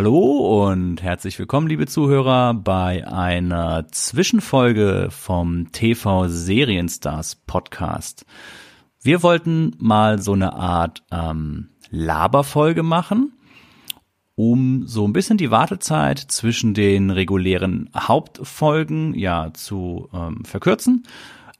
Hallo 0.00 0.68
und 0.68 1.02
herzlich 1.02 1.40
willkommen, 1.40 1.66
liebe 1.66 1.88
Zuhörer, 1.88 2.54
bei 2.54 3.04
einer 3.08 3.88
Zwischenfolge 3.90 5.08
vom 5.10 5.72
TV 5.72 6.28
Serienstars 6.28 7.34
Podcast. 7.34 8.24
Wir 9.02 9.24
wollten 9.24 9.74
mal 9.80 10.22
so 10.22 10.34
eine 10.34 10.52
Art 10.52 11.02
ähm, 11.10 11.70
Laberfolge 11.90 12.84
machen, 12.84 13.32
um 14.36 14.86
so 14.86 15.04
ein 15.04 15.12
bisschen 15.12 15.36
die 15.36 15.50
Wartezeit 15.50 16.20
zwischen 16.20 16.74
den 16.74 17.10
regulären 17.10 17.90
Hauptfolgen 17.92 19.14
ja 19.14 19.52
zu 19.52 20.08
ähm, 20.14 20.44
verkürzen 20.44 21.08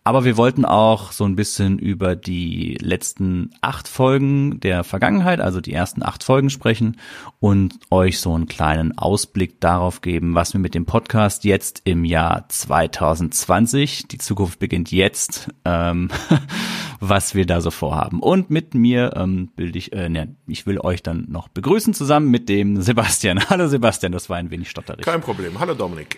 aber 0.08 0.24
wir 0.24 0.38
wollten 0.38 0.64
auch 0.64 1.12
so 1.12 1.26
ein 1.26 1.36
bisschen 1.36 1.78
über 1.78 2.16
die 2.16 2.78
letzten 2.80 3.50
acht 3.60 3.88
Folgen 3.88 4.58
der 4.58 4.82
Vergangenheit, 4.82 5.38
also 5.38 5.60
die 5.60 5.74
ersten 5.74 6.02
acht 6.02 6.24
Folgen 6.24 6.48
sprechen 6.48 6.96
und 7.40 7.74
euch 7.90 8.18
so 8.18 8.32
einen 8.32 8.48
kleinen 8.48 8.96
Ausblick 8.96 9.60
darauf 9.60 10.00
geben, 10.00 10.34
was 10.34 10.54
wir 10.54 10.60
mit 10.60 10.74
dem 10.74 10.86
Podcast 10.86 11.44
jetzt 11.44 11.83
im 11.84 12.06
Jahr 12.06 12.48
2020, 12.48 14.08
die 14.08 14.16
Zukunft 14.16 14.58
beginnt 14.58 14.92
jetzt, 14.92 15.50
ähm, 15.66 16.08
was 17.00 17.34
wir 17.34 17.44
da 17.44 17.61
so 17.61 17.70
vorhaben. 17.70 18.20
Und 18.20 18.48
mit 18.48 18.72
mir 18.72 19.12
ähm, 19.14 19.50
bilde 19.56 19.77
ich, 19.78 19.92
äh, 19.92 20.08
ne, 20.08 20.34
ich 20.46 20.64
will 20.64 20.80
euch 20.80 21.02
dann 21.02 21.27
noch 21.28 21.48
begrüßen 21.48 21.92
zusammen 21.92 22.30
mit 22.30 22.48
dem 22.48 22.80
Sebastian. 22.80 23.40
Hallo 23.50 23.68
Sebastian, 23.68 24.12
das 24.12 24.30
war 24.30 24.38
ein 24.38 24.50
wenig 24.50 24.70
stotterig. 24.70 25.05
Kein 25.05 25.20
Problem. 25.20 25.61
Hallo 25.61 25.74
Dominik. 25.74 26.16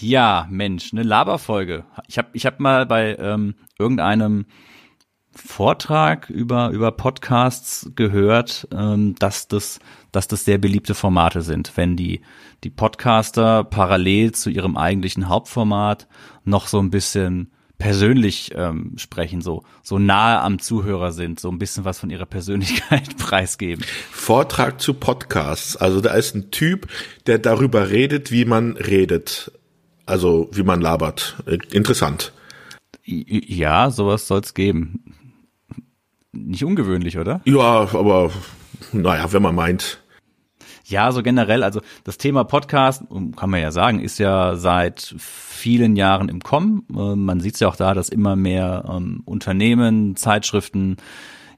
Ja, 0.00 0.46
Mensch, 0.50 0.92
eine 0.92 1.02
Laberfolge. 1.02 1.84
Ich 2.08 2.18
habe 2.18 2.28
ich 2.32 2.46
hab 2.46 2.60
mal 2.60 2.86
bei 2.86 3.16
ähm, 3.16 3.54
irgendeinem 3.78 4.46
Vortrag 5.34 6.28
über 6.28 6.70
über 6.70 6.92
Podcasts 6.92 7.90
gehört, 7.94 8.68
ähm, 8.72 9.14
dass 9.18 9.48
das 9.48 9.78
dass 10.10 10.28
das 10.28 10.44
sehr 10.44 10.58
beliebte 10.58 10.94
Formate 10.94 11.40
sind, 11.40 11.72
wenn 11.76 11.96
die 11.96 12.20
die 12.64 12.70
Podcaster 12.70 13.64
parallel 13.64 14.32
zu 14.32 14.50
ihrem 14.50 14.76
eigentlichen 14.76 15.28
Hauptformat 15.28 16.06
noch 16.44 16.66
so 16.66 16.78
ein 16.78 16.90
bisschen 16.90 17.50
persönlich 17.78 18.52
ähm, 18.54 18.92
sprechen, 18.98 19.40
so 19.40 19.64
so 19.82 19.98
nahe 19.98 20.40
am 20.40 20.58
Zuhörer 20.58 21.12
sind, 21.12 21.40
so 21.40 21.50
ein 21.50 21.58
bisschen 21.58 21.86
was 21.86 21.98
von 21.98 22.10
ihrer 22.10 22.26
Persönlichkeit 22.26 23.16
preisgeben. 23.16 23.84
Vortrag 24.10 24.82
zu 24.82 24.92
Podcasts, 24.92 25.76
also 25.76 26.02
da 26.02 26.12
ist 26.12 26.34
ein 26.34 26.50
Typ, 26.50 26.88
der 27.26 27.38
darüber 27.38 27.88
redet, 27.88 28.30
wie 28.30 28.44
man 28.44 28.76
redet. 28.76 29.50
Also 30.06 30.48
wie 30.52 30.62
man 30.62 30.80
labert. 30.80 31.36
Interessant. 31.70 32.32
Ja, 33.04 33.90
sowas 33.90 34.26
soll 34.26 34.40
es 34.40 34.54
geben. 34.54 35.14
Nicht 36.32 36.64
ungewöhnlich, 36.64 37.18
oder? 37.18 37.40
Ja, 37.44 37.88
aber 37.94 38.30
naja, 38.92 39.32
wenn 39.32 39.42
man 39.42 39.54
meint. 39.54 40.02
Ja, 40.84 41.10
so 41.12 41.22
generell, 41.22 41.62
also 41.62 41.80
das 42.04 42.18
Thema 42.18 42.44
Podcast, 42.44 43.04
kann 43.36 43.50
man 43.50 43.60
ja 43.60 43.70
sagen, 43.70 44.00
ist 44.00 44.18
ja 44.18 44.56
seit 44.56 45.14
vielen 45.18 45.96
Jahren 45.96 46.28
im 46.28 46.40
Kommen. 46.40 46.86
Äh, 46.90 47.16
man 47.16 47.40
sieht 47.40 47.54
es 47.54 47.60
ja 47.60 47.68
auch 47.68 47.76
da, 47.76 47.94
dass 47.94 48.08
immer 48.08 48.36
mehr 48.36 48.84
ähm, 48.88 49.22
Unternehmen, 49.24 50.16
Zeitschriften, 50.16 50.96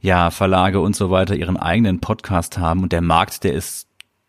ja, 0.00 0.30
Verlage 0.30 0.80
und 0.80 0.94
so 0.94 1.10
weiter 1.10 1.34
ihren 1.34 1.56
eigenen 1.56 2.00
Podcast 2.00 2.58
haben 2.58 2.82
und 2.82 2.92
der 2.92 3.00
Markt, 3.00 3.42
der 3.42 3.54
ist 3.54 3.88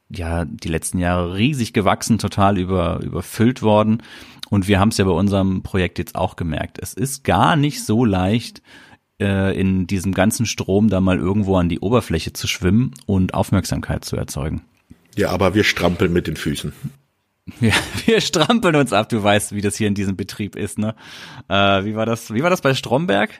ja 0.09 0.45
die 0.45 0.69
letzten 0.69 0.99
Jahre 0.99 1.35
riesig 1.35 1.73
gewachsen, 1.73 2.17
total 2.17 2.57
über, 2.57 2.99
überfüllt 3.01 3.61
worden. 3.61 4.03
Und 4.49 4.67
wir 4.67 4.79
haben 4.79 4.89
es 4.89 4.97
ja 4.97 5.05
bei 5.05 5.11
unserem 5.11 5.63
Projekt 5.63 5.97
jetzt 5.97 6.15
auch 6.15 6.35
gemerkt. 6.35 6.77
Es 6.79 6.93
ist 6.93 7.23
gar 7.23 7.55
nicht 7.55 7.83
so 7.83 8.05
leicht, 8.05 8.61
äh, 9.19 9.59
in 9.59 9.87
diesem 9.87 10.13
ganzen 10.13 10.45
Strom 10.45 10.89
da 10.89 11.01
mal 11.01 11.17
irgendwo 11.17 11.55
an 11.57 11.69
die 11.69 11.79
Oberfläche 11.79 12.33
zu 12.33 12.47
schwimmen 12.47 12.93
und 13.05 13.33
Aufmerksamkeit 13.33 14.05
zu 14.05 14.15
erzeugen. 14.15 14.61
Ja, 15.15 15.29
aber 15.29 15.55
wir 15.55 15.63
strampeln 15.63 16.11
mit 16.11 16.27
den 16.27 16.35
Füßen. 16.35 16.73
Ja, 17.61 17.73
wir 18.05 18.21
strampeln 18.21 18.75
uns 18.75 18.91
ab. 18.91 19.09
Du 19.09 19.21
weißt, 19.21 19.53
wie 19.53 19.61
das 19.61 19.77
hier 19.77 19.87
in 19.87 19.95
diesem 19.95 20.15
Betrieb 20.15 20.55
ist, 20.55 20.77
ne? 20.77 20.95
Äh, 21.47 21.85
wie 21.85 21.95
war 21.95 22.05
das? 22.05 22.33
Wie 22.33 22.43
war 22.43 22.49
das 22.49 22.61
bei 22.61 22.73
Stromberg? 22.73 23.31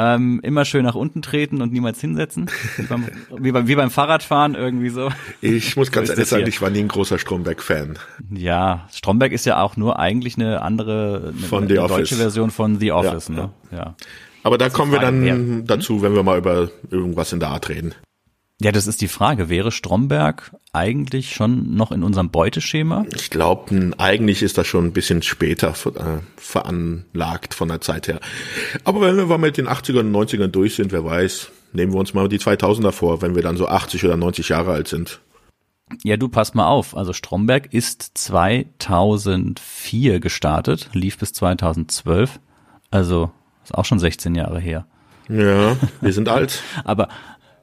Ähm, 0.00 0.38
immer 0.44 0.64
schön 0.64 0.84
nach 0.84 0.94
unten 0.94 1.22
treten 1.22 1.60
und 1.60 1.72
niemals 1.72 2.00
hinsetzen. 2.00 2.48
Wie 2.76 2.82
beim, 2.82 3.08
wie 3.36 3.50
beim, 3.50 3.66
wie 3.66 3.74
beim 3.74 3.90
Fahrradfahren 3.90 4.54
irgendwie 4.54 4.90
so. 4.90 5.10
Ich 5.40 5.76
muss 5.76 5.90
ganz 5.90 6.06
so 6.06 6.12
ehrlich 6.12 6.28
sagen, 6.28 6.46
ich 6.46 6.62
war 6.62 6.70
nie 6.70 6.78
ein 6.78 6.88
großer 6.88 7.18
Stromberg-Fan. 7.18 7.98
Ja, 8.30 8.86
Stromberg 8.92 9.32
ist 9.32 9.44
ja 9.44 9.60
auch 9.60 9.76
nur 9.76 9.98
eigentlich 9.98 10.36
eine 10.36 10.62
andere, 10.62 11.32
eine, 11.34 11.46
von 11.46 11.64
eine, 11.64 11.80
eine 11.80 11.88
deutsche 11.88 12.14
Version 12.14 12.52
von 12.52 12.78
The 12.78 12.92
Office, 12.92 13.26
ja, 13.26 13.34
ne? 13.34 13.50
Ja. 13.72 13.96
Aber 14.44 14.56
da 14.56 14.68
kommen 14.68 14.92
wir 14.92 15.00
dann 15.00 15.66
dazu, 15.66 16.00
wenn 16.00 16.14
wir 16.14 16.22
mal 16.22 16.38
über 16.38 16.70
irgendwas 16.90 17.32
in 17.32 17.40
der 17.40 17.48
Art 17.48 17.68
reden. 17.68 17.92
Ja, 18.60 18.72
das 18.72 18.88
ist 18.88 19.00
die 19.00 19.08
Frage. 19.08 19.48
Wäre 19.48 19.70
Stromberg 19.70 20.50
eigentlich 20.72 21.32
schon 21.32 21.76
noch 21.76 21.92
in 21.92 22.02
unserem 22.02 22.30
Beuteschema? 22.30 23.06
Ich 23.14 23.30
glaube, 23.30 23.92
eigentlich 23.98 24.42
ist 24.42 24.58
das 24.58 24.66
schon 24.66 24.86
ein 24.86 24.92
bisschen 24.92 25.22
später 25.22 25.68
äh, 25.68 26.18
veranlagt 26.36 27.54
von 27.54 27.68
der 27.68 27.80
Zeit 27.80 28.08
her. 28.08 28.18
Aber 28.82 29.00
wenn 29.00 29.16
wir 29.16 29.26
mal 29.26 29.38
mit 29.38 29.58
den 29.58 29.68
80ern 29.68 30.00
und 30.00 30.12
90ern 30.12 30.48
durch 30.48 30.74
sind, 30.74 30.90
wer 30.90 31.04
weiß, 31.04 31.52
nehmen 31.72 31.92
wir 31.92 32.00
uns 32.00 32.14
mal 32.14 32.28
die 32.28 32.40
2000er 32.40 32.90
vor, 32.90 33.22
wenn 33.22 33.36
wir 33.36 33.42
dann 33.42 33.56
so 33.56 33.68
80 33.68 34.04
oder 34.04 34.16
90 34.16 34.48
Jahre 34.48 34.72
alt 34.72 34.88
sind. 34.88 35.20
Ja, 36.02 36.16
du 36.16 36.28
pass 36.28 36.54
mal 36.54 36.66
auf. 36.66 36.96
Also 36.96 37.12
Stromberg 37.12 37.72
ist 37.72 38.18
2004 38.18 40.18
gestartet, 40.18 40.90
lief 40.94 41.18
bis 41.18 41.32
2012. 41.32 42.40
Also 42.90 43.30
ist 43.62 43.74
auch 43.74 43.84
schon 43.84 44.00
16 44.00 44.34
Jahre 44.34 44.58
her. 44.58 44.84
Ja, 45.28 45.76
wir 46.00 46.12
sind 46.12 46.28
alt. 46.28 46.62
Aber 46.84 47.08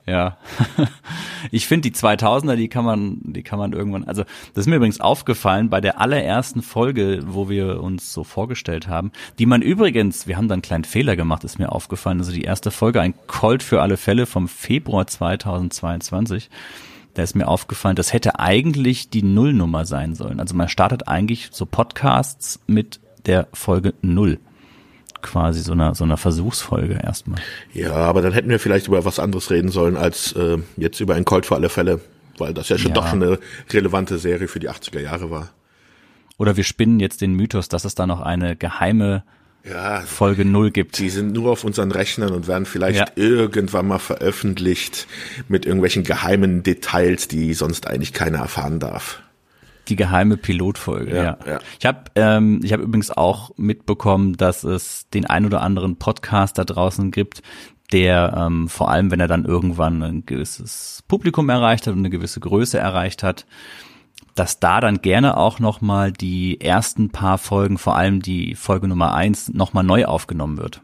ja. 0.06 0.38
ich 1.52 1.68
finde 1.68 1.90
die 1.90 1.96
2000er, 1.96 2.56
die 2.56 2.68
kann 2.68 2.86
man, 2.86 3.20
die 3.24 3.44
kann 3.44 3.58
man 3.58 3.74
irgendwann, 3.74 4.04
also 4.04 4.24
das 4.54 4.66
ist 4.66 4.68
mir 4.68 4.76
übrigens 4.76 5.00
aufgefallen 5.00 5.70
bei 5.70 5.82
der 5.82 6.00
allerersten 6.00 6.62
Folge, 6.62 7.22
wo 7.26 7.50
wir 7.50 7.82
uns 7.82 8.14
so 8.14 8.24
vorgestellt 8.24 8.88
haben, 8.88 9.12
die 9.40 9.46
man 9.46 9.62
übrigens, 9.62 10.28
wir 10.28 10.38
haben 10.38 10.48
da 10.48 10.54
einen 10.54 10.62
kleinen 10.62 10.84
Fehler 10.84 11.16
gemacht, 11.16 11.44
ist 11.44 11.60
mir 11.60 11.72
aufgefallen, 11.72 12.20
also 12.20 12.32
die 12.32 12.44
erste 12.44 12.72
Folge, 12.72 13.02
ein 13.02 13.16
Colt 13.28 13.64
für 13.64 13.82
alle 13.82 13.98
Fälle 13.98 14.26
vom 14.26 14.48
Februar 14.48 15.08
2022, 15.08 16.50
da 17.16 17.24
ist 17.24 17.36
mir 17.36 17.48
aufgefallen, 17.48 17.96
das 17.96 18.14
hätte 18.14 18.40
eigentlich 18.40 19.10
die 19.10 19.24
Nullnummer 19.24 19.86
sein 19.86 20.16
sollen. 20.16 20.42
Also 20.42 20.54
man 20.54 20.68
startet 20.68 21.08
eigentlich 21.08 21.50
so 21.52 21.66
Podcasts 21.66 22.60
mit 22.68 23.00
der 23.26 23.48
Folge 23.54 23.94
Null 24.02 24.40
quasi 25.26 25.62
so 25.62 25.74
einer 25.74 25.96
so 25.96 26.04
einer 26.04 26.18
Versuchsfolge 26.18 27.00
erstmal. 27.04 27.40
Ja, 27.74 27.96
aber 27.96 28.22
dann 28.22 28.32
hätten 28.32 28.50
wir 28.50 28.60
vielleicht 28.60 28.88
über 28.88 29.04
was 29.04 29.20
anderes 29.20 29.50
reden 29.52 29.70
sollen 29.70 29.98
als 29.98 30.32
äh, 30.34 30.58
jetzt 30.78 31.00
über 31.00 31.16
ein 31.16 31.26
Colt 31.26 31.46
für 31.46 31.56
alle 31.56 31.70
Fälle, 31.70 32.00
weil 32.38 32.54
das 32.54 32.70
ja 32.70 32.78
schon 32.78 32.92
ja. 32.92 32.96
doch 32.96 33.08
schon 33.08 33.22
eine 33.22 33.40
relevante 33.72 34.18
Serie 34.18 34.48
für 34.48 34.60
die 34.60 34.70
80er 34.70 35.02
Jahre 35.02 35.30
war. 35.32 35.50
Oder 36.38 36.58
wir 36.58 36.64
spinnen 36.64 37.00
jetzt 37.00 37.22
den 37.22 37.34
Mythos, 37.34 37.70
dass 37.70 37.86
es 37.86 37.96
da 37.96 38.06
noch 38.06 38.22
eine 38.22 38.56
geheime 38.56 39.24
ja, 39.68 40.02
Folge 40.02 40.46
null 40.46 40.72
gibt. 40.72 41.00
Die 41.00 41.10
sind 41.10 41.34
nur 41.34 41.52
auf 41.52 41.64
unseren 41.64 41.92
Rechnern 41.92 42.32
und 42.32 42.48
werden 42.48 42.66
vielleicht 42.66 43.00
ja. 43.00 43.06
irgendwann 43.16 43.88
mal 43.88 44.00
veröffentlicht 44.00 45.08
mit 45.48 45.66
irgendwelchen 45.66 46.04
geheimen 46.04 46.62
Details, 46.62 47.28
die 47.28 47.54
sonst 47.54 47.88
eigentlich 47.88 48.14
keiner 48.14 48.40
erfahren 48.40 48.80
darf. 48.80 49.22
Die 49.88 49.96
geheime 49.96 50.38
Pilotfolge, 50.38 51.16
ja. 51.16 51.24
ja. 51.24 51.38
ja. 51.46 51.60
Ich 51.80 51.86
habe 51.86 52.00
ähm, 52.16 52.60
ich 52.64 52.74
hab 52.74 52.80
übrigens 52.80 53.12
auch 53.12 53.52
mitbekommen, 53.58 54.38
dass 54.38 54.64
es 54.64 55.10
den 55.10 55.26
ein 55.26 55.46
oder 55.46 55.62
anderen 55.62 55.98
Podcast 55.98 56.58
da 56.58 56.64
draußen 56.64 57.12
gibt, 57.12 57.42
der 57.92 58.34
ähm, 58.38 58.68
vor 58.68 58.90
allem, 58.90 59.12
wenn 59.12 59.20
er 59.20 59.28
dann 59.28 59.46
irgendwann 59.46 60.02
ein 60.02 60.26
gewisses 60.26 61.04
Publikum 61.08 61.50
erreicht 61.50 61.88
hat 61.88 61.94
und 61.94 62.00
eine 62.00 62.10
gewisse 62.10 62.40
Größe 62.40 62.80
erreicht 62.80 63.24
hat, 63.24 63.46
dass 64.34 64.60
da 64.60 64.82
dann 64.82 65.02
gerne 65.02 65.38
auch 65.38 65.60
nochmal 65.60 66.12
die 66.12 66.60
ersten 66.60 67.10
paar 67.10 67.38
Folgen, 67.38 67.78
vor 67.78 67.96
allem 67.96 68.22
die 68.22 68.56
Folge 68.56 68.88
Nummer 68.88 69.14
eins, 69.14 69.50
nochmal 69.50 69.84
neu 69.84 70.06
aufgenommen 70.06 70.58
wird. 70.58 70.82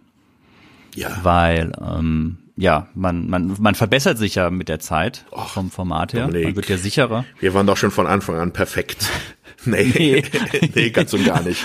Ja. 0.96 1.10
Weil 1.24 1.74
ähm, 1.82 2.38
ja, 2.62 2.88
man, 2.94 3.28
man, 3.28 3.56
man 3.60 3.74
verbessert 3.74 4.20
sich 4.20 4.36
ja 4.36 4.52
mit 4.52 4.70
der 4.70 4.80
Zeit 4.80 5.26
Och, 5.32 5.50
vom 5.50 5.72
Format 5.72 6.14
her. 6.14 6.28
Dominik, 6.28 6.46
man 6.46 6.56
wird 6.58 6.70
ja 6.70 6.78
sicherer. 6.78 7.26
Wir 7.40 7.56
waren 7.56 7.66
doch 7.66 7.76
schon 7.76 7.90
von 7.90 8.06
Anfang 8.06 8.38
an 8.38 8.54
perfekt. 8.54 9.10
nee, 9.66 9.92
nee, 9.98 10.24
nee 10.76 10.90
ganz 10.92 11.12
und 11.12 11.26
gar 11.26 11.42
nicht. 11.42 11.60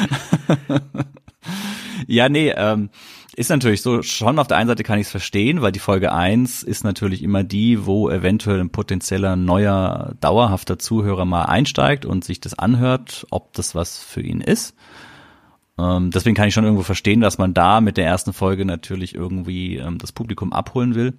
ja, 2.06 2.30
nee, 2.30 2.50
ähm, 2.56 2.88
ist 3.36 3.50
natürlich 3.50 3.82
so, 3.82 4.00
schon 4.00 4.38
auf 4.38 4.46
der 4.46 4.56
einen 4.56 4.68
Seite 4.68 4.84
kann 4.84 4.98
ich 4.98 5.08
es 5.08 5.10
verstehen, 5.10 5.60
weil 5.60 5.70
die 5.70 5.80
Folge 5.80 6.12
eins 6.12 6.62
ist 6.62 6.82
natürlich 6.82 7.22
immer 7.22 7.44
die, 7.44 7.84
wo 7.84 8.08
eventuell 8.08 8.60
ein 8.60 8.70
potenzieller 8.70 9.36
neuer, 9.36 10.14
dauerhafter 10.20 10.78
Zuhörer 10.78 11.26
mal 11.26 11.42
einsteigt 11.42 12.06
und 12.06 12.24
sich 12.24 12.40
das 12.40 12.58
anhört, 12.58 13.26
ob 13.28 13.52
das 13.52 13.74
was 13.74 13.98
für 13.98 14.22
ihn 14.22 14.40
ist. 14.40 14.74
Ähm, 15.78 16.10
deswegen 16.10 16.34
kann 16.34 16.48
ich 16.48 16.54
schon 16.54 16.64
irgendwo 16.64 16.82
verstehen, 16.82 17.20
dass 17.20 17.38
man 17.38 17.54
da 17.54 17.80
mit 17.80 17.96
der 17.96 18.06
ersten 18.06 18.32
Folge 18.32 18.64
natürlich 18.64 19.14
irgendwie 19.14 19.76
ähm, 19.76 19.98
das 19.98 20.12
Publikum 20.12 20.52
abholen 20.52 20.94
will. 20.94 21.14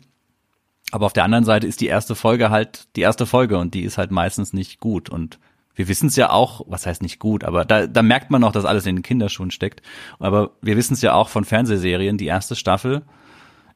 Aber 0.92 1.06
auf 1.06 1.14
der 1.14 1.26
anderen 1.26 1.44
Seite 1.44 1.68
ist 1.68 1.82
die 1.82 1.88
erste 1.88 2.16
Folge 2.16 2.50
halt 2.50 2.88
die 2.96 3.02
erste 3.02 3.26
Folge 3.26 3.58
und 3.58 3.74
die 3.74 3.84
ist 3.84 3.98
halt 3.98 4.12
meistens 4.12 4.54
nicht 4.54 4.80
gut. 4.80 5.10
Und 5.10 5.40
wir 5.76 5.88
wissen 5.88 6.08
es 6.08 6.16
ja 6.16 6.32
auch, 6.32 6.62
was 6.68 6.86
heißt 6.86 7.02
nicht 7.02 7.20
gut, 7.20 7.44
aber 7.44 7.66
da, 7.66 7.88
da 7.88 8.02
merkt 8.02 8.32
man 8.32 8.42
noch, 8.42 8.52
dass 8.52 8.66
alles 8.66 8.86
in 8.86 8.96
den 8.96 9.04
Kinderschuhen 9.04 9.52
steckt. 9.52 9.82
Aber 10.18 10.52
wir 10.62 10.78
wissen 10.78 10.94
es 10.94 11.02
ja 11.02 11.14
auch 11.14 11.30
von 11.30 11.46
Fernsehserien, 11.46 12.18
die 12.18 12.26
erste 12.26 12.56
Staffel 12.56 13.04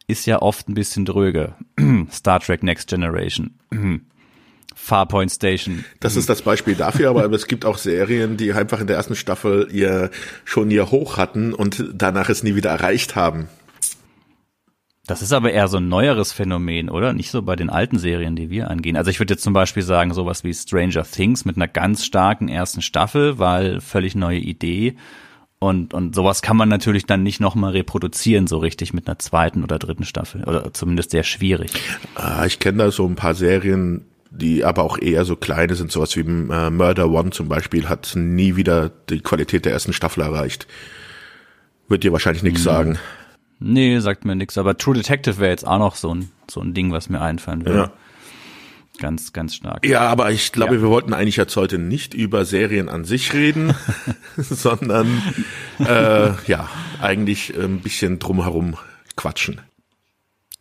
ist 0.08 0.26
ja 0.26 0.42
oft 0.42 0.68
ein 0.68 0.74
bisschen 0.74 1.06
dröge. 1.06 1.56
Star 2.12 2.40
Trek 2.40 2.64
Next 2.64 2.90
Generation. 2.90 3.60
Farpoint 4.84 5.32
Station. 5.32 5.86
Das 6.00 6.16
ist 6.16 6.28
das 6.28 6.42
Beispiel 6.42 6.74
dafür, 6.74 7.12
aber 7.12 7.32
es 7.32 7.48
gibt 7.48 7.66
auch 7.66 7.78
Serien, 7.78 8.36
die 8.36 8.52
einfach 8.52 8.82
in 8.82 8.88
der 8.88 8.96
ersten 8.96 9.16
Staffel 9.16 9.68
ihr 9.72 10.10
schon 10.44 10.72
ihr 10.72 10.90
Hoch 10.90 11.18
hatten 11.18 11.54
und 11.54 11.86
danach 11.94 12.30
es 12.30 12.42
nie 12.42 12.56
wieder 12.56 12.72
erreicht 12.72 13.16
haben. 13.16 13.48
Das 15.06 15.22
ist 15.22 15.34
aber 15.34 15.52
eher 15.52 15.68
so 15.68 15.78
ein 15.78 15.88
neueres 15.88 16.32
Phänomen, 16.32 16.90
oder? 16.90 17.14
Nicht 17.14 17.32
so 17.32 17.42
bei 17.44 17.56
den 17.56 17.70
alten 17.70 18.00
Serien, 18.00 18.36
die 18.36 18.50
wir 18.50 18.70
angehen. 18.70 18.98
Also 18.98 19.12
ich 19.12 19.20
würde 19.20 19.36
jetzt 19.36 19.44
zum 19.44 19.54
Beispiel 19.54 19.84
sagen, 19.84 20.14
sowas 20.14 20.44
wie 20.44 20.54
Stranger 20.54 21.04
Things 21.04 21.46
mit 21.46 21.58
einer 21.58 21.68
ganz 21.68 22.04
starken 22.04 22.50
ersten 22.50 22.82
Staffel, 22.82 23.38
weil 23.38 23.82
völlig 23.82 24.16
neue 24.16 24.40
Idee. 24.40 24.96
Und, 25.60 25.94
und 25.94 26.16
sowas 26.16 26.42
kann 26.42 26.58
man 26.58 26.70
natürlich 26.70 27.06
dann 27.06 27.22
nicht 27.22 27.40
nochmal 27.40 27.74
reproduzieren, 27.74 28.48
so 28.48 28.58
richtig 28.58 28.94
mit 28.94 29.08
einer 29.08 29.20
zweiten 29.20 29.64
oder 29.64 29.78
dritten 29.78 30.06
Staffel. 30.06 30.44
Oder 30.44 30.74
zumindest 30.74 31.12
sehr 31.12 31.24
schwierig. 31.24 31.72
Ah, 32.16 32.46
ich 32.48 32.58
kenne 32.58 32.80
da 32.80 32.92
so 32.92 33.06
ein 33.06 33.16
paar 33.16 33.36
Serien, 33.36 34.06
die 34.32 34.64
aber 34.64 34.84
auch 34.84 34.98
eher 34.98 35.26
so 35.26 35.36
kleine 35.36 35.76
sind, 35.76 35.92
sowas 35.92 36.16
wie 36.16 36.22
äh, 36.22 36.70
Murder 36.70 37.10
One 37.10 37.32
zum 37.32 37.50
Beispiel, 37.50 37.90
hat 37.90 38.14
nie 38.16 38.56
wieder 38.56 38.90
die 39.10 39.20
Qualität 39.20 39.66
der 39.66 39.74
ersten 39.74 39.94
Staffel 39.94 40.24
erreicht. 40.24 40.68
Wird 41.90 42.04
dir 42.04 42.14
wahrscheinlich 42.14 42.44
nichts 42.44 42.62
mhm. 42.62 42.66
sagen. 42.66 43.00
Nee, 43.60 44.00
sagt 44.00 44.26
mir 44.26 44.36
nichts. 44.36 44.58
Aber 44.58 44.78
True 44.78 44.96
Detective 44.96 45.38
wäre 45.40 45.52
jetzt 45.52 45.68
auch 45.68 45.78
noch 45.78 45.96
so 45.96 46.16
ein, 46.16 46.32
so 46.50 46.62
ein 46.62 46.74
Ding, 46.74 46.92
was 46.92 47.10
mir 47.10 47.22
einfallen 47.22 47.66
würde. 47.66 47.78
Ja. 47.78 47.92
Ganz, 49.00 49.34
ganz 49.34 49.56
stark. 49.56 49.86
Ja, 49.86 50.02
aber 50.02 50.32
ich 50.32 50.52
glaube, 50.52 50.76
ja. 50.76 50.82
wir 50.82 50.90
wollten 50.90 51.14
eigentlich 51.14 51.38
jetzt 51.38 51.56
heute 51.56 51.78
nicht 51.78 52.14
über 52.14 52.46
Serien 52.46 52.88
an 52.88 53.04
sich 53.04 53.34
reden, 53.34 53.74
sondern 54.38 55.22
äh, 55.80 56.32
ja, 56.48 56.70
eigentlich 57.02 57.54
ein 57.58 57.80
bisschen 57.82 58.20
drumherum 58.20 58.78
quatschen. 59.16 59.62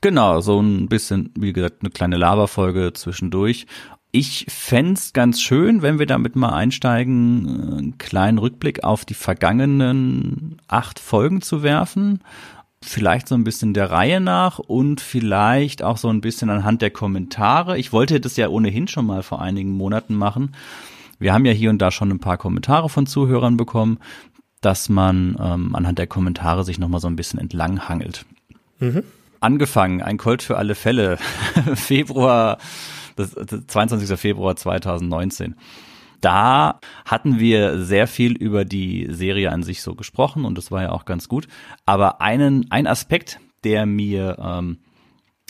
Genau, 0.00 0.40
so 0.40 0.60
ein 0.60 0.88
bisschen, 0.88 1.30
wie 1.36 1.52
gesagt, 1.52 1.78
eine 1.82 1.90
kleine 1.90 2.16
Lava-Folge 2.16 2.92
zwischendurch. 2.94 3.66
Ich 4.12 4.46
fände 4.48 5.00
ganz 5.12 5.40
schön, 5.40 5.82
wenn 5.82 5.98
wir 5.98 6.06
damit 6.06 6.34
mal 6.34 6.50
einsteigen, 6.50 7.76
einen 7.76 7.98
kleinen 7.98 8.38
Rückblick 8.38 8.82
auf 8.82 9.04
die 9.04 9.14
vergangenen 9.14 10.56
acht 10.68 10.98
Folgen 10.98 11.42
zu 11.42 11.62
werfen 11.62 12.20
vielleicht 12.82 13.28
so 13.28 13.34
ein 13.34 13.44
bisschen 13.44 13.74
der 13.74 13.90
Reihe 13.90 14.20
nach 14.20 14.58
und 14.58 15.00
vielleicht 15.00 15.82
auch 15.82 15.96
so 15.96 16.08
ein 16.08 16.20
bisschen 16.20 16.50
anhand 16.50 16.82
der 16.82 16.90
Kommentare. 16.90 17.78
Ich 17.78 17.92
wollte 17.92 18.20
das 18.20 18.36
ja 18.36 18.48
ohnehin 18.48 18.88
schon 18.88 19.06
mal 19.06 19.22
vor 19.22 19.42
einigen 19.42 19.72
Monaten 19.72 20.14
machen. 20.14 20.52
Wir 21.18 21.34
haben 21.34 21.44
ja 21.44 21.52
hier 21.52 21.70
und 21.70 21.78
da 21.78 21.90
schon 21.90 22.10
ein 22.10 22.20
paar 22.20 22.38
Kommentare 22.38 22.88
von 22.88 23.06
Zuhörern 23.06 23.56
bekommen, 23.56 23.98
dass 24.62 24.88
man 24.88 25.36
ähm, 25.38 25.74
anhand 25.74 25.98
der 25.98 26.06
Kommentare 26.06 26.64
sich 26.64 26.78
nochmal 26.78 27.00
so 27.00 27.08
ein 27.08 27.16
bisschen 27.16 27.38
entlang 27.38 27.88
hangelt. 27.88 28.24
Mhm. 28.78 29.02
Angefangen, 29.40 30.02
ein 30.02 30.18
Colt 30.18 30.42
für 30.42 30.58
alle 30.58 30.74
Fälle, 30.74 31.16
Februar, 31.74 32.58
das, 33.16 33.32
das 33.32 33.66
22. 33.66 34.18
Februar 34.18 34.56
2019 34.56 35.56
da 36.20 36.80
hatten 37.04 37.38
wir 37.38 37.82
sehr 37.82 38.06
viel 38.06 38.32
über 38.32 38.64
die 38.64 39.06
Serie 39.10 39.50
an 39.52 39.62
sich 39.62 39.82
so 39.82 39.94
gesprochen 39.94 40.44
und 40.44 40.56
das 40.58 40.70
war 40.70 40.82
ja 40.82 40.92
auch 40.92 41.04
ganz 41.04 41.28
gut. 41.28 41.48
Aber 41.86 42.20
einen, 42.20 42.70
ein 42.70 42.86
Aspekt, 42.86 43.40
der 43.64 43.86
mir, 43.86 44.36
ähm, 44.38 44.78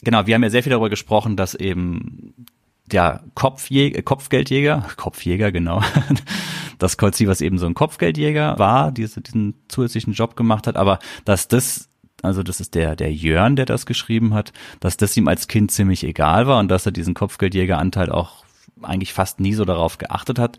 genau, 0.03 0.27
wir 0.27 0.35
haben 0.35 0.43
ja 0.43 0.51
sehr 0.51 0.63
viel 0.63 0.71
darüber 0.71 0.91
gesprochen, 0.91 1.37
dass 1.37 1.55
eben 1.55 2.47
der 2.87 3.25
Kopfjäger, 3.35 4.03
Kopfgeldjäger, 4.03 4.87
Kopfjäger, 4.97 5.53
genau, 5.53 5.83
dass 6.79 6.97
Colt 6.97 7.15
Sievers 7.15 7.41
eben 7.41 7.59
so 7.59 7.67
ein 7.67 7.75
Kopfgeldjäger 7.75 8.59
war, 8.59 8.93
diese, 8.93 9.21
diesen 9.21 9.55
zusätzlichen 9.69 10.13
Job 10.13 10.37
gemacht 10.37 10.67
hat, 10.67 10.77
aber 10.77 10.99
dass 11.25 11.49
das 11.49 11.90
also 12.23 12.43
das 12.43 12.61
ist 12.61 12.75
der, 12.75 12.97
der 12.97 13.13
Jörn, 13.13 13.57
der 13.57 13.67
das 13.67 13.87
geschrieben 13.87 14.35
hat, 14.35 14.53
dass 14.81 14.97
das 14.97 15.17
ihm 15.17 15.29
als 15.29 15.49
Kind 15.49 15.71
ziemlich 15.71 16.05
egal 16.05 16.47
war 16.47 16.59
und 16.59 16.69
dass 16.69 16.87
er 16.87 16.93
diesen 16.93 17.15
Kopfgeldjägeranteil 17.15 18.11
auch 18.11 18.45
eigentlich 18.83 19.13
fast 19.13 19.41
nie 19.41 19.55
so 19.55 19.65
darauf 19.65 19.99
geachtet 19.99 20.39
hat, 20.39 20.59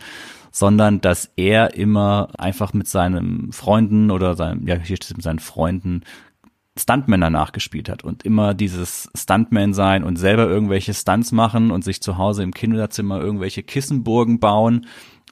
sondern 0.51 1.01
dass 1.01 1.31
er 1.35 1.75
immer 1.75 2.29
einfach 2.37 2.73
mit 2.73 2.87
seinen 2.87 3.51
Freunden 3.51 4.11
oder 4.11 4.35
seinem, 4.35 4.67
ja, 4.67 4.75
hier 4.75 4.97
steht 4.97 5.17
mit 5.17 5.23
seinen 5.23 5.39
Freunden 5.39 6.01
Stuntmänner 6.77 7.29
nachgespielt 7.29 7.89
hat 7.89 8.03
und 8.03 8.23
immer 8.23 8.53
dieses 8.53 9.09
Stuntman 9.15 9.73
sein 9.73 10.03
und 10.03 10.15
selber 10.15 10.47
irgendwelche 10.47 10.93
Stunts 10.93 11.31
machen 11.31 11.69
und 11.69 11.83
sich 11.83 12.01
zu 12.01 12.17
Hause 12.17 12.43
im 12.43 12.53
Kinderzimmer 12.53 13.19
irgendwelche 13.19 13.61
Kissenburgen 13.61 14.39
bauen 14.39 14.87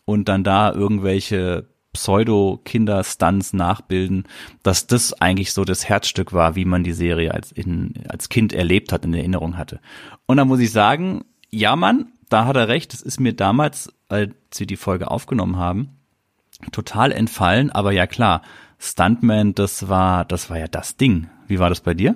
und 0.06 0.28
dann 0.28 0.44
da 0.44 0.74
irgendwelche 0.74 1.70
Pseudo-Kinder-Stunts 1.94 3.54
nachbilden, 3.54 4.26
dass 4.64 4.88
das 4.88 5.14
eigentlich 5.14 5.54
so 5.54 5.66
das 5.66 5.88
Herzstück 5.90 6.34
war, 6.34 6.56
wie 6.56 6.66
man 6.66 6.84
die 6.84 6.94
Serie 6.94 7.34
als, 7.34 7.52
in, 7.52 7.94
als 8.08 8.30
Kind 8.30 8.54
erlebt 8.54 8.92
hat, 8.92 9.06
in 9.06 9.14
Erinnerung 9.14 9.58
hatte. 9.58 9.80
Und 10.26 10.38
da 10.38 10.46
muss 10.46 10.60
ich 10.60 10.72
sagen, 10.72 11.26
ja, 11.50 11.76
Mann, 11.76 12.12
da 12.30 12.46
hat 12.46 12.56
er 12.56 12.68
recht. 12.68 12.94
Das 12.94 13.02
ist 13.02 13.20
mir 13.20 13.34
damals, 13.34 13.92
als 14.08 14.34
wir 14.58 14.68
die 14.68 14.78
Folge 14.78 15.10
aufgenommen 15.10 15.58
haben, 15.58 15.90
total 16.72 17.12
entfallen. 17.12 17.72
Aber 17.72 17.92
ja 17.92 18.06
klar, 18.08 18.44
Stuntman, 18.78 19.56
das 19.56 19.90
war, 19.90 20.26
das 20.26 20.50
war 20.50 20.60
ja 20.60 20.68
das 20.68 20.96
Ding. 20.96 21.30
Wie 21.48 21.60
war 21.60 21.70
das 21.70 21.82
bei 21.82 21.94
dir? 21.94 22.16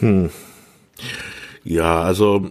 Hm. 0.00 0.30
Ja, 1.64 2.02
also 2.02 2.50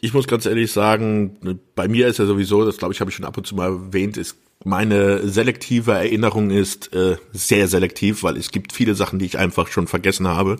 ich 0.00 0.14
muss 0.14 0.28
ganz 0.28 0.46
ehrlich 0.46 0.72
sagen, 0.72 1.58
bei 1.74 1.88
mir 1.88 2.06
ist 2.06 2.18
ja 2.18 2.26
sowieso, 2.26 2.64
das 2.64 2.76
glaube 2.76 2.94
ich, 2.94 3.00
habe 3.00 3.10
ich 3.10 3.16
schon 3.16 3.24
ab 3.24 3.36
und 3.36 3.46
zu 3.46 3.54
mal 3.54 3.68
erwähnt, 3.68 4.16
ist 4.16 4.36
meine 4.68 5.26
selektive 5.26 5.92
Erinnerung 5.92 6.50
ist 6.50 6.92
äh, 6.92 7.16
sehr 7.32 7.68
selektiv, 7.68 8.22
weil 8.22 8.36
es 8.36 8.50
gibt 8.50 8.72
viele 8.72 8.94
Sachen, 8.94 9.18
die 9.18 9.26
ich 9.26 9.38
einfach 9.38 9.68
schon 9.68 9.86
vergessen 9.86 10.28
habe 10.28 10.58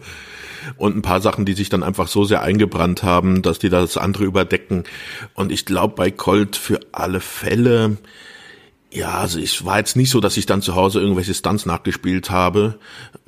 und 0.77 0.97
ein 0.97 1.03
paar 1.03 1.21
Sachen, 1.21 1.45
die 1.45 1.53
sich 1.53 1.69
dann 1.69 1.83
einfach 1.83 2.09
so 2.09 2.25
sehr 2.25 2.43
eingebrannt 2.43 3.03
haben, 3.03 3.43
dass 3.43 3.59
die 3.59 3.69
das 3.69 3.97
andere 3.97 4.25
überdecken. 4.25 4.85
Und 5.35 5.53
ich 5.53 5.67
glaube 5.67 5.95
bei 5.95 6.11
Colt 6.11 6.57
für 6.57 6.81
alle 6.93 7.21
Fälle, 7.21 7.99
ja, 8.91 9.19
also 9.19 9.39
es 9.39 9.65
war 9.65 9.79
jetzt 9.79 9.97
nicht 9.97 10.11
so, 10.11 10.21
dass 10.21 10.39
ich 10.39 10.47
dann 10.47 10.63
zu 10.63 10.75
Hause 10.75 11.01
irgendwelche 11.01 11.35
Stunts 11.35 11.67
nachgespielt 11.67 12.31
habe. 12.31 12.79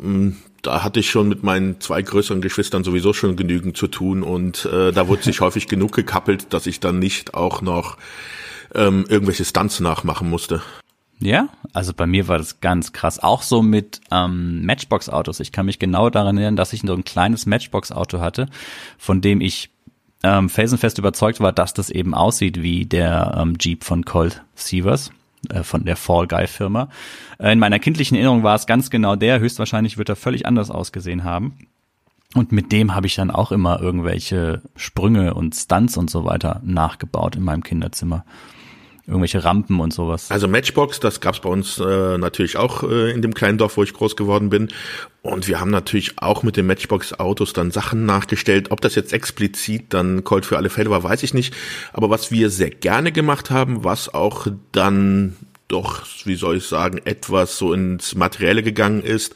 Hm, 0.00 0.38
da 0.62 0.83
hatte 0.83 1.00
ich 1.00 1.11
schon 1.11 1.28
mit 1.28 1.43
meinen 1.43 1.81
zwei 1.81 2.02
größeren 2.02 2.40
Geschwistern 2.40 2.85
sowieso 2.85 3.12
schon 3.12 3.37
genügend 3.37 3.76
zu 3.76 3.87
tun 3.87 4.23
und 4.23 4.64
äh, 4.66 4.93
da 4.93 5.09
wurde 5.09 5.23
sich 5.23 5.40
häufig 5.43 5.69
genug 5.69 5.93
gekappelt, 5.93 6.52
dass 6.52 6.66
ich 6.66 6.81
dann 6.81 6.99
nicht 6.99 7.35
auch 7.35 7.61
noch 7.61 7.99
ähm, 8.75 9.05
irgendwelche 9.09 9.45
Stunts 9.45 9.81
nachmachen 9.81 10.29
musste. 10.29 10.62
Ja, 11.23 11.49
also 11.75 11.93
bei 11.93 12.07
mir 12.07 12.29
war 12.29 12.39
das 12.39 12.61
ganz 12.61 12.93
krass. 12.93 13.19
Auch 13.19 13.43
so 13.43 13.62
mit 13.62 14.00
ähm, 14.11 14.65
Matchbox-Autos. 14.65 15.41
Ich 15.41 15.53
kann 15.53 15.67
mich 15.67 15.79
genau 15.79 16.09
daran 16.09 16.39
erinnern, 16.39 16.57
dass 16.57 16.73
ich 16.73 16.81
so 16.81 16.95
ein 16.95 17.05
kleines 17.05 17.45
Matchbox-Auto 17.45 18.21
hatte, 18.21 18.47
von 18.97 19.21
dem 19.21 19.43
ich 19.43 19.69
ähm, 20.23 20.49
felsenfest 20.49 20.99
überzeugt 20.99 21.41
war, 21.41 21.53
dass 21.53 21.75
das 21.75 21.91
eben 21.91 22.15
aussieht 22.15 22.62
wie 22.62 22.87
der 22.87 23.37
ähm, 23.39 23.57
Jeep 23.61 23.85
von 23.85 24.05
Colt 24.07 24.43
Sievers 24.55 25.12
äh, 25.50 25.62
von 25.62 25.85
der 25.85 25.97
Fall 25.97 26.27
Guy 26.27 26.47
Firma. 26.47 26.89
Äh, 27.39 27.53
in 27.53 27.59
meiner 27.59 27.79
kindlichen 27.79 28.17
Erinnerung 28.17 28.43
war 28.43 28.55
es 28.55 28.67
ganz 28.67 28.89
genau 28.89 29.15
der. 29.15 29.41
Höchstwahrscheinlich 29.41 29.99
wird 29.99 30.09
er 30.09 30.17
völlig 30.17 30.47
anders 30.47 30.71
ausgesehen 30.71 31.25
haben. 31.25 31.59
Und 32.35 32.53
mit 32.53 32.73
dem 32.73 32.95
habe 32.95 33.09
ich 33.09 33.17
dann 33.17 33.31
auch 33.31 33.53
immer 33.53 33.81
irgendwelche 33.81 34.62
Sprünge 34.77 35.35
und 35.35 35.55
Stunts 35.55 35.97
und 35.97 36.11
so 36.11 36.25
weiter 36.25 36.61
nachgebaut 36.65 37.37
in 37.37 37.43
meinem 37.43 37.65
Kinderzimmer 37.65 38.25
irgendwelche 39.11 39.45
Rampen 39.45 39.81
und 39.81 39.93
sowas. 39.93 40.31
Also 40.31 40.49
Matchbox, 40.49 41.00
das 41.00 41.21
gab's 41.21 41.40
bei 41.40 41.50
uns 41.50 41.79
äh, 41.79 42.17
natürlich 42.17 42.57
auch 42.57 42.83
äh, 42.85 43.11
in 43.11 43.23
dem 43.23 43.35
kleinen 43.35 43.59
Dorf, 43.59 43.76
wo 43.76 43.83
ich 43.83 43.93
groß 43.93 44.17
geworden 44.17 44.49
bin. 44.49 44.69
Und 45.23 45.49
wir 45.49 45.61
haben 45.61 45.71
natürlich 45.71 46.14
auch 46.17 46.43
mit 46.43 46.57
den 46.57 46.67
Matchbox-Autos 46.67 47.52
dann 47.52 47.71
Sachen 47.71 48.07
nachgestellt. 48.07 48.71
Ob 48.71 48.81
das 48.81 48.95
jetzt 48.95 49.12
explizit 49.12 49.93
dann 49.93 50.25
Colt 50.25 50.47
für 50.47 50.57
alle 50.57 50.71
Fälle 50.71 50.90
war, 50.90 51.02
weiß 51.02 51.23
ich 51.23 51.35
nicht. 51.35 51.55
Aber 51.93 52.09
was 52.09 52.31
wir 52.31 52.49
sehr 52.49 52.71
gerne 52.71 53.12
gemacht 53.12 53.50
haben, 53.50 53.85
was 53.85 54.12
auch 54.14 54.47
dann 54.73 55.37
doch, 55.69 56.02
wie 56.25 56.35
soll 56.35 56.57
ich 56.57 56.67
sagen, 56.67 57.00
etwas 57.05 57.57
so 57.57 57.73
ins 57.73 58.14
Materielle 58.14 58.62
gegangen 58.62 59.02
ist. 59.02 59.35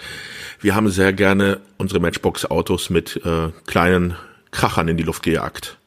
Wir 0.60 0.74
haben 0.74 0.88
sehr 0.88 1.12
gerne 1.12 1.60
unsere 1.78 2.00
Matchbox-Autos 2.00 2.90
mit 2.90 3.20
äh, 3.24 3.50
kleinen 3.66 4.16
Krachern 4.50 4.88
in 4.88 4.96
die 4.96 5.04
Luft 5.04 5.22
gejagt. 5.22 5.78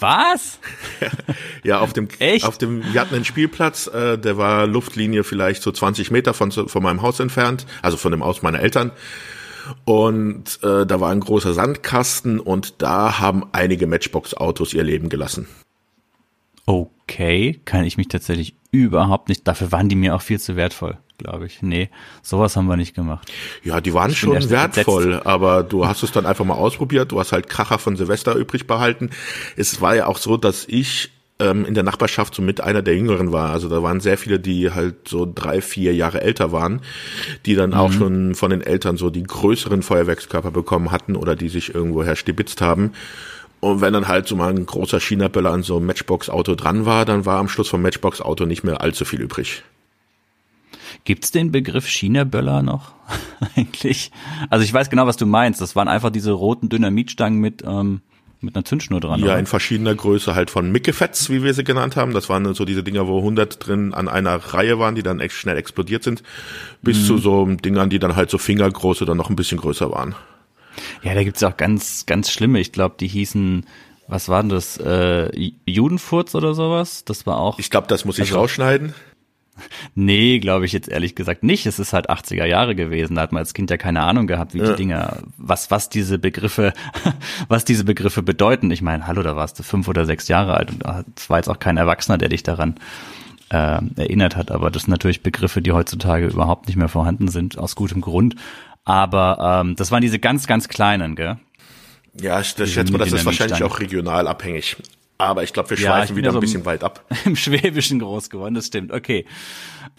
Was? 0.00 0.58
ja, 1.62 1.80
auf 1.80 1.92
dem, 1.92 2.08
Echt? 2.18 2.44
auf 2.44 2.58
dem, 2.58 2.82
wir 2.92 3.00
hatten 3.00 3.14
einen 3.14 3.24
Spielplatz, 3.24 3.86
äh, 3.86 4.18
der 4.18 4.36
war 4.36 4.66
Luftlinie 4.66 5.24
vielleicht 5.24 5.62
so 5.62 5.70
20 5.70 6.10
Meter 6.10 6.34
von, 6.34 6.50
von 6.50 6.82
meinem 6.82 7.02
Haus 7.02 7.20
entfernt, 7.20 7.66
also 7.82 7.96
von 7.96 8.10
dem 8.10 8.24
Haus 8.24 8.42
meiner 8.42 8.60
Eltern. 8.60 8.92
Und 9.84 10.58
äh, 10.62 10.86
da 10.86 11.00
war 11.00 11.10
ein 11.10 11.20
großer 11.20 11.54
Sandkasten 11.54 12.40
und 12.40 12.82
da 12.82 13.20
haben 13.20 13.44
einige 13.52 13.86
Matchbox-Autos 13.86 14.72
ihr 14.74 14.82
Leben 14.82 15.08
gelassen. 15.08 15.46
Okay, 16.70 17.60
kann 17.64 17.84
ich 17.84 17.96
mich 17.96 18.08
tatsächlich 18.08 18.54
überhaupt 18.70 19.28
nicht, 19.28 19.46
dafür 19.48 19.72
waren 19.72 19.88
die 19.88 19.96
mir 19.96 20.14
auch 20.14 20.22
viel 20.22 20.38
zu 20.38 20.56
wertvoll 20.56 20.98
glaube 21.20 21.46
ich. 21.46 21.62
Nee, 21.62 21.90
sowas 22.22 22.56
haben 22.56 22.66
wir 22.66 22.76
nicht 22.76 22.94
gemacht. 22.94 23.30
Ja, 23.62 23.80
die 23.80 23.94
waren 23.94 24.14
schon 24.14 24.32
wertvoll, 24.50 25.04
entsetzt. 25.04 25.26
aber 25.26 25.62
du 25.62 25.86
hast 25.86 26.02
es 26.02 26.12
dann 26.12 26.26
einfach 26.26 26.44
mal 26.44 26.54
ausprobiert. 26.54 27.12
Du 27.12 27.20
hast 27.20 27.32
halt 27.32 27.48
Kracher 27.48 27.78
von 27.78 27.96
Silvester 27.96 28.34
übrig 28.34 28.66
behalten. 28.66 29.10
Es 29.56 29.80
war 29.80 29.94
ja 29.94 30.06
auch 30.06 30.16
so, 30.16 30.36
dass 30.36 30.66
ich 30.66 31.10
ähm, 31.38 31.64
in 31.64 31.74
der 31.74 31.82
Nachbarschaft 31.82 32.34
so 32.34 32.42
mit 32.42 32.60
einer 32.60 32.82
der 32.82 32.96
Jüngeren 32.96 33.32
war. 33.32 33.50
Also 33.50 33.68
da 33.68 33.82
waren 33.82 34.00
sehr 34.00 34.18
viele, 34.18 34.40
die 34.40 34.70
halt 34.70 35.08
so 35.08 35.30
drei, 35.32 35.60
vier 35.60 35.94
Jahre 35.94 36.20
älter 36.20 36.52
waren, 36.52 36.80
die 37.46 37.54
dann 37.54 37.70
mhm. 37.70 37.76
auch 37.76 37.92
schon 37.92 38.34
von 38.34 38.50
den 38.50 38.60
Eltern 38.60 38.96
so 38.96 39.10
die 39.10 39.22
größeren 39.22 39.82
Feuerwerkskörper 39.82 40.50
bekommen 40.50 40.90
hatten 40.90 41.16
oder 41.16 41.36
die 41.36 41.48
sich 41.48 41.74
irgendwoher 41.74 42.16
stibitzt 42.16 42.60
haben. 42.60 42.92
Und 43.60 43.82
wenn 43.82 43.92
dann 43.92 44.08
halt 44.08 44.26
so 44.26 44.36
mal 44.36 44.50
ein 44.50 44.64
großer 44.64 45.00
China-Böller 45.00 45.52
an 45.52 45.62
so 45.62 45.76
einem 45.76 45.86
Matchbox-Auto 45.86 46.54
dran 46.54 46.86
war, 46.86 47.04
dann 47.04 47.26
war 47.26 47.38
am 47.38 47.48
Schluss 47.48 47.68
vom 47.68 47.82
Matchbox-Auto 47.82 48.46
nicht 48.46 48.64
mehr 48.64 48.80
allzu 48.80 49.04
viel 49.04 49.20
übrig. 49.20 49.62
Gibt's 51.04 51.30
den 51.30 51.52
Begriff 51.52 51.86
China-Böller 51.86 52.62
noch 52.62 52.92
eigentlich? 53.56 54.10
Also 54.48 54.64
ich 54.64 54.72
weiß 54.72 54.90
genau, 54.90 55.06
was 55.06 55.16
du 55.16 55.26
meinst. 55.26 55.60
Das 55.60 55.76
waren 55.76 55.88
einfach 55.88 56.10
diese 56.10 56.32
roten 56.32 56.68
Dynamitstangen 56.68 57.38
mit 57.38 57.62
ähm, 57.66 58.00
mit 58.42 58.56
einer 58.56 58.64
Zündschnur 58.64 59.00
dran. 59.00 59.20
Ja, 59.20 59.26
oder? 59.26 59.38
in 59.38 59.46
verschiedener 59.46 59.94
Größe 59.94 60.34
halt 60.34 60.50
von 60.50 60.72
Mickefets, 60.72 61.28
wie 61.30 61.42
wir 61.42 61.52
sie 61.54 61.64
genannt 61.64 61.96
haben. 61.96 62.12
Das 62.12 62.28
waren 62.28 62.54
so 62.54 62.64
diese 62.64 62.82
Dinger, 62.82 63.06
wo 63.06 63.18
100 63.18 63.66
drin 63.66 63.92
an 63.92 64.08
einer 64.08 64.36
Reihe 64.36 64.78
waren, 64.78 64.94
die 64.94 65.02
dann 65.02 65.20
echt 65.20 65.34
schnell 65.34 65.56
explodiert 65.56 66.02
sind, 66.02 66.22
bis 66.82 67.00
mhm. 67.00 67.04
zu 67.04 67.18
so 67.18 67.46
Dingern, 67.46 67.90
die 67.90 67.98
dann 67.98 68.16
halt 68.16 68.30
so 68.30 68.38
fingergroß 68.38 69.02
oder 69.02 69.14
noch 69.14 69.28
ein 69.28 69.36
bisschen 69.36 69.58
größer 69.58 69.90
waren. 69.90 70.14
Ja, 71.02 71.14
da 71.14 71.24
gibt's 71.24 71.42
auch 71.42 71.56
ganz, 71.56 72.06
ganz 72.06 72.30
schlimme. 72.30 72.60
Ich 72.60 72.72
glaube, 72.72 72.96
die 72.98 73.08
hießen, 73.08 73.66
was 74.08 74.28
waren 74.28 74.48
das, 74.48 74.76
äh, 74.76 75.30
Judenfurz 75.66 76.34
oder 76.34 76.54
sowas? 76.54 77.04
Das 77.04 77.26
war 77.26 77.38
auch. 77.38 77.58
Ich 77.58 77.70
glaube, 77.70 77.86
das 77.86 78.04
muss 78.04 78.18
ich 78.18 78.28
also, 78.28 78.38
rausschneiden. 78.38 78.94
Nee, 79.94 80.38
glaube 80.38 80.64
ich 80.64 80.72
jetzt 80.72 80.88
ehrlich 80.88 81.14
gesagt 81.14 81.42
nicht. 81.42 81.66
Es 81.66 81.78
ist 81.78 81.92
halt 81.92 82.08
80er 82.08 82.46
Jahre 82.46 82.74
gewesen. 82.74 83.16
Da 83.16 83.22
hat 83.22 83.32
man 83.32 83.40
als 83.40 83.52
Kind 83.52 83.70
ja 83.70 83.76
keine 83.76 84.02
Ahnung 84.02 84.26
gehabt, 84.26 84.54
wie 84.54 84.58
ja. 84.58 84.70
die 84.70 84.76
Dinger, 84.76 85.18
was, 85.36 85.70
was 85.70 85.90
diese 85.90 86.18
Begriffe, 86.18 86.72
was 87.48 87.66
diese 87.66 87.84
Begriffe 87.84 88.22
bedeuten. 88.22 88.70
Ich 88.70 88.80
meine, 88.80 89.06
hallo, 89.06 89.22
da 89.22 89.36
warst 89.36 89.58
du 89.58 89.62
fünf 89.62 89.86
oder 89.88 90.06
sechs 90.06 90.28
Jahre 90.28 90.54
alt 90.54 90.70
und 90.70 90.84
es 91.16 91.28
war 91.28 91.38
jetzt 91.38 91.48
auch 91.48 91.58
kein 91.58 91.76
Erwachsener, 91.76 92.16
der 92.16 92.30
dich 92.30 92.42
daran 92.42 92.76
äh, 93.50 93.80
erinnert 93.96 94.36
hat. 94.36 94.50
Aber 94.50 94.70
das 94.70 94.84
sind 94.84 94.92
natürlich 94.92 95.22
Begriffe, 95.22 95.60
die 95.60 95.72
heutzutage 95.72 96.26
überhaupt 96.26 96.66
nicht 96.66 96.76
mehr 96.76 96.88
vorhanden 96.88 97.28
sind, 97.28 97.58
aus 97.58 97.76
gutem 97.76 98.00
Grund. 98.00 98.36
Aber 98.84 99.62
ähm, 99.62 99.76
das 99.76 99.90
waren 99.90 100.02
diese 100.02 100.18
ganz, 100.18 100.46
ganz 100.46 100.68
kleinen, 100.68 101.14
gell? 101.14 101.38
Ja, 102.20 102.40
ich, 102.40 102.58
ich 102.58 102.74
schätze 102.74 102.92
mal, 102.92 102.98
das 102.98 103.12
ist 103.12 103.24
wahrscheinlich 103.24 103.62
auch 103.62 103.78
regional 103.80 104.26
abhängig. 104.26 104.76
Aber 105.18 105.42
ich 105.42 105.52
glaube, 105.52 105.70
wir 105.70 105.78
ja, 105.78 105.90
schweifen 105.90 106.16
wieder 106.16 106.32
ein 106.32 106.40
bisschen 106.40 106.64
weit 106.64 106.82
ab. 106.82 107.04
Im 107.24 107.36
Schwäbischen 107.36 107.98
groß 107.98 108.30
geworden, 108.30 108.54
das 108.54 108.66
stimmt. 108.66 108.90
Okay. 108.90 109.26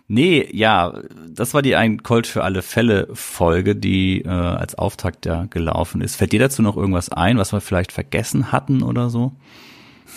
Nee, 0.07 0.49
ja, 0.51 0.99
das 1.29 1.53
war 1.53 1.61
die 1.61 1.75
ein 1.75 2.03
Colt 2.03 2.27
für 2.27 2.43
alle 2.43 2.61
Fälle 2.61 3.07
Folge, 3.13 3.75
die 3.75 4.23
äh, 4.23 4.29
als 4.29 4.75
Auftakt 4.75 5.25
ja 5.25 5.45
gelaufen 5.45 6.01
ist. 6.01 6.15
Fällt 6.15 6.33
dir 6.33 6.39
dazu 6.39 6.61
noch 6.61 6.75
irgendwas 6.75 7.09
ein, 7.09 7.37
was 7.37 7.53
wir 7.53 7.61
vielleicht 7.61 7.91
vergessen 7.91 8.51
hatten 8.51 8.81
oder 8.81 9.09
so? 9.09 9.31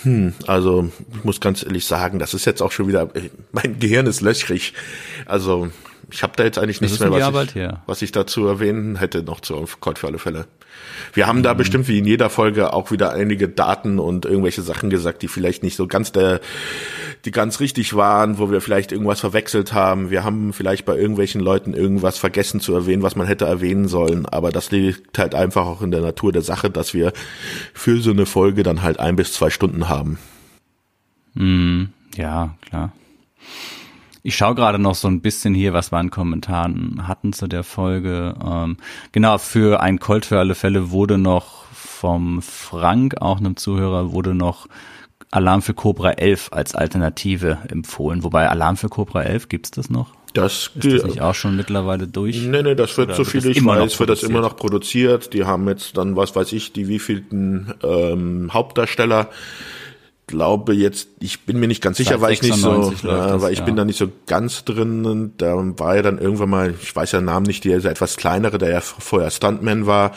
Hm, 0.02 0.32
also 0.46 0.90
ich 1.14 1.22
muss 1.22 1.40
ganz 1.40 1.62
ehrlich 1.62 1.84
sagen, 1.84 2.18
das 2.18 2.34
ist 2.34 2.44
jetzt 2.46 2.62
auch 2.62 2.72
schon 2.72 2.88
wieder, 2.88 3.10
mein 3.52 3.78
Gehirn 3.78 4.06
ist 4.06 4.22
löchrig. 4.22 4.72
Also 5.26 5.70
ich 6.14 6.22
habe 6.22 6.34
da 6.36 6.44
jetzt 6.44 6.58
eigentlich 6.58 6.80
nichts 6.80 7.00
mehr, 7.00 7.10
was 7.10 7.54
ich, 7.54 7.68
was 7.86 8.02
ich 8.02 8.12
dazu 8.12 8.46
erwähnen 8.46 8.94
hätte, 8.94 9.24
noch 9.24 9.40
zu 9.40 9.66
Colt 9.80 9.98
für 9.98 10.06
alle 10.06 10.20
Fälle. 10.20 10.46
Wir 11.12 11.26
haben 11.26 11.40
mhm. 11.40 11.42
da 11.42 11.54
bestimmt 11.54 11.88
wie 11.88 11.98
in 11.98 12.04
jeder 12.04 12.30
Folge 12.30 12.72
auch 12.72 12.92
wieder 12.92 13.12
einige 13.12 13.48
Daten 13.48 13.98
und 13.98 14.24
irgendwelche 14.24 14.62
Sachen 14.62 14.90
gesagt, 14.90 15.22
die 15.22 15.28
vielleicht 15.28 15.64
nicht 15.64 15.74
so 15.74 15.88
ganz 15.88 16.12
der, 16.12 16.40
die 17.24 17.32
ganz 17.32 17.58
richtig 17.58 17.96
waren, 17.96 18.38
wo 18.38 18.48
wir 18.52 18.60
vielleicht 18.60 18.92
irgendwas 18.92 19.18
verwechselt 19.18 19.72
haben. 19.72 20.10
Wir 20.10 20.22
haben 20.22 20.52
vielleicht 20.52 20.84
bei 20.84 20.96
irgendwelchen 20.96 21.40
Leuten 21.40 21.74
irgendwas 21.74 22.16
vergessen 22.16 22.60
zu 22.60 22.72
erwähnen, 22.74 23.02
was 23.02 23.16
man 23.16 23.26
hätte 23.26 23.46
erwähnen 23.46 23.88
sollen. 23.88 24.24
Aber 24.24 24.52
das 24.52 24.70
liegt 24.70 25.18
halt 25.18 25.34
einfach 25.34 25.66
auch 25.66 25.82
in 25.82 25.90
der 25.90 26.00
Natur 26.00 26.30
der 26.30 26.42
Sache, 26.42 26.70
dass 26.70 26.94
wir 26.94 27.12
für 27.72 28.00
so 28.00 28.12
eine 28.12 28.26
Folge 28.26 28.62
dann 28.62 28.82
halt 28.82 29.00
ein 29.00 29.16
bis 29.16 29.32
zwei 29.32 29.50
Stunden 29.50 29.88
haben. 29.88 30.18
Mm, 31.34 31.86
ja, 32.16 32.54
klar. 32.68 32.92
Ich 34.26 34.36
schaue 34.36 34.54
gerade 34.54 34.78
noch 34.78 34.94
so 34.94 35.06
ein 35.06 35.20
bisschen 35.20 35.54
hier, 35.54 35.74
was 35.74 35.92
wir 35.92 35.98
an 35.98 36.08
Kommentaren 36.08 37.06
hatten 37.06 37.34
zu 37.34 37.46
der 37.46 37.62
Folge. 37.62 38.34
Ähm, 38.42 38.78
genau, 39.12 39.36
für 39.36 39.82
ein 39.82 39.98
Colt 39.98 40.24
für 40.24 40.38
alle 40.38 40.54
Fälle 40.54 40.90
wurde 40.90 41.18
noch 41.18 41.66
vom 41.74 42.40
Frank, 42.40 43.20
auch 43.20 43.36
einem 43.36 43.58
Zuhörer, 43.58 44.12
wurde 44.12 44.34
noch 44.34 44.66
Alarm 45.30 45.60
für 45.60 45.74
Cobra 45.74 46.12
11 46.12 46.48
als 46.52 46.74
Alternative 46.74 47.58
empfohlen. 47.68 48.24
Wobei 48.24 48.48
Alarm 48.48 48.78
für 48.78 48.88
Cobra 48.88 49.24
11, 49.24 49.50
gibt's 49.50 49.70
das 49.72 49.90
noch? 49.90 50.14
Das 50.32 50.70
ist 50.74 50.84
das 50.84 51.04
nicht 51.04 51.20
auch 51.20 51.34
schon 51.34 51.54
mittlerweile 51.54 52.08
durch? 52.08 52.40
Nee, 52.46 52.62
nee, 52.62 52.74
das 52.74 52.96
wird 52.96 53.08
Oder 53.08 53.16
so 53.16 53.24
viel 53.24 53.46
ich 53.46 53.62
weiß, 53.62 54.00
wird 54.00 54.08
das 54.08 54.22
immer 54.22 54.40
noch 54.40 54.56
produziert. 54.56 55.34
Die 55.34 55.44
haben 55.44 55.68
jetzt 55.68 55.98
dann, 55.98 56.16
was 56.16 56.34
weiß 56.34 56.52
ich, 56.54 56.72
die 56.72 56.88
wievielten 56.88 57.74
ähm, 57.82 58.54
Hauptdarsteller 58.54 59.28
glaube 60.26 60.74
jetzt, 60.74 61.08
ich 61.20 61.40
bin 61.42 61.60
mir 61.60 61.68
nicht 61.68 61.82
ganz 61.82 61.98
sicher, 61.98 62.20
weil 62.20 62.32
ich 62.32 62.42
nicht 62.42 62.56
so, 62.56 62.92
ja, 63.02 63.40
weil 63.42 63.52
ich 63.52 63.58
ja. 63.58 63.64
bin 63.64 63.76
da 63.76 63.84
nicht 63.84 63.98
so 63.98 64.10
ganz 64.26 64.64
drin 64.64 65.04
und 65.04 65.34
da 65.38 65.54
war 65.78 65.96
ja 65.96 66.02
dann 66.02 66.18
irgendwann 66.18 66.50
mal, 66.50 66.74
ich 66.80 66.94
weiß 66.94 67.12
ja 67.12 67.20
den 67.20 67.26
Namen 67.26 67.46
nicht, 67.46 67.64
der 67.64 67.84
etwas 67.84 68.16
kleinere, 68.16 68.58
der 68.58 68.70
ja 68.70 68.80
vorher 68.80 69.30
Stuntman 69.30 69.86
war, 69.86 70.12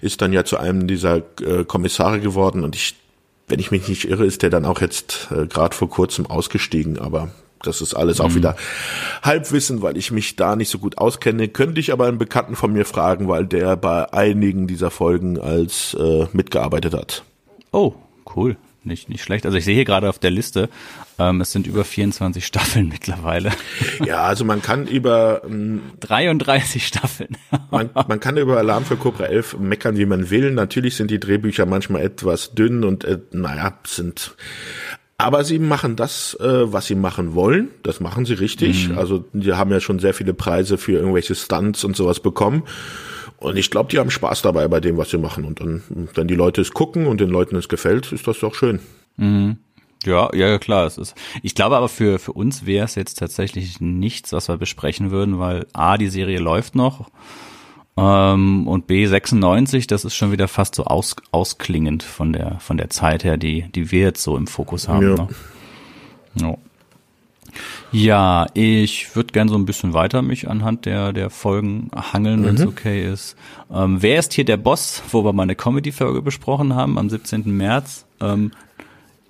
ist 0.00 0.20
dann 0.20 0.32
ja 0.32 0.44
zu 0.44 0.58
einem 0.58 0.86
dieser 0.86 1.22
äh, 1.40 1.64
Kommissare 1.66 2.20
geworden 2.20 2.64
und 2.64 2.74
ich, 2.74 2.96
wenn 3.48 3.60
ich 3.60 3.70
mich 3.70 3.88
nicht 3.88 4.08
irre, 4.08 4.26
ist 4.26 4.42
der 4.42 4.50
dann 4.50 4.64
auch 4.64 4.80
jetzt 4.80 5.28
äh, 5.30 5.46
gerade 5.46 5.76
vor 5.76 5.88
kurzem 5.88 6.26
ausgestiegen, 6.26 6.98
aber 6.98 7.30
das 7.62 7.80
ist 7.80 7.94
alles 7.94 8.18
mhm. 8.18 8.24
auch 8.24 8.34
wieder 8.34 8.56
Halbwissen, 9.22 9.82
weil 9.82 9.96
ich 9.96 10.10
mich 10.10 10.34
da 10.34 10.56
nicht 10.56 10.70
so 10.70 10.78
gut 10.78 10.98
auskenne. 10.98 11.46
Könnte 11.46 11.78
ich 11.78 11.92
aber 11.92 12.06
einen 12.06 12.18
Bekannten 12.18 12.56
von 12.56 12.72
mir 12.72 12.84
fragen, 12.84 13.28
weil 13.28 13.46
der 13.46 13.76
bei 13.76 14.12
einigen 14.12 14.66
dieser 14.66 14.90
Folgen 14.90 15.38
als 15.38 15.94
äh, 15.94 16.26
mitgearbeitet 16.32 16.94
hat. 16.94 17.22
Oh, 17.70 17.94
cool 18.34 18.56
nicht, 18.84 19.08
nicht 19.08 19.22
schlecht. 19.22 19.46
Also 19.46 19.58
ich 19.58 19.64
sehe 19.64 19.74
hier 19.74 19.84
gerade 19.84 20.08
auf 20.08 20.18
der 20.18 20.30
Liste, 20.30 20.68
ähm, 21.18 21.40
es 21.40 21.52
sind 21.52 21.66
über 21.66 21.84
24 21.84 22.44
Staffeln 22.46 22.88
mittlerweile. 22.88 23.50
Ja, 24.04 24.22
also 24.22 24.44
man 24.44 24.62
kann 24.62 24.86
über 24.86 25.42
ähm, 25.44 25.80
33 26.00 26.86
Staffeln. 26.86 27.36
man, 27.70 27.90
man 27.94 28.20
kann 28.20 28.36
über 28.36 28.58
Alarm 28.58 28.84
für 28.84 28.96
Cobra 28.96 29.24
11 29.24 29.58
meckern, 29.58 29.96
wie 29.96 30.06
man 30.06 30.30
will. 30.30 30.50
Natürlich 30.50 30.96
sind 30.96 31.10
die 31.10 31.20
Drehbücher 31.20 31.66
manchmal 31.66 32.02
etwas 32.02 32.54
dünn 32.54 32.84
und 32.84 33.04
äh, 33.04 33.18
naja, 33.32 33.78
sind 33.86 34.36
aber 35.22 35.44
sie 35.44 35.60
machen 35.60 35.94
das, 35.94 36.36
äh, 36.40 36.72
was 36.72 36.86
sie 36.86 36.96
machen 36.96 37.36
wollen. 37.36 37.68
Das 37.84 38.00
machen 38.00 38.24
sie 38.24 38.34
richtig. 38.34 38.88
Mhm. 38.88 38.98
Also 38.98 39.24
die 39.32 39.52
haben 39.52 39.70
ja 39.70 39.78
schon 39.78 40.00
sehr 40.00 40.14
viele 40.14 40.34
Preise 40.34 40.78
für 40.78 40.92
irgendwelche 40.92 41.36
Stunts 41.36 41.84
und 41.84 41.96
sowas 41.96 42.18
bekommen. 42.18 42.64
Und 43.42 43.56
ich 43.56 43.70
glaube, 43.70 43.90
die 43.90 43.98
haben 43.98 44.10
Spaß 44.10 44.42
dabei 44.42 44.68
bei 44.68 44.80
dem, 44.80 44.96
was 44.96 45.10
sie 45.10 45.18
machen. 45.18 45.44
Und 45.44 45.60
dann, 45.60 45.82
wenn 46.14 46.28
die 46.28 46.34
Leute 46.34 46.60
es 46.60 46.72
gucken 46.72 47.06
und 47.06 47.20
den 47.20 47.30
Leuten 47.30 47.56
es 47.56 47.68
gefällt, 47.68 48.12
ist 48.12 48.26
das 48.26 48.38
doch 48.40 48.54
schön. 48.54 48.80
Mhm. 49.16 49.58
Ja, 50.04 50.34
ja, 50.34 50.58
klar. 50.58 50.86
Es 50.86 50.98
ist. 50.98 51.14
Ich 51.42 51.54
glaube 51.54 51.76
aber 51.76 51.88
für 51.88 52.18
für 52.18 52.32
uns 52.32 52.66
wäre 52.66 52.84
es 52.84 52.94
jetzt 52.96 53.18
tatsächlich 53.18 53.80
nichts, 53.80 54.32
was 54.32 54.48
wir 54.48 54.56
besprechen 54.56 55.10
würden, 55.10 55.38
weil 55.38 55.66
a 55.72 55.96
die 55.96 56.08
Serie 56.08 56.40
läuft 56.40 56.74
noch 56.74 57.10
ähm, 57.96 58.66
und 58.66 58.86
b 58.86 59.06
96, 59.06 59.86
das 59.86 60.04
ist 60.04 60.14
schon 60.14 60.32
wieder 60.32 60.48
fast 60.48 60.74
so 60.74 60.84
aus, 60.84 61.14
ausklingend 61.30 62.02
von 62.02 62.32
der 62.32 62.58
von 62.60 62.78
der 62.78 62.90
Zeit 62.90 63.22
her, 63.22 63.36
die 63.36 63.70
die 63.74 63.90
wir 63.90 64.00
jetzt 64.00 64.22
so 64.22 64.36
im 64.36 64.46
Fokus 64.46 64.88
haben. 64.88 65.02
Ja. 65.02 65.14
Ne? 65.14 65.28
Ja. 66.34 66.56
Ja, 67.90 68.46
ich 68.54 69.14
würde 69.14 69.32
gern 69.32 69.48
so 69.48 69.56
ein 69.56 69.66
bisschen 69.66 69.92
weiter 69.92 70.22
mich 70.22 70.48
anhand 70.48 70.86
der, 70.86 71.12
der 71.12 71.30
Folgen 71.30 71.90
hangeln, 71.94 72.40
mhm. 72.40 72.44
wenn 72.44 72.54
es 72.56 72.66
okay 72.66 73.06
ist. 73.06 73.36
Ähm, 73.72 74.00
wer 74.00 74.18
ist 74.18 74.32
hier 74.32 74.44
der 74.44 74.56
Boss, 74.56 75.02
wo 75.10 75.24
wir 75.24 75.32
mal 75.32 75.44
eine 75.44 75.56
Comedy-Folge 75.56 76.22
besprochen 76.22 76.74
haben 76.74 76.98
am 76.98 77.10
17. 77.10 77.56
März? 77.56 78.06
Ähm, 78.20 78.52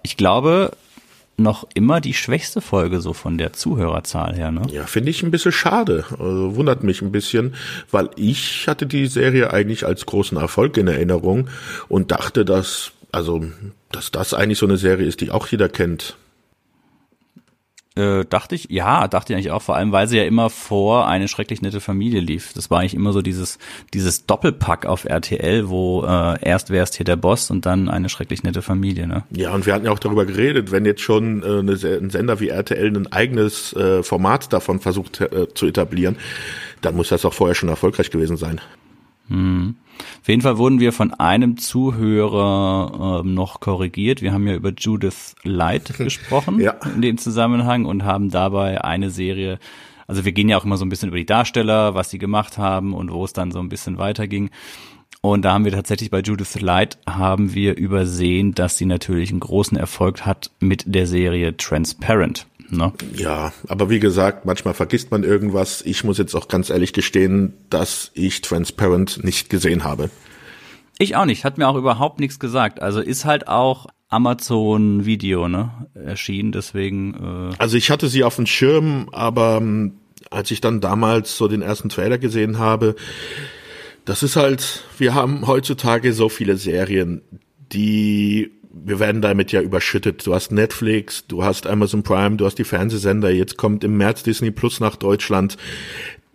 ich 0.02 0.17
glaube, 0.17 0.73
noch 1.37 1.67
immer 1.75 2.00
die 2.00 2.14
schwächste 2.14 2.61
Folge 2.61 3.00
so 3.00 3.12
von 3.12 3.38
der 3.38 3.52
Zuhörerzahl 3.52 4.35
her, 4.35 4.50
ne? 4.50 4.62
Ja, 4.71 4.85
finde 4.85 5.11
ich 5.11 5.23
ein 5.23 5.31
bisschen 5.31 5.52
schade. 5.52 6.05
Also 6.11 6.57
wundert 6.57 6.83
mich 6.83 7.02
ein 7.02 7.12
bisschen, 7.12 7.55
weil 7.91 8.11
ich 8.17 8.69
hatte 8.69 8.87
die 8.87 9.07
Serie 9.07 9.52
eigentlich 9.52 9.87
als 9.87 10.07
großen 10.07 10.37
Erfolg 10.37 10.76
in 10.76 10.88
Erinnerung 10.88 11.49
und 11.88 12.11
dachte, 12.11 12.45
dass, 12.45 12.93
also, 13.11 13.45
dass 13.91 14.11
das 14.11 14.35
eigentlich 14.35 14.59
so 14.59 14.67
eine 14.67 14.76
Serie 14.76 15.07
ist, 15.07 15.21
die 15.21 15.31
auch 15.31 15.47
jeder 15.49 15.69
kennt. 15.69 16.17
Äh, 17.95 18.25
dachte 18.25 18.55
ich, 18.55 18.69
ja, 18.71 19.07
dachte 19.07 19.33
ich 19.33 19.37
eigentlich 19.37 19.51
auch, 19.51 19.61
vor 19.61 19.77
allem, 19.77 19.93
weil 19.93 20.09
sie 20.09 20.17
ja 20.17 20.25
immer 20.25 20.49
vor 20.49 21.07
eine 21.07 21.29
schrecklich 21.29 21.61
nette 21.61 21.81
Familie 21.81 22.21
lief. 22.21 22.55
Das 22.55 22.71
war 22.71 22.81
eigentlich 22.81 22.95
immer 22.95 23.13
so 23.13 23.21
dieses, 23.21 23.59
dieses 23.93 24.25
Doppelpack 24.25 24.87
auf 24.87 25.05
RTL, 25.05 25.69
wo 25.69 26.03
äh, 26.03 26.43
erst 26.43 26.71
wärst 26.71 26.97
hier 26.97 27.05
der 27.05 27.17
Boss 27.17 27.51
und 27.51 27.67
dann 27.67 27.91
eine 27.91 28.09
schrecklich 28.09 28.45
nette 28.45 28.63
Familie, 28.63 29.07
ne? 29.07 29.25
Ja, 29.31 29.53
und 29.53 29.67
wir 29.67 29.75
hatten 29.75 29.85
ja 29.85 29.93
auch 29.93 29.99
darüber 29.99 30.25
geredet, 30.25 30.73
wenn 30.73 30.87
jetzt 30.87 31.03
schon 31.03 31.43
äh, 31.43 31.61
ein 31.61 32.11
Sender 32.11 32.41
wie 32.41 32.49
RTL 32.49 32.97
ein 32.97 33.13
eigenes 33.13 33.75
äh, 33.75 34.03
Format 34.03 34.53
davon 34.55 34.81
versucht 34.81 35.21
äh, 35.21 35.53
zu 35.53 35.67
etablieren, 35.67 36.17
dann 36.81 36.97
muss 36.97 37.11
das 37.11 37.27
auch 37.27 37.35
vorher 37.35 37.55
schon 37.55 37.69
erfolgreich 37.69 38.11
gewesen 38.11 38.39
sein. 38.39 38.61
Hm. 39.33 39.77
Auf 40.21 40.29
jeden 40.29 40.43
Fall 40.43 40.59
wurden 40.59 40.79
wir 40.79 40.93
von 40.93 41.15
einem 41.15 41.57
Zuhörer 41.57 43.23
äh, 43.25 43.27
noch 43.27 43.61
korrigiert. 43.61 44.21
Wir 44.21 44.33
haben 44.33 44.47
ja 44.47 44.55
über 44.55 44.73
Judith 44.77 45.35
Light 45.43 45.95
gesprochen 45.99 46.61
ja. 46.61 46.75
in 46.95 47.01
dem 47.01 47.19
Zusammenhang 47.19 47.87
und 47.87 48.05
haben 48.05 48.31
dabei 48.31 48.85
eine 48.85 49.11
Serie, 49.11 49.59
also 50.07 50.25
wir 50.25 50.33
gehen 50.33 50.49
ja 50.49 50.59
auch 50.59 50.65
immer 50.65 50.77
so 50.77 50.85
ein 50.85 50.91
bisschen 50.91 51.09
über 51.09 51.19
die 51.19 51.27
Darsteller, 51.27 51.95
was 51.95 52.11
sie 52.11 52.19
gemacht 52.19 52.59
haben 52.59 52.93
und 52.93 53.11
wo 53.11 53.25
es 53.25 53.33
dann 53.33 53.53
so 53.53 53.59
ein 53.59 53.71
bisschen 53.71 53.99
weiterging. 53.99 54.51
Und 55.23 55.45
da 55.45 55.53
haben 55.53 55.65
wir 55.65 55.73
tatsächlich 55.73 56.11
bei 56.11 56.21
Judith 56.21 56.61
Light 56.61 56.99
haben 57.07 57.55
wir 57.55 57.77
übersehen, 57.77 58.55
dass 58.55 58.77
sie 58.77 58.87
natürlich 58.87 59.31
einen 59.31 59.41
großen 59.41 59.79
Erfolg 59.79 60.27
hat 60.27 60.51
mit 60.59 60.83
der 60.87 61.07
Serie 61.07 61.57
Transparent. 61.57 62.47
Ne? 62.73 62.93
Ja, 63.14 63.52
aber 63.69 63.91
wie 63.91 64.00
gesagt, 64.00 64.47
manchmal 64.47 64.73
vergisst 64.73 65.11
man 65.11 65.25
irgendwas. 65.25 65.83
Ich 65.83 66.05
muss 66.05 66.17
jetzt 66.17 66.35
auch 66.35 66.49
ganz 66.49 66.71
ehrlich 66.71 66.95
gestehen, 66.95 67.52
dass 67.69 68.11
ich 68.14 68.41
Transparent 68.41 69.23
nicht 69.23 69.50
gesehen 69.50 69.85
habe. 69.85 70.09
Ich 70.99 71.14
auch 71.17 71.26
nicht, 71.26 71.45
hat 71.45 71.59
mir 71.59 71.69
auch 71.69 71.76
überhaupt 71.76 72.19
nichts 72.19 72.38
gesagt. 72.38 72.81
Also 72.81 73.00
ist 73.00 73.26
halt 73.26 73.47
auch 73.47 73.87
Amazon 74.09 75.05
Video, 75.05 75.49
ne, 75.49 75.71
erschienen, 75.95 76.52
deswegen. 76.52 77.50
Äh 77.52 77.55
also 77.59 77.76
ich 77.76 77.91
hatte 77.91 78.09
sie 78.09 78.25
auf 78.25 78.37
dem 78.37 78.47
Schirm, 78.47 79.09
aber 79.12 79.59
ähm, 79.61 79.99
als 80.31 80.50
ich 80.50 80.62
dann 80.62 80.81
damals 80.81 81.37
so 81.37 81.49
den 81.49 81.61
ersten 81.61 81.91
Trailer 81.91 82.17
gesehen 82.17 82.59
habe, 82.59 82.95
das 84.07 84.23
ist 84.23 84.37
halt, 84.37 84.85
wir 84.97 85.14
haben 85.14 85.47
heutzutage 85.47 86.14
so 86.14 86.31
viele 86.31 86.57
Serien, 86.57 87.21
die 87.73 88.50
wir 88.85 88.99
werden 88.99 89.23
damit 89.23 89.53
ja 89.53 89.61
überschüttet. 89.61 90.27
Du 90.27 90.35
hast 90.35 90.53
Netflix, 90.53 91.27
du 91.27 91.45
hast 91.45 91.67
Amazon 91.67 92.03
Prime, 92.03 92.37
du 92.37 92.47
hast 92.47 92.59
die 92.59 92.65
Fernsehsender, 92.65 93.31
jetzt 93.31 93.57
kommt 93.57 93.85
im 93.85 93.97
März 93.97 94.23
Disney 94.23 94.51
Plus 94.51 94.81
nach 94.81 94.97
Deutschland. 94.97 95.57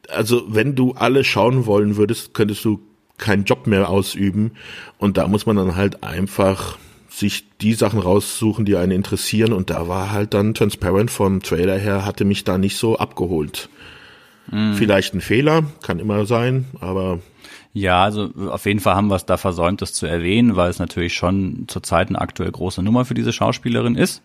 Also 0.10 0.44
wenn 0.48 0.76
du 0.76 0.94
alle 0.94 1.24
schauen 1.24 1.66
wollen 1.66 1.98
würdest, 1.98 2.34
könntest 2.34 2.64
du 2.64 2.80
keinen 3.18 3.44
Job 3.44 3.68
mehr 3.68 3.90
ausüben. 3.90 4.52
Und 4.98 5.18
da 5.18 5.28
muss 5.28 5.46
man 5.46 5.56
dann 5.56 5.76
halt 5.76 6.04
einfach 6.04 6.78
sich 7.10 7.46
die 7.62 7.74
Sachen 7.74 8.00
raussuchen, 8.00 8.66
die 8.66 8.78
einen 8.78 8.92
interessieren. 8.92 9.54
Und 9.54 9.70
da 9.70 9.88
war 9.88 10.12
halt 10.12 10.34
dann 10.34 10.54
Transparent 10.54 11.12
vom 11.12 11.42
Trailer 11.42 11.78
her, 11.78 12.06
hatte 12.06 12.26
mich 12.26 12.44
da 12.44 12.58
nicht 12.58 12.78
so 12.78 12.98
abgeholt. 12.98 13.70
Mhm. 14.52 14.76
Vielleicht 14.76 15.14
ein 15.14 15.22
Fehler, 15.22 15.64
kann 15.84 16.00
immer 16.00 16.26
sein, 16.26 16.66
aber 16.80 17.20
ja, 17.78 18.04
also 18.04 18.30
auf 18.50 18.66
jeden 18.66 18.80
Fall 18.80 18.96
haben 18.96 19.10
wir 19.10 19.16
es 19.16 19.26
da 19.26 19.38
versäumt, 19.38 19.82
das 19.82 19.94
zu 19.94 20.06
erwähnen, 20.08 20.56
weil 20.56 20.70
es 20.70 20.80
natürlich 20.80 21.14
schon 21.14 21.66
zurzeit 21.68 22.10
eine 22.10 22.20
aktuell 22.20 22.52
große 22.52 22.82
Nummer 22.82 23.06
für 23.06 23.14
diese 23.14 23.32
Schauspielerin 23.32 23.96
ist. 23.96 24.24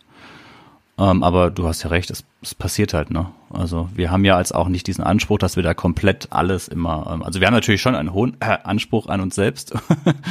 Ähm, 0.99 1.23
aber 1.23 1.51
du 1.51 1.67
hast 1.67 1.83
ja 1.85 1.89
recht, 1.89 2.11
es, 2.11 2.25
es 2.43 2.55
passiert 2.55 2.93
halt, 2.93 3.11
ne? 3.11 3.31
Also 3.51 3.89
wir 3.95 4.11
haben 4.11 4.25
ja 4.27 4.37
als 4.37 4.53
auch 4.53 4.69
nicht 4.69 4.87
diesen 4.87 5.03
Anspruch, 5.03 5.39
dass 5.39 5.57
wir 5.57 5.63
da 5.63 5.73
komplett 5.73 6.29
alles 6.31 6.69
immer, 6.69 7.11
ähm, 7.11 7.23
also 7.23 7.41
wir 7.41 7.47
haben 7.47 7.55
natürlich 7.55 7.81
schon 7.81 7.95
einen 7.95 8.13
hohen 8.13 8.37
äh, 8.41 8.59
Anspruch 8.63 9.07
an 9.07 9.23
uns 9.23 9.35
selbst, 9.35 9.73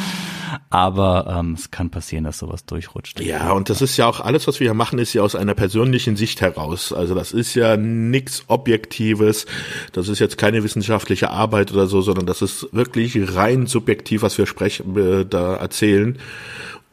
aber 0.69 1.35
ähm, 1.39 1.53
es 1.57 1.71
kann 1.71 1.89
passieren, 1.89 2.25
dass 2.25 2.37
sowas 2.37 2.65
durchrutscht. 2.65 3.19
Ja, 3.21 3.53
und 3.53 3.71
das 3.71 3.81
ist 3.81 3.97
ja 3.97 4.05
auch 4.05 4.19
alles, 4.19 4.47
was 4.47 4.59
wir 4.59 4.67
hier 4.67 4.75
machen, 4.75 4.99
ist 4.99 5.13
ja 5.13 5.23
aus 5.23 5.35
einer 5.35 5.55
persönlichen 5.55 6.15
Sicht 6.15 6.41
heraus. 6.41 6.93
Also 6.93 7.15
das 7.15 7.31
ist 7.31 7.55
ja 7.55 7.75
nichts 7.75 8.43
Objektives, 8.47 9.47
das 9.93 10.09
ist 10.09 10.19
jetzt 10.19 10.37
keine 10.37 10.63
wissenschaftliche 10.63 11.31
Arbeit 11.31 11.71
oder 11.71 11.87
so, 11.87 12.01
sondern 12.01 12.27
das 12.27 12.43
ist 12.43 12.69
wirklich 12.71 13.35
rein 13.35 13.65
subjektiv, 13.65 14.21
was 14.21 14.37
wir 14.37 14.45
sprechen, 14.45 14.95
äh, 14.95 15.25
da 15.25 15.55
erzählen. 15.55 16.19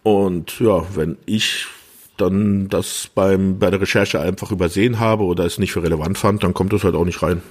Und 0.02 0.58
ja, 0.58 0.84
wenn 0.94 1.18
ich 1.26 1.66
dann 2.20 2.68
das 2.68 3.10
beim, 3.14 3.58
bei 3.58 3.70
der 3.70 3.80
Recherche 3.80 4.20
einfach 4.20 4.50
übersehen 4.50 4.98
habe 4.98 5.24
oder 5.24 5.44
es 5.44 5.58
nicht 5.58 5.72
für 5.72 5.82
relevant 5.82 6.18
fand, 6.18 6.42
dann 6.42 6.54
kommt 6.54 6.72
es 6.72 6.84
halt 6.84 6.94
auch 6.94 7.04
nicht 7.04 7.22
rein. 7.22 7.42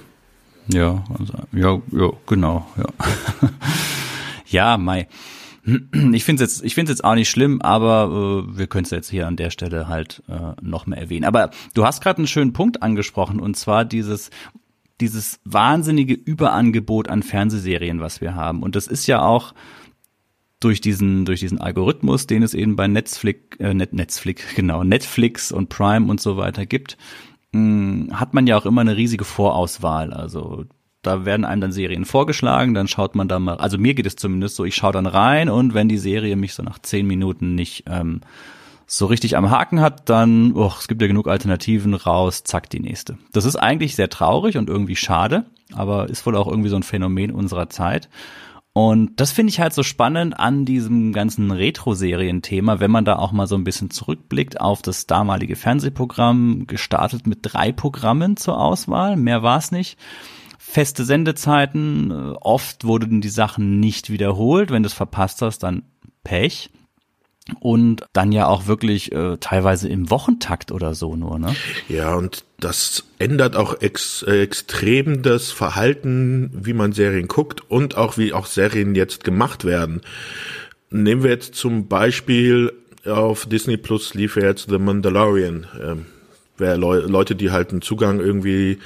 Ja, 0.72 1.04
also, 1.18 1.32
ja, 1.52 1.80
ja, 1.92 2.10
genau, 2.26 2.66
ja. 2.76 2.86
ja, 4.46 4.78
Mai. 4.78 5.08
Ich 6.12 6.24
finde 6.24 6.44
es 6.44 6.62
jetzt, 6.62 6.76
jetzt 6.76 7.04
auch 7.04 7.14
nicht 7.14 7.28
schlimm, 7.28 7.60
aber 7.60 8.44
äh, 8.46 8.58
wir 8.58 8.66
können 8.68 8.84
es 8.84 8.90
jetzt 8.90 9.10
hier 9.10 9.26
an 9.26 9.36
der 9.36 9.50
Stelle 9.50 9.88
halt 9.88 10.22
äh, 10.28 10.54
noch 10.62 10.86
mehr 10.86 10.98
erwähnen. 10.98 11.24
Aber 11.24 11.50
du 11.74 11.84
hast 11.84 12.02
gerade 12.02 12.18
einen 12.18 12.26
schönen 12.26 12.54
Punkt 12.54 12.82
angesprochen 12.82 13.38
und 13.38 13.56
zwar 13.56 13.84
dieses 13.84 14.30
dieses 15.00 15.40
wahnsinnige 15.44 16.14
Überangebot 16.14 17.08
an 17.08 17.22
Fernsehserien, 17.22 18.00
was 18.00 18.20
wir 18.20 18.34
haben. 18.34 18.62
Und 18.62 18.74
das 18.74 18.86
ist 18.86 19.06
ja 19.06 19.22
auch 19.22 19.54
durch 20.60 20.80
diesen, 20.80 21.24
durch 21.24 21.40
diesen 21.40 21.60
Algorithmus, 21.60 22.26
den 22.26 22.42
es 22.42 22.54
eben 22.54 22.76
bei 22.76 22.88
Netflix, 22.88 23.56
äh, 23.58 23.74
Net, 23.74 23.92
Netflix, 23.92 24.42
genau, 24.54 24.84
Netflix 24.84 25.52
und 25.52 25.68
Prime 25.68 26.10
und 26.10 26.20
so 26.20 26.36
weiter 26.36 26.66
gibt, 26.66 26.96
mh, 27.52 27.60
hm, 27.60 28.20
hat 28.20 28.34
man 28.34 28.46
ja 28.46 28.56
auch 28.56 28.66
immer 28.66 28.80
eine 28.80 28.96
riesige 28.96 29.24
Vorauswahl. 29.24 30.12
Also 30.12 30.64
da 31.02 31.24
werden 31.24 31.44
einem 31.44 31.60
dann 31.60 31.72
Serien 31.72 32.04
vorgeschlagen, 32.04 32.74
dann 32.74 32.88
schaut 32.88 33.14
man 33.14 33.28
da 33.28 33.38
mal, 33.38 33.56
also 33.56 33.78
mir 33.78 33.94
geht 33.94 34.06
es 34.06 34.16
zumindest 34.16 34.56
so, 34.56 34.64
ich 34.64 34.74
schaue 34.74 34.92
dann 34.92 35.06
rein 35.06 35.48
und 35.48 35.74
wenn 35.74 35.88
die 35.88 35.98
Serie 35.98 36.36
mich 36.36 36.54
so 36.54 36.62
nach 36.62 36.78
zehn 36.80 37.06
Minuten 37.06 37.54
nicht 37.54 37.84
ähm, 37.86 38.20
so 38.86 39.06
richtig 39.06 39.36
am 39.36 39.50
Haken 39.50 39.80
hat, 39.80 40.08
dann, 40.08 40.52
oh, 40.54 40.72
es 40.78 40.88
gibt 40.88 41.00
ja 41.00 41.08
genug 41.08 41.28
Alternativen, 41.28 41.94
raus, 41.94 42.42
zack, 42.42 42.70
die 42.70 42.80
nächste. 42.80 43.18
Das 43.32 43.44
ist 43.44 43.56
eigentlich 43.56 43.94
sehr 43.94 44.08
traurig 44.08 44.56
und 44.56 44.68
irgendwie 44.68 44.96
schade, 44.96 45.44
aber 45.74 46.08
ist 46.08 46.24
wohl 46.26 46.36
auch 46.36 46.48
irgendwie 46.48 46.70
so 46.70 46.76
ein 46.76 46.82
Phänomen 46.82 47.30
unserer 47.30 47.68
Zeit. 47.68 48.08
Und 48.80 49.18
das 49.18 49.32
finde 49.32 49.50
ich 49.50 49.58
halt 49.58 49.74
so 49.74 49.82
spannend 49.82 50.38
an 50.38 50.64
diesem 50.64 51.12
ganzen 51.12 51.50
Retro-Serien-Thema, 51.50 52.78
wenn 52.78 52.92
man 52.92 53.04
da 53.04 53.16
auch 53.16 53.32
mal 53.32 53.48
so 53.48 53.56
ein 53.56 53.64
bisschen 53.64 53.90
zurückblickt 53.90 54.60
auf 54.60 54.82
das 54.82 55.08
damalige 55.08 55.56
Fernsehprogramm, 55.56 56.68
gestartet 56.68 57.26
mit 57.26 57.40
drei 57.42 57.72
Programmen 57.72 58.36
zur 58.36 58.60
Auswahl, 58.60 59.16
mehr 59.16 59.42
war 59.42 59.58
es 59.58 59.72
nicht. 59.72 59.98
Feste 60.60 61.04
Sendezeiten, 61.04 62.12
äh, 62.12 62.34
oft 62.40 62.84
wurden 62.84 63.20
die 63.20 63.30
Sachen 63.30 63.80
nicht 63.80 64.10
wiederholt, 64.10 64.70
wenn 64.70 64.84
du 64.84 64.86
es 64.86 64.92
verpasst 64.92 65.42
hast, 65.42 65.64
dann 65.64 65.82
Pech 66.22 66.70
und 67.60 68.04
dann 68.12 68.32
ja 68.32 68.46
auch 68.46 68.66
wirklich 68.66 69.12
äh, 69.12 69.36
teilweise 69.38 69.88
im 69.88 70.10
Wochentakt 70.10 70.72
oder 70.72 70.94
so 70.94 71.16
nur, 71.16 71.38
ne? 71.38 71.54
Ja, 71.88 72.14
und 72.14 72.44
das 72.60 73.04
ändert 73.18 73.56
auch 73.56 73.80
ex, 73.80 74.22
äh, 74.22 74.42
extrem 74.42 75.22
das 75.22 75.50
Verhalten, 75.50 76.50
wie 76.52 76.72
man 76.72 76.92
Serien 76.92 77.28
guckt 77.28 77.62
und 77.70 77.96
auch 77.96 78.18
wie 78.18 78.32
auch 78.32 78.46
Serien 78.46 78.94
jetzt 78.94 79.24
gemacht 79.24 79.64
werden. 79.64 80.02
Nehmen 80.90 81.22
wir 81.22 81.30
jetzt 81.30 81.54
zum 81.54 81.88
Beispiel 81.88 82.72
auf 83.06 83.46
Disney 83.46 83.76
Plus 83.76 84.14
lief 84.14 84.36
ja 84.36 84.44
jetzt 84.44 84.68
The 84.68 84.78
Mandalorian. 84.78 85.66
Ähm, 85.80 86.06
wer 86.56 86.76
Le 86.76 87.00
Leute, 87.00 87.34
die 87.34 87.50
halt 87.50 87.70
einen 87.70 87.82
Zugang 87.82 88.20
irgendwie 88.20 88.78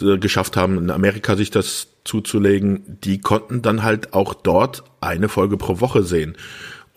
äh, 0.00 0.18
geschafft 0.18 0.56
haben, 0.56 0.78
in 0.78 0.90
Amerika 0.90 1.36
sich 1.36 1.50
das 1.50 1.88
zuzulegen, 2.04 2.98
die 3.04 3.20
konnten 3.20 3.62
dann 3.62 3.82
halt 3.82 4.14
auch 4.14 4.34
dort 4.34 4.82
eine 5.00 5.28
Folge 5.28 5.56
pro 5.56 5.80
Woche 5.80 6.02
sehen. 6.02 6.36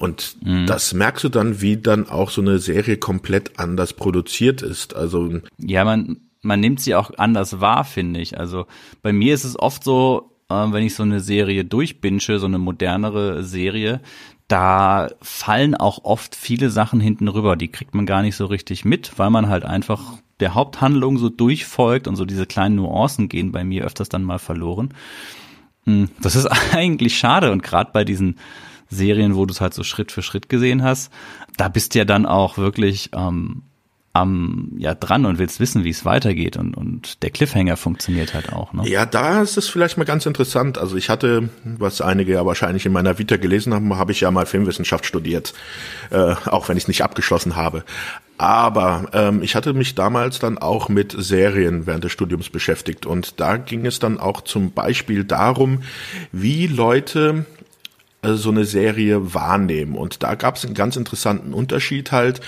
Und 0.01 0.37
mhm. 0.43 0.65
das 0.65 0.93
merkst 0.93 1.23
du 1.23 1.29
dann, 1.29 1.61
wie 1.61 1.77
dann 1.77 2.09
auch 2.09 2.31
so 2.31 2.41
eine 2.41 2.57
Serie 2.57 2.97
komplett 2.97 3.59
anders 3.59 3.93
produziert 3.93 4.63
ist. 4.63 4.95
Also 4.95 5.41
ja, 5.59 5.85
man 5.85 6.17
man 6.41 6.59
nimmt 6.59 6.79
sie 6.79 6.95
auch 6.95 7.11
anders 7.17 7.61
wahr, 7.61 7.83
finde 7.83 8.19
ich. 8.19 8.39
Also 8.39 8.65
bei 9.03 9.13
mir 9.13 9.35
ist 9.35 9.43
es 9.43 9.59
oft 9.59 9.83
so, 9.83 10.31
äh, 10.49 10.53
wenn 10.53 10.83
ich 10.83 10.95
so 10.95 11.03
eine 11.03 11.19
Serie 11.19 11.65
durchbinsche, 11.65 12.39
so 12.39 12.47
eine 12.47 12.57
modernere 12.57 13.43
Serie, 13.43 14.01
da 14.47 15.09
fallen 15.21 15.75
auch 15.75 16.03
oft 16.03 16.35
viele 16.35 16.71
Sachen 16.71 16.99
hinten 16.99 17.27
rüber. 17.27 17.55
Die 17.55 17.69
kriegt 17.69 17.93
man 17.93 18.07
gar 18.07 18.23
nicht 18.23 18.35
so 18.35 18.47
richtig 18.47 18.83
mit, 18.83 19.17
weil 19.17 19.29
man 19.29 19.49
halt 19.49 19.65
einfach 19.65 20.17
der 20.39 20.55
Haupthandlung 20.55 21.19
so 21.19 21.29
durchfolgt 21.29 22.07
und 22.07 22.15
so 22.15 22.25
diese 22.25 22.47
kleinen 22.47 22.75
Nuancen 22.77 23.29
gehen 23.29 23.51
bei 23.51 23.63
mir 23.63 23.85
öfters 23.85 24.09
dann 24.09 24.23
mal 24.23 24.39
verloren. 24.39 24.95
Hm, 25.85 26.09
das 26.21 26.35
ist 26.35 26.47
eigentlich 26.73 27.19
schade 27.19 27.51
und 27.51 27.61
gerade 27.61 27.91
bei 27.93 28.03
diesen 28.03 28.39
Serien, 28.91 29.35
wo 29.35 29.45
du 29.45 29.53
es 29.53 29.61
halt 29.61 29.73
so 29.73 29.83
Schritt 29.83 30.11
für 30.11 30.21
Schritt 30.21 30.49
gesehen 30.49 30.83
hast, 30.83 31.11
da 31.57 31.69
bist 31.69 31.95
du 31.95 31.99
ja 31.99 32.05
dann 32.05 32.25
auch 32.25 32.57
wirklich 32.57 33.09
ähm, 33.15 33.63
am 34.13 34.73
ja 34.77 34.93
dran 34.93 35.25
und 35.25 35.39
willst 35.39 35.61
wissen, 35.61 35.85
wie 35.85 35.89
es 35.89 36.03
weitergeht 36.03 36.57
und 36.57 36.75
und 36.75 37.23
der 37.23 37.29
Cliffhanger 37.29 37.77
funktioniert 37.77 38.33
halt 38.33 38.51
auch. 38.51 38.73
Ne? 38.73 38.87
Ja, 38.87 39.05
da 39.05 39.41
ist 39.41 39.57
es 39.57 39.69
vielleicht 39.69 39.97
mal 39.97 40.03
ganz 40.03 40.25
interessant. 40.25 40.77
Also 40.77 40.97
ich 40.97 41.09
hatte, 41.09 41.49
was 41.63 42.01
einige 42.01 42.33
ja 42.33 42.45
wahrscheinlich 42.45 42.85
in 42.85 42.91
meiner 42.91 43.17
Vita 43.17 43.37
gelesen 43.37 43.73
haben, 43.73 43.95
habe 43.97 44.11
ich 44.11 44.21
ja 44.21 44.31
mal 44.31 44.45
Filmwissenschaft 44.45 45.05
studiert, 45.05 45.53
äh, 46.09 46.35
auch 46.45 46.67
wenn 46.67 46.75
ich 46.75 46.83
es 46.83 46.87
nicht 46.89 47.03
abgeschlossen 47.03 47.55
habe. 47.55 47.85
Aber 48.37 49.05
ähm, 49.13 49.43
ich 49.43 49.55
hatte 49.55 49.73
mich 49.73 49.95
damals 49.95 50.39
dann 50.39 50.57
auch 50.57 50.89
mit 50.89 51.15
Serien 51.17 51.85
während 51.85 52.03
des 52.03 52.11
Studiums 52.11 52.49
beschäftigt 52.49 53.05
und 53.05 53.39
da 53.39 53.57
ging 53.57 53.85
es 53.85 53.99
dann 53.99 54.19
auch 54.19 54.41
zum 54.41 54.71
Beispiel 54.71 55.23
darum, 55.23 55.83
wie 56.31 56.67
Leute 56.67 57.45
also 58.21 58.35
so 58.35 58.49
eine 58.49 58.65
Serie 58.65 59.33
wahrnehmen. 59.33 59.95
Und 59.95 60.23
da 60.23 60.35
gab 60.35 60.55
es 60.55 60.65
einen 60.65 60.73
ganz 60.73 60.95
interessanten 60.95 61.53
Unterschied 61.53 62.11
halt 62.11 62.41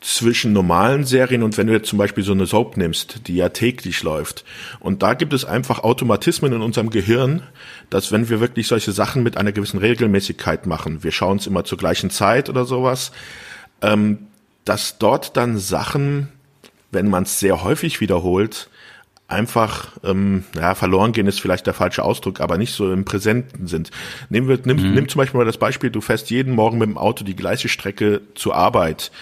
zwischen 0.00 0.52
normalen 0.52 1.04
Serien 1.04 1.42
und 1.42 1.58
wenn 1.58 1.66
du 1.66 1.72
jetzt 1.72 1.88
zum 1.88 1.98
Beispiel 1.98 2.22
so 2.22 2.32
eine 2.32 2.46
Soap 2.46 2.76
nimmst, 2.76 3.26
die 3.26 3.34
ja 3.34 3.48
täglich 3.48 4.02
läuft. 4.04 4.44
Und 4.78 5.02
da 5.02 5.14
gibt 5.14 5.32
es 5.32 5.44
einfach 5.44 5.80
Automatismen 5.80 6.52
in 6.52 6.62
unserem 6.62 6.90
Gehirn, 6.90 7.42
dass 7.90 8.12
wenn 8.12 8.28
wir 8.28 8.38
wirklich 8.38 8.68
solche 8.68 8.92
Sachen 8.92 9.24
mit 9.24 9.36
einer 9.36 9.50
gewissen 9.50 9.78
Regelmäßigkeit 9.78 10.66
machen, 10.66 11.02
wir 11.02 11.10
schauen 11.10 11.38
es 11.38 11.48
immer 11.48 11.64
zur 11.64 11.78
gleichen 11.78 12.10
Zeit 12.10 12.48
oder 12.48 12.64
sowas, 12.64 13.10
ähm, 13.82 14.28
dass 14.64 14.98
dort 14.98 15.36
dann 15.36 15.58
Sachen, 15.58 16.28
wenn 16.92 17.08
man 17.08 17.24
es 17.24 17.40
sehr 17.40 17.64
häufig 17.64 18.00
wiederholt, 18.00 18.70
einfach, 19.28 19.92
ähm, 20.04 20.44
ja, 20.56 20.74
verloren 20.74 21.12
gehen 21.12 21.26
ist 21.26 21.40
vielleicht 21.40 21.66
der 21.66 21.74
falsche 21.74 22.02
Ausdruck, 22.02 22.40
aber 22.40 22.56
nicht 22.56 22.72
so 22.72 22.90
im 22.90 23.04
Präsenten 23.04 23.66
sind. 23.66 23.90
Nehmen 24.30 24.48
wir, 24.48 24.58
nimm, 24.64 24.78
mhm. 24.78 24.94
nimm 24.94 25.08
zum 25.08 25.18
Beispiel 25.18 25.38
mal 25.38 25.44
das 25.44 25.58
Beispiel, 25.58 25.90
du 25.90 26.00
fährst 26.00 26.30
jeden 26.30 26.54
Morgen 26.54 26.78
mit 26.78 26.88
dem 26.88 26.96
Auto 26.96 27.24
die 27.24 27.36
gleiche 27.36 27.68
Strecke 27.68 28.22
zur 28.34 28.56
Arbeit. 28.56 29.12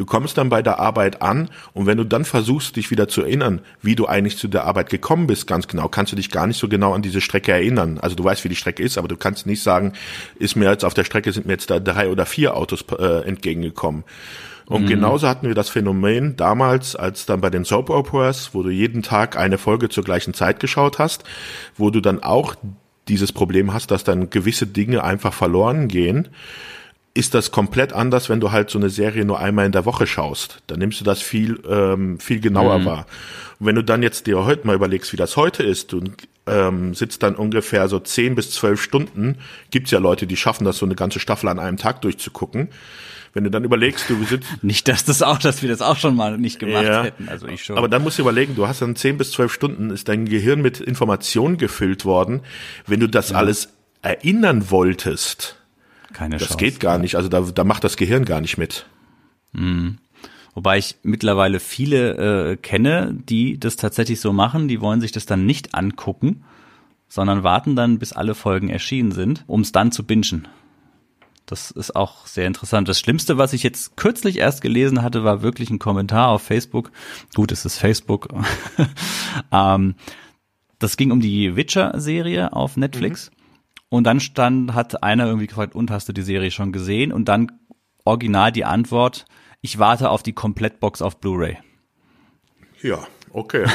Du 0.00 0.06
kommst 0.06 0.38
dann 0.38 0.48
bei 0.48 0.62
der 0.62 0.80
Arbeit 0.80 1.20
an 1.20 1.50
und 1.74 1.84
wenn 1.84 1.98
du 1.98 2.04
dann 2.04 2.24
versuchst, 2.24 2.76
dich 2.76 2.90
wieder 2.90 3.06
zu 3.06 3.20
erinnern, 3.20 3.60
wie 3.82 3.94
du 3.94 4.06
eigentlich 4.06 4.38
zu 4.38 4.48
der 4.48 4.64
Arbeit 4.64 4.88
gekommen 4.88 5.26
bist, 5.26 5.46
ganz 5.46 5.68
genau, 5.68 5.88
kannst 5.88 6.10
du 6.10 6.16
dich 6.16 6.30
gar 6.30 6.46
nicht 6.46 6.56
so 6.56 6.68
genau 6.68 6.94
an 6.94 7.02
diese 7.02 7.20
Strecke 7.20 7.52
erinnern. 7.52 7.98
Also 8.00 8.16
du 8.16 8.24
weißt, 8.24 8.42
wie 8.42 8.48
die 8.48 8.56
Strecke 8.56 8.82
ist, 8.82 8.96
aber 8.96 9.08
du 9.08 9.18
kannst 9.18 9.44
nicht 9.44 9.62
sagen, 9.62 9.92
ist 10.38 10.56
mir 10.56 10.70
jetzt 10.70 10.86
auf 10.86 10.94
der 10.94 11.04
Strecke 11.04 11.30
sind 11.32 11.44
mir 11.44 11.52
jetzt 11.52 11.68
da 11.68 11.80
drei 11.80 12.08
oder 12.08 12.24
vier 12.24 12.56
Autos 12.56 12.82
äh, 12.98 13.28
entgegengekommen. 13.28 14.04
Und 14.64 14.84
mhm. 14.84 14.88
genauso 14.88 15.28
hatten 15.28 15.46
wir 15.46 15.54
das 15.54 15.68
Phänomen 15.68 16.34
damals, 16.34 16.96
als 16.96 17.26
dann 17.26 17.42
bei 17.42 17.50
den 17.50 17.66
Soap 17.66 17.90
Operas, 17.90 18.54
wo 18.54 18.62
du 18.62 18.70
jeden 18.70 19.02
Tag 19.02 19.36
eine 19.36 19.58
Folge 19.58 19.90
zur 19.90 20.04
gleichen 20.04 20.32
Zeit 20.32 20.60
geschaut 20.60 20.98
hast, 20.98 21.24
wo 21.76 21.90
du 21.90 22.00
dann 22.00 22.22
auch 22.22 22.54
dieses 23.06 23.32
Problem 23.32 23.74
hast, 23.74 23.90
dass 23.90 24.02
dann 24.02 24.30
gewisse 24.30 24.66
Dinge 24.66 25.04
einfach 25.04 25.34
verloren 25.34 25.88
gehen, 25.88 26.28
ist 27.12 27.34
das 27.34 27.50
komplett 27.50 27.92
anders, 27.92 28.28
wenn 28.28 28.40
du 28.40 28.52
halt 28.52 28.70
so 28.70 28.78
eine 28.78 28.88
Serie 28.88 29.24
nur 29.24 29.40
einmal 29.40 29.66
in 29.66 29.72
der 29.72 29.84
Woche 29.84 30.06
schaust. 30.06 30.62
Dann 30.68 30.78
nimmst 30.78 31.00
du 31.00 31.04
das 31.04 31.20
viel, 31.20 31.60
ähm, 31.68 32.20
viel 32.20 32.40
genauer 32.40 32.78
mhm. 32.78 32.84
wahr. 32.84 33.06
Und 33.58 33.66
wenn 33.66 33.74
du 33.74 33.82
dann 33.82 34.02
jetzt 34.02 34.26
dir 34.26 34.44
heute 34.44 34.66
mal 34.66 34.76
überlegst, 34.76 35.12
wie 35.12 35.16
das 35.16 35.36
heute 35.36 35.62
ist, 35.62 35.92
du 35.92 36.04
ähm, 36.46 36.94
sitzt 36.94 37.22
dann 37.22 37.34
ungefähr 37.34 37.88
so 37.88 37.98
zehn 37.98 38.34
bis 38.34 38.52
zwölf 38.52 38.80
Stunden, 38.80 39.38
gibt's 39.70 39.90
ja 39.90 39.98
Leute, 39.98 40.26
die 40.26 40.36
schaffen 40.36 40.64
das, 40.64 40.78
so 40.78 40.86
eine 40.86 40.94
ganze 40.94 41.18
Staffel 41.18 41.48
an 41.48 41.58
einem 41.58 41.76
Tag 41.76 42.00
durchzugucken. 42.02 42.68
Wenn 43.32 43.44
du 43.44 43.50
dann 43.50 43.64
überlegst, 43.64 44.08
du 44.08 44.24
sitzt. 44.24 44.48
Nicht, 44.62 44.88
dass 44.88 45.04
das 45.04 45.22
auch, 45.22 45.38
dass 45.38 45.62
wir 45.62 45.68
das 45.68 45.82
auch 45.82 45.96
schon 45.96 46.16
mal 46.16 46.36
nicht 46.36 46.58
gemacht 46.58 46.84
ja, 46.84 47.04
hätten. 47.04 47.28
Also 47.28 47.46
ich 47.46 47.64
schon. 47.64 47.78
Aber 47.78 47.88
dann 47.88 48.02
musst 48.02 48.18
du 48.18 48.22
überlegen, 48.22 48.56
du 48.56 48.66
hast 48.66 48.82
dann 48.82 48.96
zehn 48.96 49.18
bis 49.18 49.30
zwölf 49.30 49.52
Stunden, 49.52 49.90
ist 49.90 50.08
dein 50.08 50.26
Gehirn 50.26 50.60
mit 50.60 50.80
Informationen 50.80 51.56
gefüllt 51.56 52.04
worden. 52.04 52.40
Wenn 52.86 52.98
du 52.98 53.08
das 53.08 53.30
ja. 53.30 53.36
alles 53.36 53.68
erinnern 54.02 54.70
wolltest, 54.70 55.59
keine 56.12 56.36
das 56.36 56.48
Chance. 56.48 56.58
geht 56.58 56.80
gar 56.80 56.98
nicht. 56.98 57.16
Also 57.16 57.28
da, 57.28 57.40
da 57.40 57.64
macht 57.64 57.84
das 57.84 57.96
Gehirn 57.96 58.24
gar 58.24 58.40
nicht 58.40 58.58
mit. 58.58 58.86
Mhm. 59.52 59.98
Wobei 60.54 60.78
ich 60.78 60.96
mittlerweile 61.02 61.60
viele 61.60 62.52
äh, 62.52 62.56
kenne, 62.56 63.14
die 63.14 63.58
das 63.58 63.76
tatsächlich 63.76 64.20
so 64.20 64.32
machen. 64.32 64.68
Die 64.68 64.80
wollen 64.80 65.00
sich 65.00 65.12
das 65.12 65.26
dann 65.26 65.46
nicht 65.46 65.74
angucken, 65.74 66.44
sondern 67.08 67.44
warten 67.44 67.76
dann, 67.76 67.98
bis 67.98 68.12
alle 68.12 68.34
Folgen 68.34 68.68
erschienen 68.68 69.12
sind, 69.12 69.44
um 69.46 69.60
es 69.60 69.72
dann 69.72 69.92
zu 69.92 70.04
bingen. 70.04 70.48
Das 71.46 71.72
ist 71.72 71.96
auch 71.96 72.26
sehr 72.26 72.46
interessant. 72.46 72.88
Das 72.88 73.00
Schlimmste, 73.00 73.36
was 73.36 73.52
ich 73.52 73.64
jetzt 73.64 73.96
kürzlich 73.96 74.38
erst 74.38 74.62
gelesen 74.62 75.02
hatte, 75.02 75.24
war 75.24 75.42
wirklich 75.42 75.70
ein 75.70 75.80
Kommentar 75.80 76.28
auf 76.28 76.42
Facebook. 76.42 76.92
Gut, 77.34 77.50
es 77.50 77.64
ist 77.64 77.78
Facebook. 77.78 78.28
ähm, 79.52 79.94
das 80.78 80.96
ging 80.96 81.10
um 81.10 81.20
die 81.20 81.56
Witcher-Serie 81.56 82.52
auf 82.52 82.76
Netflix. 82.76 83.30
Mhm. 83.30 83.39
Und 83.90 84.04
dann 84.04 84.20
stand, 84.20 84.72
hat 84.72 85.02
einer 85.02 85.26
irgendwie 85.26 85.48
gefragt, 85.48 85.74
und 85.74 85.90
hast 85.90 86.08
du 86.08 86.12
die 86.12 86.22
Serie 86.22 86.50
schon 86.50 86.72
gesehen? 86.72 87.12
Und 87.12 87.26
dann 87.28 87.52
original 88.04 88.52
die 88.52 88.64
Antwort, 88.64 89.26
ich 89.60 89.78
warte 89.78 90.10
auf 90.10 90.22
die 90.22 90.32
Komplettbox 90.32 91.02
auf 91.02 91.20
Blu-ray. 91.20 91.58
Ja, 92.82 93.06
okay. 93.32 93.66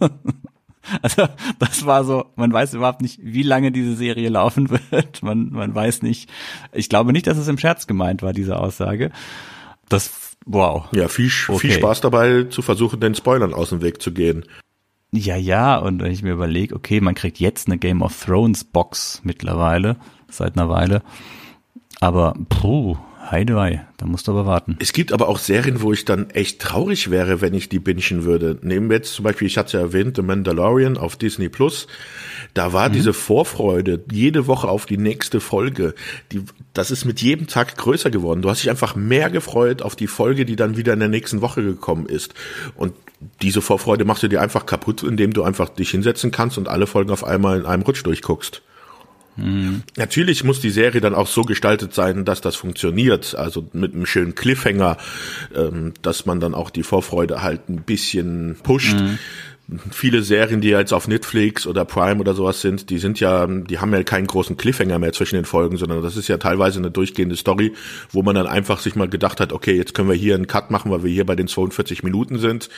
also 1.02 1.28
das 1.58 1.84
war 1.84 2.04
so, 2.04 2.26
man 2.36 2.52
weiß 2.52 2.74
überhaupt 2.74 3.02
nicht, 3.02 3.18
wie 3.22 3.42
lange 3.42 3.72
diese 3.72 3.96
Serie 3.96 4.28
laufen 4.28 4.70
wird. 4.90 5.22
Man, 5.22 5.50
man 5.50 5.74
weiß 5.74 6.02
nicht. 6.02 6.30
Ich 6.72 6.88
glaube 6.88 7.12
nicht, 7.12 7.26
dass 7.26 7.36
es 7.36 7.48
im 7.48 7.58
Scherz 7.58 7.88
gemeint 7.88 8.22
war, 8.22 8.32
diese 8.32 8.58
Aussage. 8.58 9.10
Das, 9.88 10.36
wow. 10.46 10.86
Ja, 10.92 11.08
viel, 11.08 11.30
okay. 11.48 11.58
viel 11.58 11.72
Spaß 11.72 12.00
dabei 12.00 12.44
zu 12.44 12.62
versuchen, 12.62 13.00
den 13.00 13.16
Spoilern 13.16 13.54
aus 13.54 13.70
dem 13.70 13.82
Weg 13.82 14.00
zu 14.00 14.12
gehen. 14.12 14.44
Ja, 15.16 15.36
ja, 15.36 15.78
und 15.78 16.02
wenn 16.02 16.12
ich 16.12 16.22
mir 16.22 16.32
überlege, 16.32 16.76
okay, 16.76 17.00
man 17.00 17.14
kriegt 17.14 17.38
jetzt 17.38 17.68
eine 17.68 17.78
Game 17.78 18.02
of 18.02 18.22
Thrones 18.22 18.64
Box 18.64 19.22
mittlerweile, 19.24 19.96
seit 20.28 20.58
einer 20.58 20.68
Weile. 20.68 21.02
Aber, 22.00 22.34
puh, 22.50 22.98
Heidewei, 23.30 23.86
da 23.96 24.06
musst 24.06 24.28
du 24.28 24.32
aber 24.32 24.46
warten. 24.46 24.76
Es 24.80 24.92
gibt 24.92 25.12
aber 25.12 25.28
auch 25.28 25.38
Serien, 25.38 25.82
wo 25.82 25.92
ich 25.92 26.04
dann 26.04 26.30
echt 26.30 26.60
traurig 26.60 27.10
wäre, 27.10 27.40
wenn 27.40 27.54
ich 27.54 27.68
die 27.68 27.78
bingen 27.78 28.24
würde. 28.24 28.58
Nehmen 28.62 28.88
wir 28.88 28.96
jetzt 28.96 29.14
zum 29.14 29.24
Beispiel, 29.24 29.46
ich 29.46 29.58
hatte 29.58 29.66
es 29.66 29.72
ja 29.72 29.80
erwähnt, 29.80 30.16
The 30.16 30.22
Mandalorian 30.22 30.96
auf 30.96 31.16
Disney 31.16 31.48
Plus. 31.48 31.86
Da 32.54 32.72
war 32.72 32.88
mhm. 32.88 32.94
diese 32.94 33.12
Vorfreude 33.12 34.02
jede 34.10 34.46
Woche 34.46 34.68
auf 34.68 34.86
die 34.86 34.98
nächste 34.98 35.40
Folge. 35.40 35.94
Die, 36.32 36.42
das 36.72 36.90
ist 36.90 37.04
mit 37.04 37.20
jedem 37.20 37.46
Tag 37.46 37.76
größer 37.76 38.10
geworden. 38.10 38.42
Du 38.42 38.50
hast 38.50 38.62
dich 38.62 38.70
einfach 38.70 38.96
mehr 38.96 39.30
gefreut 39.30 39.82
auf 39.82 39.96
die 39.96 40.06
Folge, 40.06 40.44
die 40.44 40.56
dann 40.56 40.76
wieder 40.76 40.92
in 40.92 41.00
der 41.00 41.08
nächsten 41.08 41.40
Woche 41.40 41.62
gekommen 41.62 42.06
ist. 42.06 42.34
Und 42.76 42.94
diese 43.42 43.62
Vorfreude 43.62 44.04
machst 44.04 44.22
du 44.22 44.28
dir 44.28 44.42
einfach 44.42 44.66
kaputt, 44.66 45.02
indem 45.02 45.32
du 45.32 45.42
einfach 45.42 45.68
dich 45.68 45.90
hinsetzen 45.90 46.30
kannst 46.30 46.58
und 46.58 46.68
alle 46.68 46.86
Folgen 46.86 47.10
auf 47.10 47.24
einmal 47.24 47.60
in 47.60 47.66
einem 47.66 47.82
Rutsch 47.82 48.04
durchguckst. 48.04 48.62
Mhm. 49.36 49.82
Natürlich 49.96 50.44
muss 50.44 50.60
die 50.60 50.70
Serie 50.70 51.00
dann 51.00 51.14
auch 51.14 51.26
so 51.26 51.42
gestaltet 51.42 51.94
sein, 51.94 52.24
dass 52.24 52.40
das 52.40 52.56
funktioniert. 52.56 53.34
Also 53.34 53.68
mit 53.72 53.94
einem 53.94 54.06
schönen 54.06 54.34
Cliffhanger, 54.34 54.96
ähm, 55.54 55.94
dass 56.02 56.26
man 56.26 56.40
dann 56.40 56.54
auch 56.54 56.70
die 56.70 56.82
Vorfreude 56.82 57.42
halt 57.42 57.68
ein 57.68 57.82
bisschen 57.82 58.56
pusht. 58.62 58.96
Mhm. 58.96 59.18
Viele 59.90 60.22
Serien, 60.22 60.60
die 60.60 60.68
jetzt 60.68 60.92
auf 60.92 61.08
Netflix 61.08 61.66
oder 61.66 61.84
Prime 61.84 62.20
oder 62.20 62.34
sowas 62.34 62.60
sind, 62.60 62.88
die 62.88 62.98
sind 62.98 63.18
ja, 63.18 63.48
die 63.48 63.80
haben 63.80 63.92
ja 63.92 64.04
keinen 64.04 64.28
großen 64.28 64.56
Cliffhanger 64.56 65.00
mehr 65.00 65.12
zwischen 65.12 65.34
den 65.34 65.44
Folgen, 65.44 65.76
sondern 65.76 66.02
das 66.02 66.16
ist 66.16 66.28
ja 66.28 66.36
teilweise 66.38 66.78
eine 66.78 66.92
durchgehende 66.92 67.34
Story, 67.34 67.74
wo 68.12 68.22
man 68.22 68.36
dann 68.36 68.46
einfach 68.46 68.78
sich 68.78 68.94
mal 68.94 69.08
gedacht 69.08 69.40
hat, 69.40 69.52
okay, 69.52 69.76
jetzt 69.76 69.92
können 69.92 70.08
wir 70.08 70.14
hier 70.14 70.36
einen 70.36 70.46
Cut 70.46 70.70
machen, 70.70 70.92
weil 70.92 71.02
wir 71.02 71.10
hier 71.10 71.26
bei 71.26 71.34
den 71.34 71.48
42 71.48 72.04
Minuten 72.04 72.38
sind 72.38 72.68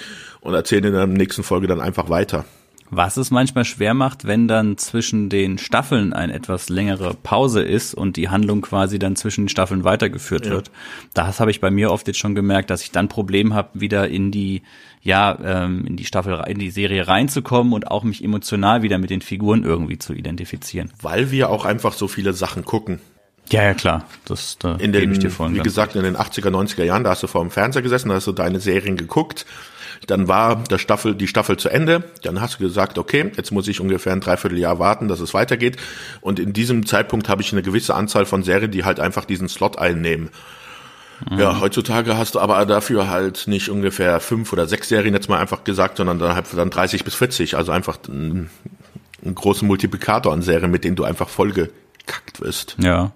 und 0.40 0.54
erzählen 0.54 0.84
in 0.84 0.94
der 0.94 1.06
nächsten 1.06 1.42
Folge 1.42 1.66
dann 1.66 1.82
einfach 1.82 2.08
weiter. 2.08 2.46
Was 2.90 3.16
es 3.18 3.30
manchmal 3.30 3.64
schwer 3.64 3.92
macht, 3.92 4.26
wenn 4.26 4.48
dann 4.48 4.78
zwischen 4.78 5.28
den 5.28 5.58
Staffeln 5.58 6.12
eine 6.12 6.32
etwas 6.32 6.68
längere 6.68 7.14
Pause 7.14 7.62
ist 7.62 7.94
und 7.94 8.16
die 8.16 8.30
Handlung 8.30 8.62
quasi 8.62 8.98
dann 8.98 9.14
zwischen 9.14 9.44
den 9.44 9.48
Staffeln 9.48 9.84
weitergeführt 9.84 10.46
ja. 10.46 10.52
wird. 10.52 10.70
Das 11.12 11.40
habe 11.40 11.50
ich 11.50 11.60
bei 11.60 11.70
mir 11.70 11.90
oft 11.90 12.06
jetzt 12.06 12.18
schon 12.18 12.34
gemerkt, 12.34 12.70
dass 12.70 12.82
ich 12.82 12.90
dann 12.90 13.08
Problem 13.08 13.52
habe, 13.54 13.80
wieder 13.80 14.08
in 14.08 14.30
die 14.30 14.62
ja 15.02 15.38
ähm, 15.42 15.86
in 15.86 15.96
die 15.96 16.04
Staffel 16.04 16.42
in 16.46 16.58
die 16.58 16.70
Serie 16.70 17.06
reinzukommen 17.06 17.72
und 17.72 17.90
auch 17.90 18.04
mich 18.04 18.24
emotional 18.24 18.82
wieder 18.82 18.98
mit 18.98 19.10
den 19.10 19.20
Figuren 19.20 19.64
irgendwie 19.64 19.98
zu 19.98 20.12
identifizieren. 20.12 20.90
Weil 21.00 21.30
wir 21.30 21.50
auch 21.50 21.64
einfach 21.64 21.92
so 21.92 22.08
viele 22.08 22.32
Sachen 22.32 22.64
gucken. 22.64 23.00
Ja, 23.50 23.62
ja, 23.62 23.74
klar. 23.74 24.04
Das 24.26 24.58
da 24.58 24.76
in 24.76 24.92
den, 24.92 25.12
ich 25.12 25.20
dir 25.20 25.30
vorhin 25.30 25.56
Wie 25.56 25.60
gesagt, 25.60 25.96
in 25.96 26.02
den 26.02 26.16
80er, 26.16 26.50
90er 26.50 26.84
Jahren, 26.84 27.04
da 27.04 27.10
hast 27.10 27.22
du 27.22 27.26
vor 27.26 27.40
dem 27.40 27.50
Fernseher 27.50 27.82
gesessen, 27.82 28.10
da 28.10 28.16
hast 28.16 28.26
du 28.26 28.32
deine 28.32 28.60
Serien 28.60 28.96
geguckt 28.96 29.46
dann 30.06 30.28
war 30.28 30.62
der 30.64 30.78
Staffel, 30.78 31.14
die 31.14 31.28
Staffel 31.28 31.56
zu 31.56 31.68
Ende. 31.68 32.04
Dann 32.22 32.40
hast 32.40 32.54
du 32.54 32.58
gesagt, 32.58 32.98
okay, 32.98 33.32
jetzt 33.36 33.50
muss 33.50 33.68
ich 33.68 33.80
ungefähr 33.80 34.12
ein 34.12 34.20
Dreivierteljahr 34.20 34.78
warten, 34.78 35.08
dass 35.08 35.20
es 35.20 35.34
weitergeht. 35.34 35.76
Und 36.20 36.38
in 36.38 36.52
diesem 36.52 36.86
Zeitpunkt 36.86 37.28
habe 37.28 37.42
ich 37.42 37.52
eine 37.52 37.62
gewisse 37.62 37.94
Anzahl 37.94 38.26
von 38.26 38.42
Serien, 38.42 38.70
die 38.70 38.84
halt 38.84 39.00
einfach 39.00 39.24
diesen 39.24 39.48
Slot 39.48 39.78
einnehmen. 39.78 40.30
Mhm. 41.28 41.38
Ja, 41.38 41.60
heutzutage 41.60 42.16
hast 42.16 42.36
du 42.36 42.40
aber 42.40 42.64
dafür 42.66 43.08
halt 43.08 43.48
nicht 43.48 43.70
ungefähr 43.70 44.20
fünf 44.20 44.52
oder 44.52 44.66
sechs 44.66 44.88
Serien 44.88 45.14
jetzt 45.14 45.28
mal 45.28 45.38
einfach 45.38 45.64
gesagt, 45.64 45.96
sondern 45.96 46.18
dann 46.18 46.34
halt 46.34 46.46
dann 46.54 46.70
30 46.70 47.04
bis 47.04 47.14
40. 47.14 47.56
Also 47.56 47.72
einfach 47.72 47.98
einen, 48.08 48.50
einen 49.24 49.34
großen 49.34 49.66
Multiplikator 49.66 50.32
an 50.32 50.42
Serien, 50.42 50.70
mit 50.70 50.84
denen 50.84 50.96
du 50.96 51.04
einfach 51.04 51.28
vollgekackt 51.28 52.40
wirst. 52.40 52.76
Ja. 52.78 53.12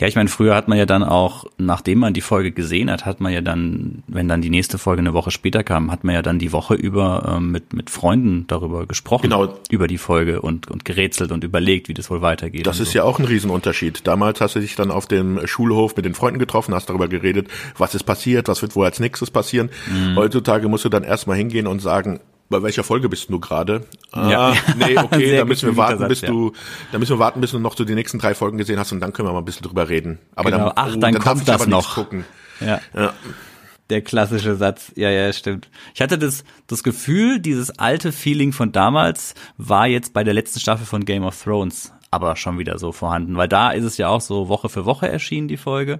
Ja, 0.00 0.06
ich 0.06 0.16
meine, 0.16 0.28
früher 0.28 0.54
hat 0.54 0.68
man 0.68 0.78
ja 0.78 0.86
dann 0.86 1.02
auch, 1.02 1.44
nachdem 1.58 1.98
man 1.98 2.14
die 2.14 2.20
Folge 2.20 2.52
gesehen 2.52 2.90
hat, 2.90 3.06
hat 3.06 3.20
man 3.20 3.32
ja 3.32 3.40
dann, 3.40 4.02
wenn 4.06 4.28
dann 4.28 4.42
die 4.42 4.50
nächste 4.50 4.78
Folge 4.78 5.00
eine 5.00 5.14
Woche 5.14 5.30
später 5.30 5.62
kam, 5.62 5.90
hat 5.90 6.04
man 6.04 6.14
ja 6.14 6.22
dann 6.22 6.38
die 6.38 6.52
Woche 6.52 6.74
über 6.74 7.34
ähm, 7.36 7.50
mit, 7.50 7.72
mit 7.72 7.90
Freunden 7.90 8.46
darüber 8.46 8.86
gesprochen. 8.86 9.22
Genau. 9.22 9.54
Über 9.70 9.86
die 9.86 9.98
Folge 9.98 10.40
und, 10.42 10.70
und 10.70 10.84
gerätselt 10.84 11.32
und 11.32 11.44
überlegt, 11.44 11.88
wie 11.88 11.94
das 11.94 12.10
wohl 12.10 12.22
weitergeht. 12.22 12.66
Das 12.66 12.80
ist 12.80 12.92
so. 12.92 12.98
ja 12.98 13.04
auch 13.04 13.18
ein 13.18 13.24
Riesenunterschied. 13.24 14.06
Damals 14.06 14.40
hast 14.40 14.56
du 14.56 14.60
dich 14.60 14.74
dann 14.76 14.90
auf 14.90 15.06
dem 15.06 15.46
Schulhof 15.46 15.96
mit 15.96 16.04
den 16.04 16.14
Freunden 16.14 16.38
getroffen, 16.38 16.74
hast 16.74 16.88
darüber 16.88 17.08
geredet, 17.08 17.48
was 17.76 17.94
ist 17.94 18.04
passiert, 18.04 18.48
was 18.48 18.62
wird 18.62 18.76
wohl 18.76 18.86
als 18.86 19.00
nächstes 19.00 19.30
passieren. 19.30 19.70
Mhm. 19.90 20.16
Heutzutage 20.16 20.68
musst 20.68 20.84
du 20.84 20.88
dann 20.88 21.04
erstmal 21.04 21.36
hingehen 21.36 21.66
und 21.66 21.80
sagen, 21.80 22.20
bei 22.52 22.62
welcher 22.62 22.84
Folge 22.84 23.08
bist 23.08 23.28
du 23.28 23.40
gerade? 23.40 23.86
Ah, 24.12 24.30
ja. 24.30 24.54
nee, 24.76 24.96
okay, 24.96 25.36
da 25.36 25.44
müssen 25.44 25.70
wir 25.70 25.76
warten, 25.76 25.98
Satz, 25.98 26.08
bis 26.08 26.20
ja. 26.20 26.28
du, 26.28 26.52
da 26.92 26.98
müssen 26.98 27.16
wir 27.16 27.18
warten, 27.18 27.40
bis 27.40 27.50
du 27.50 27.58
noch 27.58 27.76
so 27.76 27.84
die 27.84 27.96
nächsten 27.96 28.20
drei 28.20 28.36
Folgen 28.36 28.58
gesehen 28.58 28.78
hast 28.78 28.92
und 28.92 29.00
dann 29.00 29.12
können 29.12 29.28
wir 29.28 29.32
mal 29.32 29.40
ein 29.40 29.44
bisschen 29.44 29.66
drüber 29.66 29.88
reden. 29.88 30.20
Aber 30.36 30.50
genau. 30.50 30.66
dann, 30.66 30.72
ach, 30.76 30.90
dann, 30.92 31.00
dann 31.00 31.18
kommt 31.18 31.48
das 31.48 31.66
noch. 31.66 31.96
Gucken. 31.96 32.24
Ja. 32.60 32.80
ja. 32.94 33.12
Der 33.90 34.02
klassische 34.02 34.54
Satz. 34.54 34.92
Ja, 34.94 35.10
ja, 35.10 35.32
stimmt. 35.32 35.68
Ich 35.94 36.00
hatte 36.00 36.16
das, 36.16 36.44
das 36.68 36.84
Gefühl, 36.84 37.40
dieses 37.40 37.76
alte 37.78 38.12
Feeling 38.12 38.52
von 38.52 38.70
damals 38.70 39.34
war 39.56 39.88
jetzt 39.88 40.14
bei 40.14 40.22
der 40.22 40.32
letzten 40.32 40.60
Staffel 40.60 40.86
von 40.86 41.04
Game 41.04 41.24
of 41.24 41.42
Thrones 41.42 41.92
aber 42.12 42.36
schon 42.36 42.58
wieder 42.58 42.78
so 42.78 42.92
vorhanden, 42.92 43.36
weil 43.38 43.48
da 43.48 43.70
ist 43.70 43.84
es 43.84 43.96
ja 43.96 44.08
auch 44.08 44.20
so 44.20 44.48
Woche 44.48 44.68
für 44.68 44.84
Woche 44.84 45.08
erschienen, 45.08 45.48
die 45.48 45.56
Folge. 45.56 45.98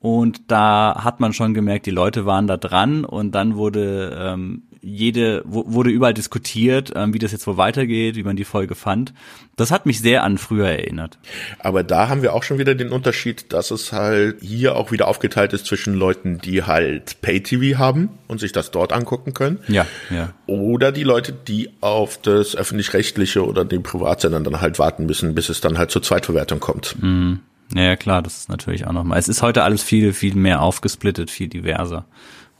Und 0.00 0.50
da 0.50 1.00
hat 1.04 1.20
man 1.20 1.32
schon 1.32 1.54
gemerkt, 1.54 1.84
die 1.86 1.90
Leute 1.90 2.24
waren 2.24 2.46
da 2.46 2.56
dran 2.56 3.04
und 3.04 3.32
dann 3.32 3.56
wurde 3.56 4.16
ähm, 4.18 4.62
jede, 4.80 5.42
wurde 5.44 5.90
überall 5.90 6.14
diskutiert, 6.14 6.92
ähm, 6.94 7.14
wie 7.14 7.18
das 7.18 7.32
jetzt 7.32 7.46
wohl 7.46 7.56
weitergeht, 7.56 8.16
wie 8.16 8.22
man 8.22 8.36
die 8.36 8.44
Folge 8.44 8.74
fand. 8.74 9.12
Das 9.56 9.70
hat 9.70 9.86
mich 9.86 10.00
sehr 10.00 10.22
an 10.22 10.38
früher 10.38 10.68
erinnert. 10.68 11.18
Aber 11.58 11.82
da 11.82 12.08
haben 12.08 12.22
wir 12.22 12.34
auch 12.34 12.42
schon 12.42 12.58
wieder 12.58 12.74
den 12.74 12.90
Unterschied, 12.90 13.52
dass 13.52 13.70
es 13.70 13.92
halt 13.92 14.36
hier 14.40 14.76
auch 14.76 14.92
wieder 14.92 15.08
aufgeteilt 15.08 15.52
ist 15.52 15.66
zwischen 15.66 15.94
Leuten, 15.94 16.38
die 16.38 16.62
halt 16.62 17.20
Pay-TV 17.20 17.78
haben 17.78 18.10
und 18.28 18.40
sich 18.40 18.52
das 18.52 18.70
dort 18.70 18.92
angucken 18.92 19.34
können. 19.34 19.58
Ja, 19.68 19.86
ja. 20.10 20.32
Oder 20.46 20.92
die 20.92 21.04
Leute, 21.04 21.32
die 21.32 21.70
auf 21.80 22.18
das 22.20 22.54
öffentlich-rechtliche 22.54 23.44
oder 23.44 23.64
den 23.64 23.82
Privatsendern 23.82 24.44
dann 24.44 24.60
halt 24.60 24.78
warten 24.78 25.06
müssen, 25.06 25.34
bis 25.34 25.48
es 25.48 25.60
dann 25.60 25.78
halt 25.78 25.90
zur 25.90 26.02
Zweitverwertung 26.02 26.60
kommt. 26.60 26.96
Mhm. 27.02 27.40
Ja, 27.74 27.96
klar, 27.96 28.22
das 28.22 28.38
ist 28.38 28.48
natürlich 28.48 28.86
auch 28.86 28.92
nochmal. 28.92 29.18
Es 29.18 29.28
ist 29.28 29.42
heute 29.42 29.62
alles 29.62 29.82
viel, 29.82 30.12
viel 30.12 30.34
mehr 30.34 30.62
aufgesplittet, 30.62 31.30
viel 31.30 31.48
diverser, 31.48 32.06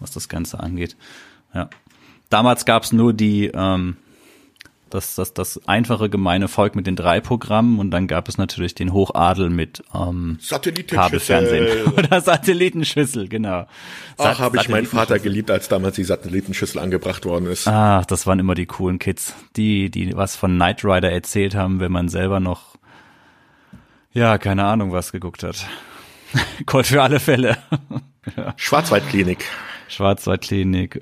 was 0.00 0.10
das 0.10 0.28
Ganze 0.28 0.60
angeht. 0.60 0.96
Ja. 1.54 1.70
Damals 2.30 2.64
gab's 2.64 2.92
nur 2.92 3.12
die, 3.12 3.50
ähm, 3.54 3.96
Das, 4.90 5.14
das, 5.16 5.34
das 5.34 5.60
einfache 5.68 6.08
gemeine 6.08 6.48
Volk 6.48 6.74
mit 6.74 6.86
den 6.86 6.96
drei 6.96 7.20
Programmen 7.20 7.78
und 7.78 7.90
dann 7.90 8.06
gab 8.06 8.26
es 8.28 8.38
natürlich 8.38 8.74
den 8.74 8.92
Hochadel 8.94 9.50
mit 9.50 9.82
ähm, 9.94 10.38
Kabelfernsehen 10.86 11.92
oder 11.96 12.20
Satellitenschüssel, 12.22 13.28
genau. 13.28 13.66
Ach, 14.16 14.38
habe 14.38 14.56
ich 14.56 14.68
meinen 14.70 14.86
Vater 14.86 15.18
geliebt, 15.18 15.50
als 15.50 15.68
damals 15.68 15.96
die 15.96 16.04
Satellitenschüssel 16.04 16.80
angebracht 16.80 17.26
worden 17.26 17.46
ist. 17.46 17.68
Ach, 17.68 18.06
das 18.06 18.26
waren 18.26 18.38
immer 18.38 18.54
die 18.54 18.64
coolen 18.66 18.98
Kids, 18.98 19.34
die, 19.56 19.90
die 19.90 20.16
was 20.16 20.36
von 20.36 20.54
Knight 20.54 20.84
Rider 20.84 21.12
erzählt 21.12 21.54
haben, 21.54 21.80
wenn 21.80 21.92
man 21.92 22.08
selber 22.08 22.40
noch, 22.40 22.76
ja, 24.14 24.38
keine 24.38 24.64
Ahnung, 24.64 24.92
was 24.92 25.12
geguckt 25.12 25.42
hat. 25.42 25.66
Gold 26.66 26.86
für 26.86 27.02
alle 27.02 27.20
Fälle. 27.20 27.58
ja. 28.36 28.54
Schwarzwaldklinik. 28.56 29.44
Schwarzwaldklinik 29.88 31.00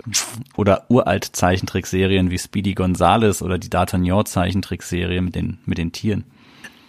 oder 0.57 0.87
uralt 0.89 1.25
Zeichentrickserien 1.25 2.31
wie 2.31 2.39
Speedy 2.39 2.75
Gonzales 2.75 3.43
oder 3.43 3.59
die 3.59 3.69
D'Artagnan 3.69 4.25
Zeichentrickserie 4.25 5.21
mit 5.21 5.35
den, 5.35 5.59
mit 5.67 5.79
den 5.79 5.93
Tieren. 5.93 6.25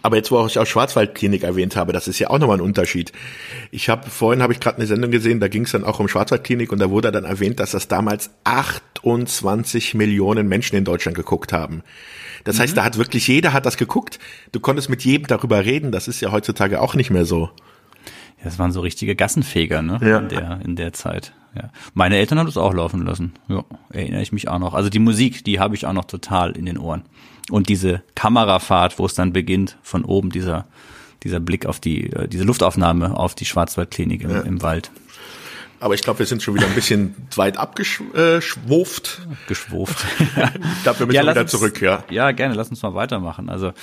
Aber 0.03 0.15
jetzt, 0.15 0.31
wo 0.31 0.45
ich 0.45 0.57
auch 0.57 0.65
Schwarzwaldklinik 0.65 1.43
erwähnt 1.43 1.75
habe, 1.75 1.91
das 1.91 2.07
ist 2.07 2.17
ja 2.19 2.29
auch 2.29 2.39
nochmal 2.39 2.57
ein 2.57 2.61
Unterschied. 2.61 3.11
Ich 3.71 3.89
habe 3.89 4.09
vorhin 4.09 4.41
habe 4.41 4.53
ich 4.53 4.61
gerade 4.61 4.77
eine 4.77 4.85
Sendung 4.85 5.11
gesehen, 5.11 5.41
da 5.41 5.49
ging 5.49 5.63
es 5.63 5.71
dann 5.71 5.83
auch 5.83 5.99
um 5.99 6.07
Schwarzwaldklinik 6.07 6.71
und 6.71 6.79
da 6.79 6.89
wurde 6.89 7.11
dann 7.11 7.25
erwähnt, 7.25 7.59
dass 7.59 7.71
das 7.71 7.89
damals 7.89 8.29
28 8.45 9.95
Millionen 9.95 10.47
Menschen 10.47 10.77
in 10.77 10.85
Deutschland 10.85 11.17
geguckt 11.17 11.51
haben. 11.51 11.83
Das 12.43 12.55
mhm. 12.55 12.61
heißt, 12.61 12.77
da 12.77 12.85
hat 12.85 12.97
wirklich 12.97 13.27
jeder 13.27 13.51
hat 13.51 13.65
das 13.65 13.75
geguckt. 13.75 14.19
Du 14.53 14.61
konntest 14.61 14.89
mit 14.89 15.03
jedem 15.03 15.27
darüber 15.27 15.65
reden. 15.65 15.91
Das 15.91 16.07
ist 16.07 16.21
ja 16.21 16.31
heutzutage 16.31 16.79
auch 16.79 16.95
nicht 16.95 17.09
mehr 17.09 17.25
so. 17.25 17.49
Ja, 18.37 18.45
das 18.45 18.59
waren 18.59 18.71
so 18.71 18.81
richtige 18.81 19.15
Gassenfeger, 19.15 19.81
ne? 19.81 19.99
Ja. 20.01 20.19
In 20.19 20.29
der, 20.29 20.59
in 20.63 20.75
der 20.75 20.93
Zeit. 20.93 21.33
Ja. 21.55 21.69
Meine 21.93 22.17
Eltern 22.17 22.37
haben 22.39 22.45
das 22.45 22.57
auch 22.57 22.73
laufen 22.73 23.05
lassen. 23.05 23.33
Ja, 23.47 23.63
erinnere 23.89 24.21
ich 24.21 24.31
mich 24.31 24.47
auch 24.47 24.59
noch. 24.59 24.73
Also 24.73 24.89
die 24.89 24.99
Musik, 24.99 25.43
die 25.43 25.59
habe 25.59 25.75
ich 25.75 25.85
auch 25.85 25.93
noch 25.93 26.05
total 26.05 26.51
in 26.51 26.65
den 26.65 26.77
Ohren. 26.77 27.03
Und 27.49 27.69
diese 27.69 28.03
Kamerafahrt, 28.15 28.99
wo 28.99 29.05
es 29.05 29.15
dann 29.15 29.33
beginnt, 29.33 29.77
von 29.81 30.03
oben 30.03 30.29
dieser, 30.29 30.65
dieser 31.23 31.39
Blick 31.39 31.65
auf 31.65 31.79
die, 31.79 32.11
äh, 32.11 32.27
diese 32.27 32.43
Luftaufnahme 32.43 33.17
auf 33.17 33.33
die 33.35 33.45
Schwarzwaldklinik 33.45 34.21
im, 34.21 34.29
ja. 34.29 34.41
im 34.41 34.61
Wald. 34.61 34.91
Aber 35.79 35.93
ich 35.93 36.01
glaube, 36.01 36.19
wir 36.19 36.25
sind 36.25 36.41
schon 36.41 36.55
wieder 36.55 36.65
ein 36.65 36.73
bisschen 36.73 37.15
weit 37.35 37.57
abgeschwuft. 37.57 39.27
Geschwuft. 39.47 40.05
Dafür 40.83 41.05
müssen 41.05 41.15
ja, 41.15 41.23
wir 41.23 41.31
wieder 41.31 41.41
uns, 41.41 41.51
zurück, 41.51 41.81
ja. 41.81 42.03
Ja, 42.09 42.31
gerne, 42.31 42.55
lass 42.55 42.69
uns 42.69 42.81
mal 42.81 42.95
weitermachen. 42.95 43.49
Also 43.49 43.73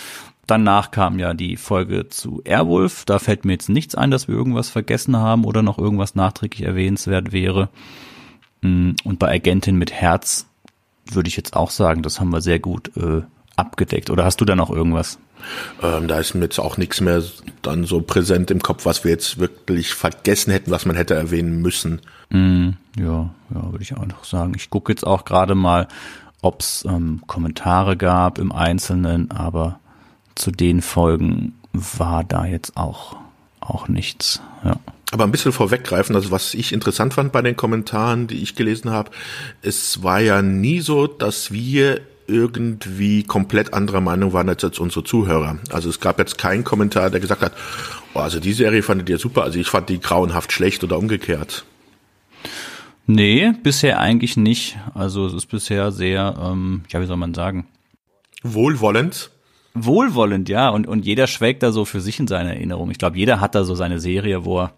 danach 0.47 0.91
kam 0.91 1.19
ja 1.19 1.35
die 1.35 1.57
Folge 1.57 2.09
zu 2.09 2.43
Airwolf. 2.45 3.05
Da 3.05 3.19
fällt 3.19 3.45
mir 3.45 3.53
jetzt 3.53 3.69
nichts 3.69 3.95
ein, 3.95 4.11
dass 4.11 4.29
wir 4.29 4.35
irgendwas 4.35 4.69
vergessen 4.69 5.17
haben 5.17 5.45
oder 5.45 5.63
noch 5.63 5.79
irgendwas 5.79 6.15
nachträglich 6.15 6.67
erwähnenswert 6.67 7.33
wäre. 7.33 7.69
Mm, 8.63 8.93
und 9.05 9.19
bei 9.19 9.33
Agentin 9.33 9.77
mit 9.77 9.93
Herz 9.93 10.47
würde 11.11 11.29
ich 11.29 11.37
jetzt 11.37 11.55
auch 11.55 11.71
sagen, 11.71 12.03
das 12.03 12.21
haben 12.21 12.31
wir 12.31 12.41
sehr 12.41 12.59
gut 12.59 12.97
äh, 12.97 13.23
abgedeckt. 13.57 14.11
Oder 14.11 14.25
hast 14.25 14.41
du 14.41 14.45
da 14.45 14.57
noch 14.57 14.71
irgendwas? 14.71 15.19
Ähm, 15.83 16.09
da 16.09 16.19
ist 16.19 16.35
mir 16.35 16.45
jetzt 16.45 16.59
auch 16.59 16.77
nichts 16.77 17.01
mehr 17.01 17.23
dann 17.63 17.85
so 17.85 18.01
präsent 18.01 18.51
im 18.51 18.61
Kopf, 18.61 18.87
was 18.87 19.05
wir 19.05 19.11
jetzt 19.11 19.39
wirklich 19.39 19.93
vergessen 19.95 20.51
hätten, 20.53 20.71
was 20.71 20.87
man 20.87 20.97
hätte 20.97 21.15
erwähnen 21.15 21.61
müssen. 21.61 22.01
Mm, 22.31 22.71
ja, 22.99 23.31
ja, 23.55 23.73
würde 23.73 23.83
ich 23.83 23.97
auch 23.97 24.07
noch 24.07 24.25
sagen. 24.25 24.55
Ich 24.57 24.71
gucke 24.71 24.93
jetzt 24.93 25.07
auch 25.07 25.25
gerade 25.25 25.55
mal, 25.55 25.89
ob 26.41 26.61
es 26.61 26.85
ähm, 26.89 27.23
Kommentare 27.27 27.97
gab 27.97 28.39
im 28.39 28.53
Einzelnen, 28.53 29.31
aber 29.31 29.81
zu 30.35 30.51
den 30.51 30.83
Folgen 30.83 31.55
war 31.73 32.25
da 32.25 32.47
jetzt 32.47 32.77
auch, 32.77 33.17
auch 33.61 33.89
nichts. 33.89 34.41
Ja. 34.65 34.77
Aber 35.13 35.25
ein 35.25 35.31
bisschen 35.31 35.53
vorweggreifen, 35.53 36.17
also 36.17 36.31
was 36.31 36.55
ich 36.55 36.73
interessant 36.73 37.15
fand 37.15 37.33
bei 37.33 37.43
den 37.43 37.57
Kommentaren, 37.57 38.27
die 38.27 38.43
ich 38.43 38.57
gelesen 38.57 38.91
habe, 38.91 39.11
es 39.63 40.03
war 40.03 40.21
ja 40.21 40.43
nie 40.43 40.81
so, 40.81 41.07
dass 41.07 41.53
wir 41.53 42.01
irgendwie 42.27 43.23
komplett 43.23 43.75
anderer 43.75 44.01
Meinung 44.01 44.33
waren 44.33 44.49
als, 44.49 44.65
als 44.65 44.79
unsere 44.79 45.05
Zuhörer. 45.05 45.59
Also 45.71 45.91
es 45.91 46.01
gab 46.01 46.19
jetzt 46.19 46.39
keinen 46.39 46.65
Kommentar, 46.65 47.11
der 47.11 47.21
gesagt 47.21 47.43
hat, 47.43 47.53
oh, 48.15 48.21
also 48.21 48.41
die 48.41 48.55
Serie 48.55 48.83
fandet 48.83 49.09
ihr 49.09 49.19
super, 49.19 49.43
also 49.43 49.59
ich 49.59 49.69
fand 49.69 49.89
die 49.89 50.01
grauenhaft 50.01 50.53
schlecht 50.53 50.83
oder 50.83 50.99
umgekehrt. 50.99 51.65
Nee, 53.07 53.53
bisher 53.63 54.01
eigentlich 54.01 54.37
nicht. 54.37 54.79
Also 54.95 55.27
es 55.27 55.35
ist 55.35 55.47
bisher 55.47 55.93
sehr, 55.93 56.35
ähm, 56.41 56.85
ja, 56.89 57.01
wie 57.03 57.07
soll 57.07 57.19
man 57.19 57.35
sagen? 57.35 57.67
Wohlwollend. 58.43 59.31
Wohlwollend, 59.75 60.49
ja. 60.49 60.69
Und, 60.69 60.87
und 60.87 61.05
jeder 61.05 61.27
schwelgt 61.27 61.63
da 61.63 61.73
so 61.73 61.85
für 61.85 62.01
sich 62.01 62.21
in 62.21 62.29
seiner 62.29 62.55
Erinnerung. 62.55 62.91
Ich 62.91 62.99
glaube, 62.99 63.19
jeder 63.19 63.41
hat 63.41 63.55
da 63.55 63.65
so 63.65 63.75
seine 63.75 63.99
Serie, 64.01 64.45
wo 64.45 64.61
er, 64.61 64.73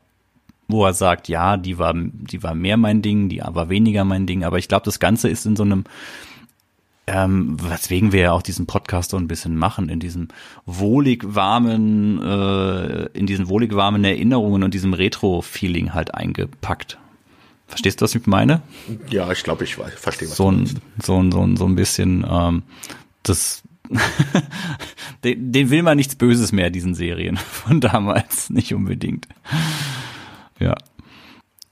wo 0.69 0.85
er 0.85 0.95
sagt, 0.95 1.29
ja, 1.29 1.57
die 1.57 1.79
war, 1.79 1.95
die 1.95 2.43
war 2.43 2.55
mehr 2.55 2.77
mein 2.77 3.03
Ding, 3.03 3.29
die 3.29 3.41
war 3.45 3.69
weniger 3.69 4.05
mein 4.05 4.27
Ding. 4.27 4.43
Aber 4.43 4.59
ich 4.59 4.69
glaube, 4.69 4.85
das 4.85 4.99
Ganze 4.99 5.29
ist 5.29 5.45
in 5.47 5.55
so 5.55 5.63
einem, 5.65 5.85
ähm, 7.07 7.57
weswegen 7.63 8.13
wir 8.13 8.21
ja 8.21 8.33
auch 8.33 8.43
diesen 8.43 8.67
Podcast 8.67 9.11
so 9.11 9.17
ein 9.17 9.29
bisschen 9.29 9.57
machen, 9.57 9.89
in 9.89 10.01
diesem 10.01 10.29
wohlig 10.65 11.23
warmen, 11.25 12.21
äh, 12.21 13.07
in 13.13 13.27
diesen 13.27 13.49
wohlig 13.49 13.77
warmen 13.77 14.03
Erinnerungen 14.03 14.65
und 14.65 14.75
diesem 14.75 14.93
Retro-Feeling 14.93 15.95
halt 15.95 16.15
eingepackt. 16.15 16.99
Verstehst 17.69 18.01
du, 18.01 18.05
was 18.05 18.15
ich 18.15 18.27
meine? 18.27 18.63
Ja, 19.11 19.31
ich 19.31 19.43
glaube, 19.43 19.65
ich 19.65 19.77
verstehe, 19.77 20.29
was 20.29 20.37
so 20.37 20.51
ein, 20.51 20.67
So 21.03 21.21
ein, 21.21 21.33
so 21.33 21.43
ein, 21.43 21.57
so 21.57 21.67
ein 21.67 21.75
bisschen, 21.75 22.25
ähm, 22.29 22.63
das, 23.23 23.63
den, 25.25 25.53
den 25.53 25.71
will 25.71 25.83
man 25.83 25.97
nichts 25.97 26.17
Böses 26.17 26.53
mehr, 26.53 26.71
diesen 26.71 26.95
Serien 26.95 27.37
von 27.37 27.81
damals, 27.81 28.51
nicht 28.51 28.75
unbedingt. 28.75 29.27
Ja. 30.59 30.75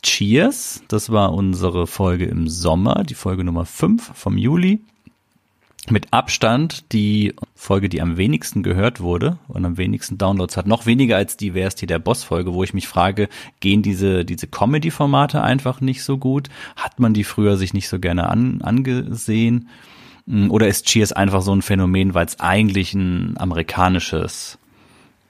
Cheers, 0.02 0.82
das 0.88 1.10
war 1.10 1.32
unsere 1.32 1.86
Folge 1.86 2.26
im 2.26 2.46
Sommer, 2.46 3.04
die 3.04 3.14
Folge 3.14 3.42
Nummer 3.42 3.64
5 3.64 4.12
vom 4.14 4.36
Juli 4.36 4.80
mit 5.90 6.12
Abstand 6.12 6.92
die 6.92 7.34
Folge, 7.54 7.88
die 7.88 8.00
am 8.00 8.16
wenigsten 8.16 8.62
gehört 8.62 9.00
wurde 9.00 9.38
und 9.48 9.64
am 9.64 9.76
wenigsten 9.76 10.16
Downloads 10.16 10.56
hat. 10.56 10.66
Noch 10.66 10.86
weniger 10.86 11.16
als 11.16 11.36
die 11.36 11.52
Wer 11.52 11.68
ist 11.68 11.80
hier 11.80 11.86
der 11.88 11.98
Boss-Folge, 11.98 12.54
wo 12.54 12.64
ich 12.64 12.74
mich 12.74 12.88
frage, 12.88 13.28
gehen 13.60 13.82
diese, 13.82 14.24
diese 14.24 14.46
Comedy-Formate 14.46 15.42
einfach 15.42 15.80
nicht 15.80 16.02
so 16.02 16.16
gut? 16.16 16.48
Hat 16.76 17.00
man 17.00 17.12
die 17.12 17.24
früher 17.24 17.56
sich 17.56 17.74
nicht 17.74 17.88
so 17.88 17.98
gerne 17.98 18.28
an, 18.30 18.62
angesehen? 18.62 19.68
Hm, 20.28 20.50
oder 20.50 20.68
ist 20.68 20.86
Cheers 20.86 21.12
einfach 21.12 21.42
so 21.42 21.54
ein 21.54 21.62
Phänomen, 21.62 22.14
weil 22.14 22.26
es 22.26 22.40
eigentlich 22.40 22.94
ein 22.94 23.34
amerikanisches 23.38 24.58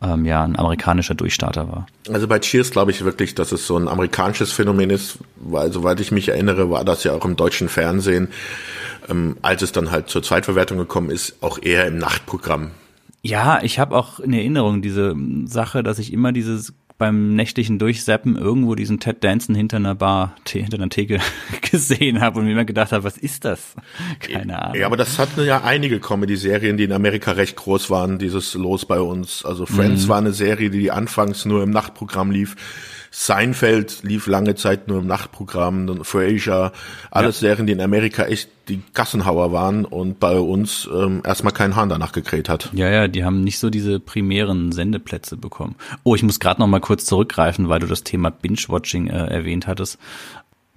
ähm, 0.02 0.26
ja, 0.26 0.44
ein 0.44 0.58
amerikanischer 0.58 1.14
Durchstarter 1.14 1.68
war. 1.68 1.86
Also 2.12 2.28
bei 2.28 2.38
Cheers 2.38 2.72
glaube 2.72 2.90
ich 2.90 3.04
wirklich, 3.04 3.34
dass 3.34 3.52
es 3.52 3.66
so 3.66 3.78
ein 3.78 3.88
amerikanisches 3.88 4.52
Phänomen 4.52 4.90
ist, 4.90 5.18
weil 5.36 5.72
soweit 5.72 5.98
ich 6.00 6.12
mich 6.12 6.28
erinnere, 6.28 6.68
war 6.68 6.84
das 6.84 7.04
ja 7.04 7.12
auch 7.12 7.24
im 7.24 7.36
deutschen 7.36 7.68
Fernsehen 7.68 8.28
ähm, 9.08 9.36
als 9.42 9.62
es 9.62 9.72
dann 9.72 9.90
halt 9.90 10.08
zur 10.08 10.22
Zweitverwertung 10.22 10.78
gekommen 10.78 11.10
ist, 11.10 11.42
auch 11.42 11.58
eher 11.60 11.86
im 11.86 11.98
Nachtprogramm. 11.98 12.70
Ja, 13.22 13.62
ich 13.62 13.78
habe 13.78 13.96
auch 13.96 14.20
in 14.20 14.32
Erinnerung 14.32 14.82
diese 14.82 15.14
Sache, 15.46 15.82
dass 15.82 15.98
ich 15.98 16.12
immer 16.12 16.32
dieses 16.32 16.74
beim 16.96 17.34
nächtlichen 17.34 17.78
Durchseppen 17.78 18.36
irgendwo 18.36 18.76
diesen 18.76 19.00
Ted 19.00 19.24
Danson 19.24 19.54
hinter 19.54 19.78
einer 19.78 19.96
Bar, 19.96 20.36
hinter 20.48 20.76
einer 20.76 20.88
Theke 20.88 21.18
gesehen 21.70 22.20
habe 22.20 22.38
und 22.38 22.46
mir 22.46 22.52
immer 22.52 22.64
gedacht 22.64 22.92
habe, 22.92 23.04
was 23.04 23.16
ist 23.16 23.44
das? 23.44 23.74
Keine 24.20 24.62
Ahnung. 24.62 24.76
Ja, 24.76 24.86
aber 24.86 24.96
das 24.96 25.18
hatten 25.18 25.44
ja 25.44 25.62
einige 25.62 25.98
Comedy-Serien, 25.98 26.76
die 26.76 26.84
in 26.84 26.92
Amerika 26.92 27.32
recht 27.32 27.56
groß 27.56 27.90
waren, 27.90 28.18
dieses 28.18 28.54
Los 28.54 28.86
bei 28.86 29.00
uns. 29.00 29.44
Also 29.44 29.66
Friends 29.66 30.04
mhm. 30.04 30.08
war 30.08 30.18
eine 30.18 30.32
Serie, 30.32 30.70
die 30.70 30.90
anfangs 30.90 31.44
nur 31.44 31.62
im 31.62 31.70
Nachtprogramm 31.70 32.30
lief 32.30 32.56
Seinfeld 33.16 34.02
lief 34.02 34.26
lange 34.26 34.56
Zeit 34.56 34.88
nur 34.88 34.98
im 34.98 35.06
Nachtprogramm, 35.06 36.04
Frasier, 36.04 36.72
alles 37.12 37.40
ja. 37.40 37.48
Serien, 37.48 37.68
die 37.68 37.72
in 37.72 37.80
Amerika 37.80 38.24
echt 38.24 38.48
die 38.68 38.82
Gassenhauer 38.92 39.52
waren 39.52 39.84
und 39.84 40.18
bei 40.18 40.36
uns 40.36 40.88
ähm, 40.92 41.22
erstmal 41.24 41.52
keinen 41.52 41.76
Hahn 41.76 41.88
danach 41.88 42.10
gekräht 42.10 42.48
hat. 42.48 42.70
Ja, 42.72 42.90
ja, 42.90 43.06
die 43.06 43.24
haben 43.24 43.44
nicht 43.44 43.60
so 43.60 43.70
diese 43.70 44.00
primären 44.00 44.72
Sendeplätze 44.72 45.36
bekommen. 45.36 45.76
Oh, 46.02 46.16
ich 46.16 46.24
muss 46.24 46.40
gerade 46.40 46.60
noch 46.60 46.66
mal 46.66 46.80
kurz 46.80 47.04
zurückgreifen, 47.04 47.68
weil 47.68 47.78
du 47.78 47.86
das 47.86 48.02
Thema 48.02 48.30
Binge-Watching 48.30 49.06
äh, 49.06 49.26
erwähnt 49.26 49.68
hattest 49.68 50.00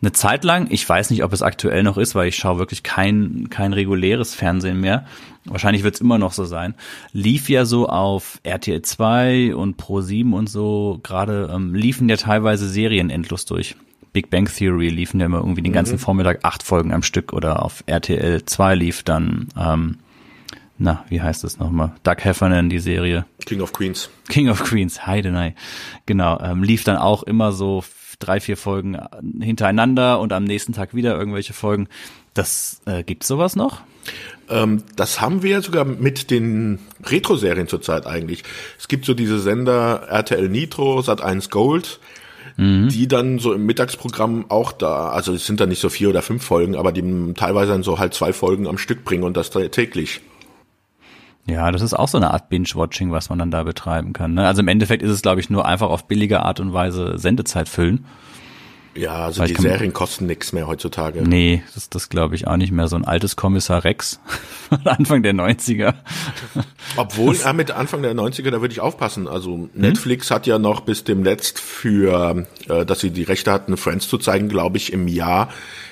eine 0.01 0.11
Zeit 0.11 0.43
lang, 0.43 0.67
ich 0.69 0.87
weiß 0.87 1.09
nicht, 1.09 1.23
ob 1.23 1.33
es 1.33 1.41
aktuell 1.41 1.81
noch 1.81 1.97
ist, 1.97 2.13
weil 2.13 2.27
ich 2.27 2.35
schaue 2.35 2.59
wirklich 2.59 2.83
kein, 2.83 3.47
kein 3.49 3.73
reguläres 3.73 4.35
Fernsehen 4.35 4.79
mehr. 4.79 5.07
Wahrscheinlich 5.49 5.83
wird 5.83 5.95
es 5.95 6.01
immer 6.01 6.17
noch 6.17 6.33
so 6.33 6.45
sein. 6.45 6.75
Lief 7.13 7.49
ja 7.49 7.65
so 7.65 7.87
auf 7.87 8.39
RTL 8.43 8.81
2 8.81 9.55
und 9.55 9.77
Pro 9.77 10.01
7 10.01 10.33
und 10.33 10.49
so, 10.49 10.99
gerade 11.03 11.49
ähm, 11.53 11.73
liefen 11.75 12.09
ja 12.09 12.17
teilweise 12.17 12.67
Serien 12.67 13.09
endlos 13.09 13.45
durch. 13.45 13.75
Big 14.13 14.29
Bang 14.29 14.45
Theory 14.45 14.89
liefen 14.89 15.19
ja 15.19 15.25
immer 15.27 15.37
irgendwie 15.37 15.61
den 15.61 15.73
ganzen 15.73 15.95
mhm. 15.95 15.99
Vormittag 15.99 16.39
acht 16.43 16.63
Folgen 16.63 16.93
am 16.93 17.03
Stück 17.03 17.33
oder 17.33 17.63
auf 17.63 17.83
RTL 17.85 18.43
2 18.45 18.75
lief 18.75 19.03
dann, 19.03 19.47
ähm, 19.59 19.99
na, 20.77 21.05
wie 21.09 21.21
heißt 21.21 21.43
das 21.43 21.59
nochmal? 21.59 21.93
Doug 22.03 22.17
Heffernan, 22.19 22.69
die 22.69 22.79
Serie. 22.79 23.25
King 23.45 23.61
of 23.61 23.73
Queens. 23.73 24.09
King 24.29 24.49
of 24.49 24.63
Queens, 24.63 25.05
Heidenei. 25.05 25.55
Genau, 26.05 26.39
ähm, 26.39 26.63
lief 26.63 26.83
dann 26.83 26.97
auch 26.97 27.23
immer 27.23 27.51
so 27.51 27.83
drei, 28.19 28.39
vier 28.39 28.57
Folgen 28.57 28.97
hintereinander 29.39 30.19
und 30.19 30.33
am 30.33 30.43
nächsten 30.43 30.73
Tag 30.73 30.95
wieder 30.95 31.17
irgendwelche 31.17 31.53
Folgen. 31.53 31.87
Das 32.33 32.81
äh, 32.85 33.03
gibt 33.03 33.23
sowas 33.23 33.55
noch? 33.55 33.81
Ähm, 34.49 34.83
das 34.95 35.21
haben 35.21 35.43
wir 35.43 35.61
sogar 35.61 35.85
mit 35.85 36.31
den 36.31 36.79
Retro-Serien 37.05 37.67
zurzeit 37.67 38.05
eigentlich. 38.05 38.43
Es 38.79 38.87
gibt 38.87 39.05
so 39.05 39.13
diese 39.13 39.39
Sender 39.39 40.07
RTL 40.09 40.49
Nitro, 40.49 40.99
Sat1 40.99 41.49
Gold, 41.49 41.99
mhm. 42.55 42.89
die 42.89 43.07
dann 43.07 43.39
so 43.39 43.53
im 43.53 43.65
Mittagsprogramm 43.65 44.45
auch 44.49 44.71
da, 44.71 45.09
also 45.09 45.33
es 45.33 45.45
sind 45.45 45.59
da 45.59 45.65
nicht 45.65 45.79
so 45.79 45.89
vier 45.89 46.09
oder 46.09 46.21
fünf 46.21 46.43
Folgen, 46.43 46.75
aber 46.75 46.91
die 46.91 47.33
teilweise 47.33 47.71
dann 47.71 47.83
so 47.83 47.99
halt 47.99 48.13
zwei 48.13 48.33
Folgen 48.33 48.67
am 48.67 48.77
Stück 48.77 49.03
bringen 49.03 49.23
und 49.23 49.37
das 49.37 49.49
täglich. 49.49 50.21
Ja, 51.49 51.71
das 51.71 51.81
ist 51.81 51.93
auch 51.93 52.09
so 52.09 52.17
eine 52.17 52.31
Art 52.31 52.49
Binge-Watching, 52.49 53.11
was 53.11 53.29
man 53.29 53.39
dann 53.39 53.51
da 53.51 53.63
betreiben 53.63 54.11
kann. 54.11 54.33
Ne? 54.33 54.45
Also 54.45 54.61
im 54.61 54.67
Endeffekt 54.67 55.01
ist 55.01 55.11
es, 55.11 55.21
glaube 55.21 55.39
ich, 55.39 55.49
nur 55.49 55.65
einfach 55.65 55.89
auf 55.89 56.05
billige 56.05 56.41
Art 56.41 56.59
und 56.59 56.73
Weise 56.73 57.17
Sendezeit 57.17 57.69
füllen. 57.69 58.05
Ja, 58.97 59.25
also 59.25 59.41
Weil 59.41 59.49
die 59.49 59.61
Serien 59.61 59.93
kosten 59.93 60.25
nichts 60.25 60.53
mehr 60.53 60.67
heutzutage. 60.67 61.21
Nee, 61.21 61.63
das, 61.75 61.89
das 61.89 62.09
glaube 62.09 62.35
ich 62.35 62.47
auch 62.47 62.57
nicht 62.57 62.71
mehr. 62.71 62.87
So 62.87 62.95
ein 62.95 63.05
altes 63.05 63.35
Kommissar 63.35 63.83
Rex 63.83 64.19
von 64.69 64.85
Anfang 64.85 65.23
der 65.23 65.33
90er. 65.33 65.93
Obwohl, 66.95 67.35
ja, 67.35 67.53
mit 67.53 67.71
Anfang 67.71 68.01
der 68.01 68.15
90er, 68.15 68.49
da 68.49 68.61
würde 68.61 68.71
ich 68.71 68.79
aufpassen. 68.79 69.27
Also 69.27 69.53
hm? 69.53 69.69
Netflix 69.73 70.31
hat 70.31 70.47
ja 70.47 70.57
noch 70.57 70.81
bis 70.81 71.03
dem 71.03 71.23
Letzt 71.23 71.59
für, 71.59 72.45
äh, 72.67 72.85
dass 72.85 72.99
sie 72.99 73.11
die 73.11 73.23
Rechte 73.23 73.51
hatten, 73.51 73.77
Friends 73.77 74.07
zu 74.07 74.17
zeigen, 74.17 74.49
glaube 74.49 74.77
ich, 74.77 74.91
im 74.91 75.07
Jahr 75.07 75.49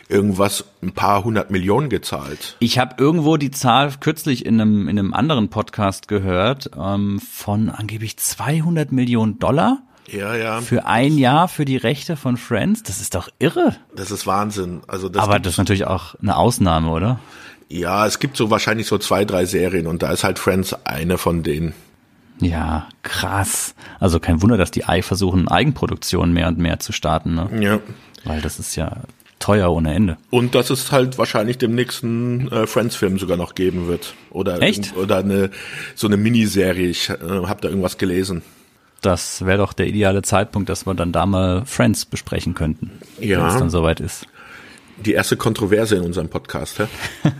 irgendwas 0.08 0.66
ein 0.84 0.92
paar 0.92 1.24
hundert 1.24 1.50
Millionen 1.50 1.90
gezahlt. 1.90 2.58
Ich 2.60 2.78
habe 2.78 2.96
irgendwo 3.00 3.38
die 3.38 3.52
Zahl 3.52 3.92
kürzlich 4.00 4.46
in 4.46 4.62
einem, 4.62 4.88
in 4.88 5.00
einem 5.00 5.14
anderen 5.14 5.50
Podcast 5.50 6.08
gehört 6.08 6.72
ähm, 6.78 7.20
von 7.20 7.70
angeblich 7.70 8.18
200 8.18 8.92
Millionen 8.92 9.40
Dollar 9.40 9.82
ja, 10.08 10.36
ja. 10.36 10.62
Für 10.62 10.86
ein 10.86 11.18
Jahr 11.18 11.48
für 11.48 11.66
die 11.66 11.78
Rechte 11.78 12.16
von 12.16 12.38
Friends? 12.38 12.84
Das 12.84 13.02
ist 13.02 13.16
doch 13.16 13.30
irre. 13.40 13.76
Das 13.96 14.12
ist 14.12 14.28
Wahnsinn. 14.28 14.82
Also 14.88 15.10
das 15.10 15.24
Aber 15.24 15.40
das 15.40 15.54
ist 15.54 15.58
natürlich 15.58 15.86
auch 15.86 16.16
eine 16.22 16.38
Ausnahme, 16.38 16.90
oder? 16.90 17.20
Ja, 17.70 18.06
es 18.06 18.20
gibt 18.20 18.38
so 18.38 18.52
wahrscheinlich 18.52 18.88
so 18.88 18.98
zwei, 18.98 19.26
drei 19.26 19.46
Serien 19.46 19.88
und 19.88 20.04
da 20.04 20.12
ist 20.12 20.24
halt 20.24 20.40
Friends 20.40 20.76
eine 20.86 21.18
von 21.18 21.44
denen. 21.44 21.74
Ja, 22.40 22.88
krass. 23.02 23.76
Also 24.00 24.20
kein 24.20 24.42
Wunder, 24.42 24.58
dass 24.58 24.72
die 24.72 24.86
Ei 24.86 25.02
versuchen, 25.02 25.48
Eigenproduktionen 25.48 26.34
mehr 26.34 26.48
und 26.48 26.58
mehr 26.58 26.80
zu 26.80 26.92
starten, 26.92 27.34
ne? 27.34 27.50
Ja. 27.62 27.80
Weil 28.26 28.42
das 28.42 28.60
ist 28.60 28.76
ja 28.76 29.04
teuer 29.40 29.72
ohne 29.72 29.94
Ende. 29.94 30.18
Und 30.32 30.56
dass 30.56 30.70
es 30.70 30.92
halt 30.92 31.18
wahrscheinlich 31.18 31.58
dem 31.58 31.76
nächsten 31.76 32.52
äh, 32.52 32.68
Friends-Film 32.68 33.20
sogar 33.20 33.38
noch 33.38 33.56
geben 33.56 33.88
wird. 33.88 34.16
Oder, 34.32 34.62
Echt? 34.62 34.96
oder 34.98 35.18
eine 35.18 35.50
so 35.94 36.08
eine 36.08 36.18
Miniserie. 36.18 36.88
Ich 36.88 37.10
äh, 37.10 37.16
habe 37.20 37.62
da 37.62 37.70
irgendwas 37.70 37.98
gelesen. 37.98 38.42
Das 39.02 39.46
wäre 39.46 39.60
doch 39.60 39.74
der 39.74 39.88
ideale 39.88 40.22
Zeitpunkt, 40.22 40.70
dass 40.70 40.86
wir 40.86 40.94
dann 40.96 41.12
da 41.12 41.26
mal 41.26 41.64
Friends 41.66 42.06
besprechen 42.06 42.56
könnten. 42.56 42.92
Ja. 43.20 43.40
Wenn 43.40 43.48
es 43.48 43.58
dann 43.58 43.70
soweit 43.70 44.00
ist 44.00 44.28
die 44.98 45.14
erste 45.14 45.38
Kontroverse 45.38 45.96
in 45.96 46.04
unserem 46.04 46.30
Podcast. 46.30 46.80
Hä? 46.80 46.88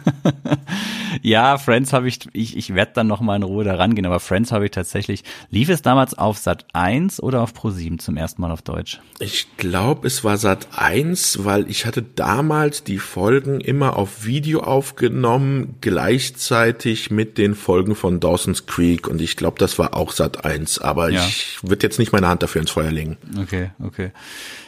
ja, 1.22 1.58
Friends 1.58 1.94
habe 1.94 2.08
ich, 2.08 2.20
ich, 2.34 2.58
ich 2.58 2.74
werde 2.74 2.94
dann 2.96 3.08
noch 3.08 3.22
mal 3.22 3.36
in 3.36 3.44
Ruhe 3.44 3.64
da 3.64 3.76
rangehen, 3.76 4.06
aber 4.06 4.20
Friends 4.20 4.52
habe 4.52 4.66
ich 4.66 4.72
tatsächlich, 4.72 5.24
lief 5.50 5.70
es 5.70 5.82
damals 5.82 6.18
auf 6.18 6.38
Sat 6.38 6.66
1 6.74 7.22
oder 7.22 7.42
auf 7.42 7.54
Pro 7.54 7.70
7 7.70 8.00
zum 8.00 8.18
ersten 8.18 8.42
Mal 8.42 8.52
auf 8.52 8.62
Deutsch? 8.62 9.00
Ich 9.20 9.48
glaube, 9.58 10.08
es 10.08 10.24
war 10.24 10.38
Sat 10.38 10.68
1, 10.76 11.46
weil 11.46 11.70
ich 11.70 11.86
hatte 11.86 12.02
damals 12.02 12.84
die 12.84 13.00
Folgen 13.00 13.62
immer 13.62 13.98
auf 13.98 14.26
Video 14.26 14.62
aufgenommen, 14.62 15.76
gleichzeitig 15.82 17.12
mit 17.12 17.38
den 17.38 17.56
Folgen 17.56 17.96
von 17.96 18.20
Dawson's 18.20 18.66
Creek 18.66 19.08
und 19.08 19.22
ich 19.22 19.36
glaube, 19.38 19.60
das 19.60 19.80
war 19.80 19.96
auch 19.96 20.12
Sat 20.12 20.46
1, 20.46 20.80
aber 20.80 21.10
ja. 21.10 21.26
ich 21.26 21.60
würde 21.62 21.86
jetzt 21.86 22.00
nicht 22.00 22.12
meine 22.12 22.28
Hand 22.28 22.44
dafür 22.44 22.62
ins 22.62 22.72
Feuer 22.72 22.92
legen. 22.92 23.18
Okay, 23.42 23.72
okay. 23.84 24.12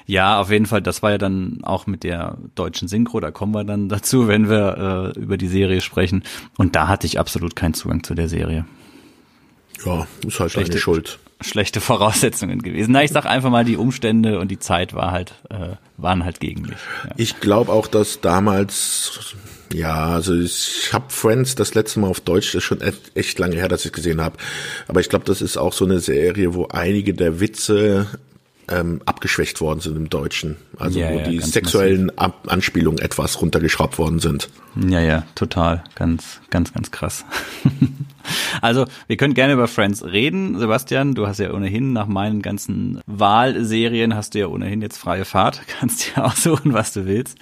Ja, 0.07 0.39
auf 0.39 0.49
jeden 0.49 0.65
Fall. 0.65 0.81
Das 0.81 1.03
war 1.03 1.11
ja 1.11 1.17
dann 1.17 1.59
auch 1.63 1.85
mit 1.85 2.03
der 2.03 2.37
deutschen 2.55 2.87
Synchro. 2.87 3.19
Da 3.19 3.29
kommen 3.29 3.53
wir 3.53 3.65
dann 3.65 3.89
dazu, 3.89 4.27
wenn 4.27 4.49
wir 4.49 5.13
äh, 5.15 5.19
über 5.19 5.37
die 5.37 5.49
Serie 5.49 5.81
sprechen. 5.81 6.23
Und 6.57 6.75
da 6.75 6.87
hatte 6.87 7.05
ich 7.05 7.19
absolut 7.19 7.55
keinen 7.55 7.73
Zugang 7.75 8.03
zu 8.03 8.15
der 8.15 8.29
Serie. 8.29 8.65
Ja, 9.85 10.07
ist 10.25 10.39
halt 10.39 10.51
schlechte, 10.51 10.79
Schuld. 10.79 11.19
Schlechte 11.41 11.81
Voraussetzungen 11.81 12.63
gewesen. 12.63 12.93
Na, 12.93 13.03
ich 13.03 13.11
sag 13.11 13.25
einfach 13.25 13.51
mal, 13.51 13.65
die 13.65 13.77
Umstände 13.77 14.39
und 14.39 14.49
die 14.49 14.57
Zeit 14.57 14.95
war 14.95 15.11
halt, 15.11 15.35
äh, 15.49 15.75
waren 15.97 16.23
halt 16.23 16.39
gegen 16.39 16.63
mich. 16.63 16.71
Ja. 17.03 17.11
Ich 17.17 17.39
glaube 17.41 17.71
auch, 17.71 17.85
dass 17.85 18.21
damals 18.21 19.35
ja, 19.73 20.07
also 20.07 20.33
ich 20.33 20.91
habe 20.93 21.05
Friends 21.09 21.55
das 21.55 21.75
letzte 21.75 21.99
Mal 21.99 22.07
auf 22.07 22.21
Deutsch, 22.21 22.47
das 22.53 22.55
ist 22.55 22.63
schon 22.63 22.79
echt 23.15 23.37
lange 23.37 23.57
her, 23.57 23.67
dass 23.67 23.85
ich 23.85 23.91
gesehen 23.91 24.21
habe. 24.21 24.37
Aber 24.87 25.01
ich 25.01 25.09
glaube, 25.09 25.25
das 25.25 25.41
ist 25.41 25.57
auch 25.57 25.73
so 25.73 25.83
eine 25.83 25.99
Serie, 25.99 26.53
wo 26.53 26.67
einige 26.67 27.13
der 27.13 27.39
Witze 27.39 28.07
ähm, 28.69 29.01
abgeschwächt 29.05 29.61
worden 29.61 29.79
sind 29.79 29.95
im 29.95 30.09
Deutschen. 30.09 30.57
Also 30.77 30.99
ja, 30.99 31.11
wo 31.11 31.19
ja, 31.19 31.29
die 31.29 31.39
sexuellen 31.39 32.15
Ab 32.17 32.47
Anspielungen 32.47 32.99
etwas 32.99 33.41
runtergeschraubt 33.41 33.97
worden 33.97 34.19
sind. 34.19 34.49
Ja, 34.87 34.99
ja, 34.99 35.23
total. 35.35 35.83
Ganz, 35.95 36.41
ganz, 36.49 36.73
ganz 36.73 36.91
krass. 36.91 37.25
also, 38.61 38.85
wir 39.07 39.17
können 39.17 39.33
gerne 39.33 39.53
über 39.53 39.67
Friends 39.67 40.03
reden. 40.03 40.59
Sebastian, 40.59 41.15
du 41.15 41.27
hast 41.27 41.39
ja 41.39 41.53
ohnehin 41.53 41.93
nach 41.93 42.07
meinen 42.07 42.41
ganzen 42.41 43.01
Wahlserien 43.07 44.15
hast 44.15 44.35
du 44.35 44.39
ja 44.39 44.47
ohnehin 44.47 44.81
jetzt 44.81 44.97
freie 44.97 45.25
Fahrt. 45.25 45.61
Kannst 45.79 46.15
dir 46.15 46.25
aussuchen, 46.25 46.73
was 46.73 46.93
du 46.93 47.05
willst. 47.05 47.37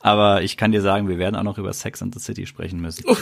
Aber 0.00 0.42
ich 0.42 0.56
kann 0.56 0.70
dir 0.70 0.82
sagen, 0.82 1.08
wir 1.08 1.18
werden 1.18 1.34
auch 1.34 1.42
noch 1.42 1.58
über 1.58 1.72
Sex 1.72 2.02
and 2.02 2.14
the 2.14 2.20
City 2.20 2.46
sprechen 2.46 2.80
müssen. 2.80 3.04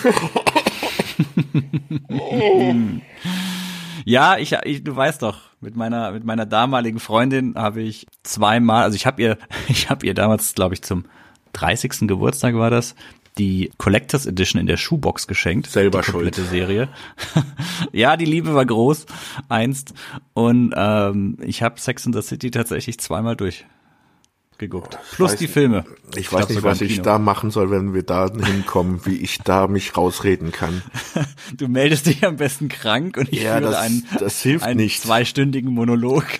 Ja, 4.09 4.39
ich, 4.39 4.53
ich, 4.65 4.85
du 4.85 4.95
weißt 4.95 5.21
doch, 5.23 5.41
mit 5.61 5.75
meiner 5.75 6.13
mit 6.13 6.23
meiner 6.23 6.47
damaligen 6.47 7.01
Freundin 7.01 7.57
habe 7.57 7.83
ich 7.83 8.07
zweimal, 8.23 8.85
also 8.85 8.95
ich 8.95 9.05
habe 9.05 9.21
ihr 9.21 9.39
ich 9.69 9.91
habe 9.91 10.07
ihr 10.07 10.15
damals, 10.15 10.55
glaube 10.55 10.75
ich, 10.75 10.83
zum 10.83 11.07
30. 11.55 12.07
Geburtstag 12.07 12.55
war 12.55 12.71
das, 12.71 12.95
die 13.37 13.73
Collectors 13.79 14.27
Edition 14.27 14.61
in 14.61 14.69
der 14.69 14.77
Schuhbox 14.77 15.27
geschenkt. 15.27 15.67
Selber 15.67 16.03
die 16.03 16.11
schuld. 16.11 16.37
Serie. 16.37 16.89
ja, 17.93 18.17
die 18.17 18.27
Liebe 18.27 18.55
war 18.55 18.65
groß 18.65 19.07
einst 19.49 19.93
und 20.35 20.73
ähm, 20.77 21.39
ich 21.43 21.65
habe 21.65 21.81
Sex 21.81 22.07
in 22.07 22.13
the 22.13 22.23
City 22.23 22.53
tatsächlich 22.53 23.01
zweimal 23.01 23.35
durch 23.35 23.67
geguckt. 24.59 24.99
Plus 25.15 25.33
weiß, 25.33 25.39
die 25.39 25.49
Filme. 25.49 25.85
Ich, 26.13 26.19
ich 26.19 26.33
weiß 26.33 26.49
nicht, 26.49 26.63
was 26.63 26.81
ich 26.81 27.03
da 27.03 27.19
machen 27.19 27.51
soll, 27.51 27.71
wenn 27.71 27.95
wir 27.95 28.03
da 28.03 28.31
hinkommen, 28.31 29.05
wie 29.05 29.17
ich 29.17 29.39
da 29.39 29.67
mich 29.67 29.97
rausreden 29.97 30.53
kann. 30.53 30.83
Du 31.57 31.69
meldest 31.69 32.07
dich 32.07 32.27
am 32.27 32.37
besten 32.37 32.69
krank 32.69 33.17
und 33.17 33.33
ich 33.33 33.43
ja, 33.43 33.57
führe 33.57 33.71
das, 33.71 33.77
einen, 33.77 34.07
das 34.19 34.43
hilft 34.43 34.65
einen 34.65 34.81
nicht. 34.81 35.01
zweistündigen 35.01 35.73
Monolog. 35.73 36.25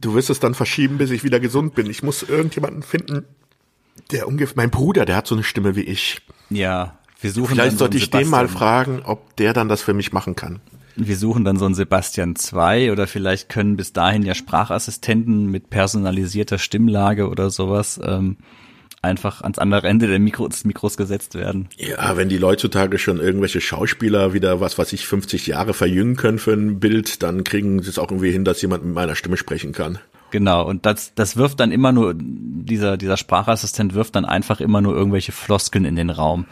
Du 0.00 0.14
wirst 0.14 0.28
es 0.28 0.38
dann 0.38 0.52
verschieben, 0.52 0.98
bis 0.98 1.10
ich 1.10 1.24
wieder 1.24 1.40
gesund 1.40 1.74
bin. 1.74 1.88
Ich 1.88 2.02
muss 2.02 2.22
irgendjemanden 2.22 2.82
finden, 2.82 3.24
der 4.10 4.28
ungefähr, 4.28 4.54
mein 4.56 4.70
Bruder, 4.70 5.06
der 5.06 5.16
hat 5.16 5.26
so 5.26 5.34
eine 5.34 5.44
Stimme 5.44 5.76
wie 5.76 5.80
ich. 5.80 6.20
Ja, 6.50 6.98
wir 7.22 7.32
suchen 7.32 7.54
Vielleicht 7.54 7.78
sollte 7.78 7.96
ich 7.96 8.10
den 8.10 8.28
mal 8.28 8.46
fragen, 8.46 9.00
ob 9.02 9.34
der 9.36 9.54
dann 9.54 9.70
das 9.70 9.80
für 9.80 9.94
mich 9.94 10.12
machen 10.12 10.36
kann 10.36 10.60
wir 10.96 11.16
suchen 11.16 11.44
dann 11.44 11.58
so 11.58 11.64
einen 11.64 11.74
Sebastian 11.74 12.36
2 12.36 12.92
oder 12.92 13.06
vielleicht 13.06 13.48
können 13.48 13.76
bis 13.76 13.92
dahin 13.92 14.22
ja 14.22 14.34
Sprachassistenten 14.34 15.50
mit 15.50 15.70
personalisierter 15.70 16.58
Stimmlage 16.58 17.28
oder 17.28 17.50
sowas 17.50 18.00
ähm, 18.02 18.36
einfach 19.04 19.42
ans 19.42 19.58
andere 19.58 19.86
Ende 19.86 20.08
der 20.08 20.18
Mikro, 20.18 20.48
des 20.48 20.64
Mikros 20.64 20.96
gesetzt 20.96 21.34
werden. 21.34 21.68
Ja, 21.76 22.16
wenn 22.16 22.28
die 22.28 22.38
Leute 22.38 22.64
heutzutage 22.64 22.98
schon 22.98 23.18
irgendwelche 23.20 23.60
Schauspieler 23.60 24.32
wieder, 24.32 24.60
was 24.60 24.78
weiß 24.78 24.92
ich, 24.92 25.06
50 25.06 25.46
Jahre 25.46 25.74
verjüngen 25.74 26.16
können 26.16 26.38
für 26.38 26.52
ein 26.52 26.80
Bild, 26.80 27.22
dann 27.22 27.44
kriegen 27.44 27.82
sie 27.82 27.90
es 27.90 27.98
auch 27.98 28.10
irgendwie 28.10 28.30
hin, 28.30 28.44
dass 28.44 28.62
jemand 28.62 28.84
mit 28.84 28.94
meiner 28.94 29.14
Stimme 29.14 29.36
sprechen 29.36 29.72
kann. 29.72 29.98
Genau, 30.30 30.66
und 30.66 30.86
das, 30.86 31.14
das 31.14 31.36
wirft 31.36 31.60
dann 31.60 31.70
immer 31.70 31.92
nur, 31.92 32.14
dieser, 32.16 32.96
dieser 32.96 33.16
Sprachassistent 33.16 33.94
wirft 33.94 34.16
dann 34.16 34.24
einfach 34.24 34.60
immer 34.60 34.80
nur 34.80 34.94
irgendwelche 34.96 35.32
Floskeln 35.32 35.84
in 35.84 35.96
den 35.96 36.10
Raum. 36.10 36.46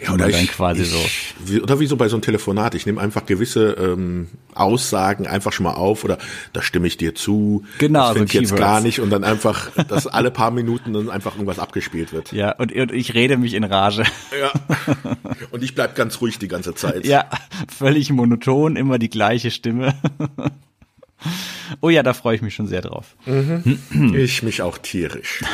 Ja, 0.00 0.12
oder 0.12 0.28
ich, 0.28 0.48
quasi 0.48 0.82
ich, 0.82 0.90
so. 0.90 1.62
Oder 1.62 1.80
wie 1.80 1.86
so 1.86 1.96
bei 1.96 2.08
so 2.08 2.16
einem 2.16 2.22
Telefonat. 2.22 2.74
Ich 2.74 2.86
nehme 2.86 3.00
einfach 3.00 3.26
gewisse 3.26 3.72
ähm, 3.72 4.28
Aussagen 4.54 5.26
einfach 5.26 5.52
schon 5.52 5.64
mal 5.64 5.74
auf 5.74 6.04
oder 6.04 6.18
da 6.52 6.62
stimme 6.62 6.86
ich 6.86 6.96
dir 6.96 7.14
zu. 7.14 7.64
Genau, 7.78 8.08
das 8.08 8.18
so 8.18 8.24
ich 8.24 8.32
jetzt 8.32 8.56
gar 8.56 8.80
nicht 8.80 9.00
und 9.00 9.10
dann 9.10 9.24
einfach, 9.24 9.70
dass 9.88 10.06
alle 10.06 10.30
paar 10.30 10.50
Minuten 10.50 10.92
dann 10.92 11.10
einfach 11.10 11.34
irgendwas 11.34 11.58
abgespielt 11.58 12.12
wird. 12.12 12.32
Ja, 12.32 12.52
und, 12.52 12.72
und 12.72 12.92
ich 12.92 13.14
rede 13.14 13.36
mich 13.36 13.54
in 13.54 13.64
Rage. 13.64 14.04
Ja. 14.38 14.52
Und 15.50 15.62
ich 15.62 15.74
bleib 15.74 15.94
ganz 15.94 16.20
ruhig 16.20 16.38
die 16.38 16.48
ganze 16.48 16.74
Zeit. 16.74 17.06
Ja, 17.06 17.28
völlig 17.68 18.10
monoton, 18.10 18.76
immer 18.76 18.98
die 18.98 19.10
gleiche 19.10 19.50
Stimme. 19.50 19.94
Oh 21.80 21.88
ja, 21.88 22.02
da 22.02 22.12
freue 22.12 22.36
ich 22.36 22.42
mich 22.42 22.54
schon 22.54 22.66
sehr 22.66 22.82
drauf. 22.82 23.16
Mhm. 23.24 23.78
Ich 24.14 24.42
mich 24.42 24.62
auch 24.62 24.78
tierisch. 24.78 25.42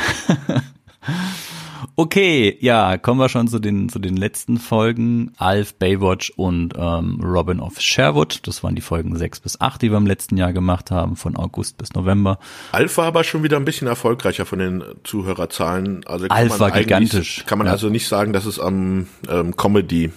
Okay, 1.97 2.57
ja, 2.61 2.97
kommen 2.99 3.21
wir 3.21 3.29
schon 3.29 3.49
zu 3.49 3.59
den, 3.59 3.89
zu 3.89 3.99
den 3.99 4.17
letzten 4.17 4.59
Folgen. 4.59 5.33
Alf, 5.37 5.75
Baywatch 5.75 6.31
und 6.37 6.75
ähm, 6.77 7.21
Robin 7.23 7.61
of 7.61 7.81
Sherwood. 7.81 8.47
Das 8.47 8.63
waren 8.63 8.75
die 8.75 8.81
Folgen 8.81 9.17
6 9.17 9.41
bis 9.41 9.61
8, 9.61 9.83
die 9.83 9.91
wir 9.91 9.99
im 9.99 10.07
letzten 10.07 10.37
Jahr 10.37 10.53
gemacht 10.53 10.91
haben, 10.91 11.17
von 11.17 11.37
August 11.37 11.79
bis 11.79 11.95
November. 11.95 12.39
Alf 12.73 12.97
war 12.97 13.07
aber 13.07 13.25
schon 13.25 13.43
wieder 13.43 13.57
ein 13.57 13.65
bisschen 13.65 13.89
erfolgreicher 13.89 14.47
von 14.47 14.59
den 14.59 14.85
Zuhörerzahlen. 15.05 16.07
Also 16.07 16.27
Alf 16.29 16.61
war 16.61 16.71
gigantisch. 16.71 17.45
Kann 17.47 17.59
man 17.59 17.67
ja. 17.67 17.73
also 17.73 17.89
nicht 17.89 18.09
sagen, 18.09 18.33
dass 18.33 18.47
es 18.47 18.59
am 18.59 19.07
ähm, 19.29 19.57
Comedy, 19.57 20.11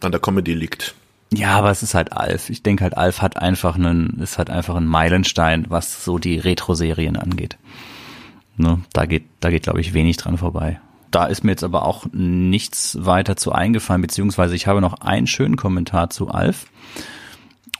an 0.00 0.12
der 0.12 0.20
Comedy 0.20 0.54
liegt. 0.54 0.94
Ja, 1.34 1.56
aber 1.56 1.70
es 1.70 1.82
ist 1.82 1.94
halt 1.94 2.12
Alf. 2.12 2.50
Ich 2.50 2.62
denke 2.62 2.84
halt, 2.84 2.96
Alf 2.96 3.22
hat 3.22 3.38
einfach 3.38 3.76
einen, 3.76 4.18
ist 4.20 4.36
halt 4.36 4.50
einfach 4.50 4.74
ein 4.74 4.86
Meilenstein, 4.86 5.66
was 5.68 6.04
so 6.04 6.18
die 6.18 6.38
Retro-Serien 6.38 7.16
angeht. 7.16 7.56
Ne, 8.56 8.80
da 8.92 9.06
geht, 9.06 9.24
da 9.40 9.50
geht, 9.50 9.62
glaube 9.64 9.80
ich, 9.80 9.94
wenig 9.94 10.16
dran 10.18 10.38
vorbei. 10.38 10.80
Da 11.10 11.26
ist 11.26 11.44
mir 11.44 11.50
jetzt 11.52 11.64
aber 11.64 11.84
auch 11.84 12.06
nichts 12.12 12.96
weiter 13.00 13.36
zu 13.36 13.52
eingefallen, 13.52 14.02
beziehungsweise 14.02 14.54
ich 14.54 14.66
habe 14.66 14.80
noch 14.80 14.94
einen 15.00 15.26
schönen 15.26 15.56
Kommentar 15.56 16.10
zu 16.10 16.28
Alf. 16.28 16.66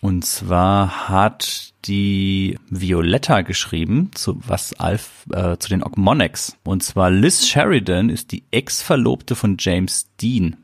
Und 0.00 0.24
zwar 0.24 1.08
hat 1.08 1.72
die 1.84 2.58
Violetta 2.68 3.42
geschrieben, 3.42 4.10
zu 4.14 4.40
was 4.46 4.78
Alf, 4.78 5.26
äh, 5.32 5.56
zu 5.58 5.68
den 5.68 5.82
Ogmonics. 5.82 6.56
Und 6.64 6.82
zwar 6.82 7.10
Liz 7.10 7.46
Sheridan 7.46 8.08
ist 8.10 8.32
die 8.32 8.44
Ex-Verlobte 8.50 9.34
von 9.34 9.56
James 9.58 10.08
Dean. 10.20 10.56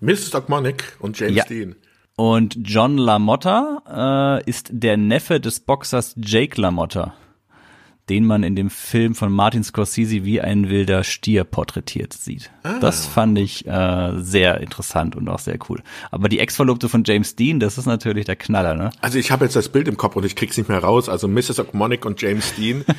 Mrs. 0.00 0.34
Ogmonic 0.34 0.96
und 1.00 1.18
James 1.18 1.36
Ja. 1.36 1.44
Dean. 1.44 1.76
Und 2.16 2.58
John 2.64 2.98
LaMotta 2.98 4.40
äh, 4.40 4.50
ist 4.50 4.70
der 4.72 4.96
Neffe 4.96 5.38
des 5.40 5.60
Boxers 5.60 6.14
Jake 6.16 6.60
LaMotta, 6.60 7.14
den 8.08 8.24
man 8.24 8.42
in 8.42 8.56
dem 8.56 8.70
Film 8.70 9.14
von 9.14 9.32
Martin 9.32 9.62
Scorsese 9.62 10.24
wie 10.24 10.40
ein 10.40 10.68
wilder 10.70 11.04
Stier 11.04 11.44
porträtiert 11.44 12.12
sieht. 12.12 12.50
Das 12.80 13.06
fand 13.06 13.38
ich 13.38 13.66
äh, 13.66 14.12
sehr 14.18 14.60
interessant 14.60 15.16
und 15.16 15.28
auch 15.28 15.38
sehr 15.38 15.58
cool. 15.68 15.82
Aber 16.10 16.28
die 16.28 16.38
Ex-Verlobte 16.38 16.88
von 16.88 17.02
James 17.04 17.36
Dean, 17.36 17.60
das 17.60 17.78
ist 17.78 17.86
natürlich 17.86 18.26
der 18.26 18.36
Knaller, 18.36 18.74
ne? 18.74 18.90
Also 19.00 19.18
ich 19.18 19.30
habe 19.30 19.44
jetzt 19.44 19.56
das 19.56 19.68
Bild 19.68 19.88
im 19.88 19.96
Kopf 19.96 20.16
und 20.16 20.24
ich 20.24 20.36
krieg's 20.36 20.56
nicht 20.56 20.68
mehr 20.68 20.78
raus. 20.78 21.08
Also 21.08 21.28
Mrs. 21.28 21.60
Ogmonic 21.60 22.04
und 22.04 22.20
James 22.20 22.54
Dean. 22.54 22.84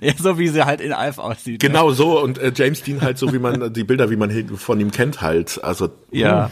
Ja, 0.00 0.12
so 0.18 0.38
wie 0.38 0.48
sie 0.48 0.64
halt 0.64 0.80
in 0.80 0.92
Alf 0.92 1.18
aussieht. 1.18 1.62
ne? 1.62 1.68
genau 1.68 1.92
so 1.92 2.20
und 2.20 2.38
äh, 2.38 2.52
James 2.54 2.82
Dean 2.82 3.02
halt 3.02 3.18
so 3.18 3.32
wie 3.32 3.38
man 3.38 3.72
die 3.72 3.84
Bilder, 3.84 4.10
wie 4.10 4.16
man 4.16 4.48
von 4.56 4.80
ihm 4.80 4.90
kennt 4.90 5.20
halt. 5.20 5.62
Also 5.62 5.90
Ja, 6.10 6.50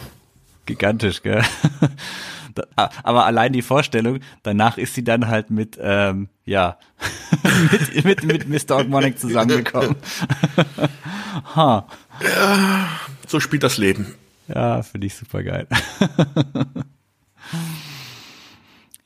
gigantisch, 0.67 1.23
gell? 1.23 1.43
Da- 2.55 2.67
Aber 3.03 3.27
allein 3.27 3.53
die 3.53 3.63
Vorstellung, 3.63 4.21
danach 4.43 4.79
ist 4.79 4.95
sie 4.95 5.05
dann 5.05 5.29
halt 5.29 5.51
mit, 5.51 5.79
ähm, 5.81 6.29
ja, 6.45 6.79
mit, 8.05 8.25
mit, 8.25 8.49
mit 8.49 8.69
Mr. 8.69 8.79
Ogmonic 8.79 9.19
zusammengekommen. 9.19 9.97
ha. 11.57 11.87
so 13.27 13.41
spielt 13.41 13.63
das 13.63 13.79
Leben. 13.79 14.15
Ja, 14.49 14.83
finde 14.83 15.07
ich 15.07 15.15
super 15.15 15.43
geil. 15.43 15.67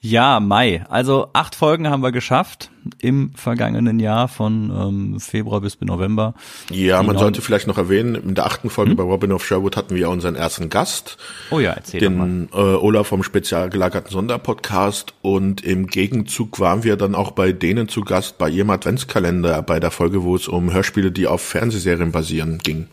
Ja, 0.00 0.38
Mai. 0.38 0.84
Also 0.88 1.30
acht 1.32 1.56
Folgen 1.56 1.88
haben 1.88 2.02
wir 2.02 2.12
geschafft 2.12 2.70
im 3.00 3.32
vergangenen 3.34 3.98
Jahr 3.98 4.28
von 4.28 4.70
ähm, 4.70 5.20
Februar 5.20 5.60
bis 5.60 5.80
November. 5.80 6.34
Ja, 6.70 7.02
man 7.02 7.18
sollte 7.18 7.42
vielleicht 7.42 7.66
noch 7.66 7.78
erwähnen, 7.78 8.14
in 8.14 8.34
der 8.36 8.46
achten 8.46 8.70
Folge 8.70 8.94
bei 8.94 9.02
Robin 9.02 9.32
of 9.32 9.44
Sherwood 9.44 9.76
hatten 9.76 9.96
wir 9.96 10.08
unseren 10.08 10.36
ersten 10.36 10.70
Gast, 10.70 11.18
Oh 11.50 11.58
ja, 11.58 11.72
erzähl 11.72 12.00
den 12.00 12.48
äh, 12.52 12.56
Olaf 12.56 13.08
vom 13.08 13.24
spezial 13.24 13.70
gelagerten 13.70 14.10
Sonderpodcast 14.10 15.14
und 15.20 15.64
im 15.64 15.88
Gegenzug 15.88 16.60
waren 16.60 16.84
wir 16.84 16.96
dann 16.96 17.16
auch 17.16 17.32
bei 17.32 17.52
denen 17.52 17.88
zu 17.88 18.02
Gast 18.02 18.38
bei 18.38 18.48
ihrem 18.48 18.70
Adventskalender 18.70 19.62
bei 19.62 19.80
der 19.80 19.90
Folge, 19.90 20.22
wo 20.22 20.36
es 20.36 20.46
um 20.46 20.72
Hörspiele, 20.72 21.10
die 21.10 21.26
auf 21.26 21.42
Fernsehserien 21.42 22.12
basieren, 22.12 22.58
ging. 22.58 22.86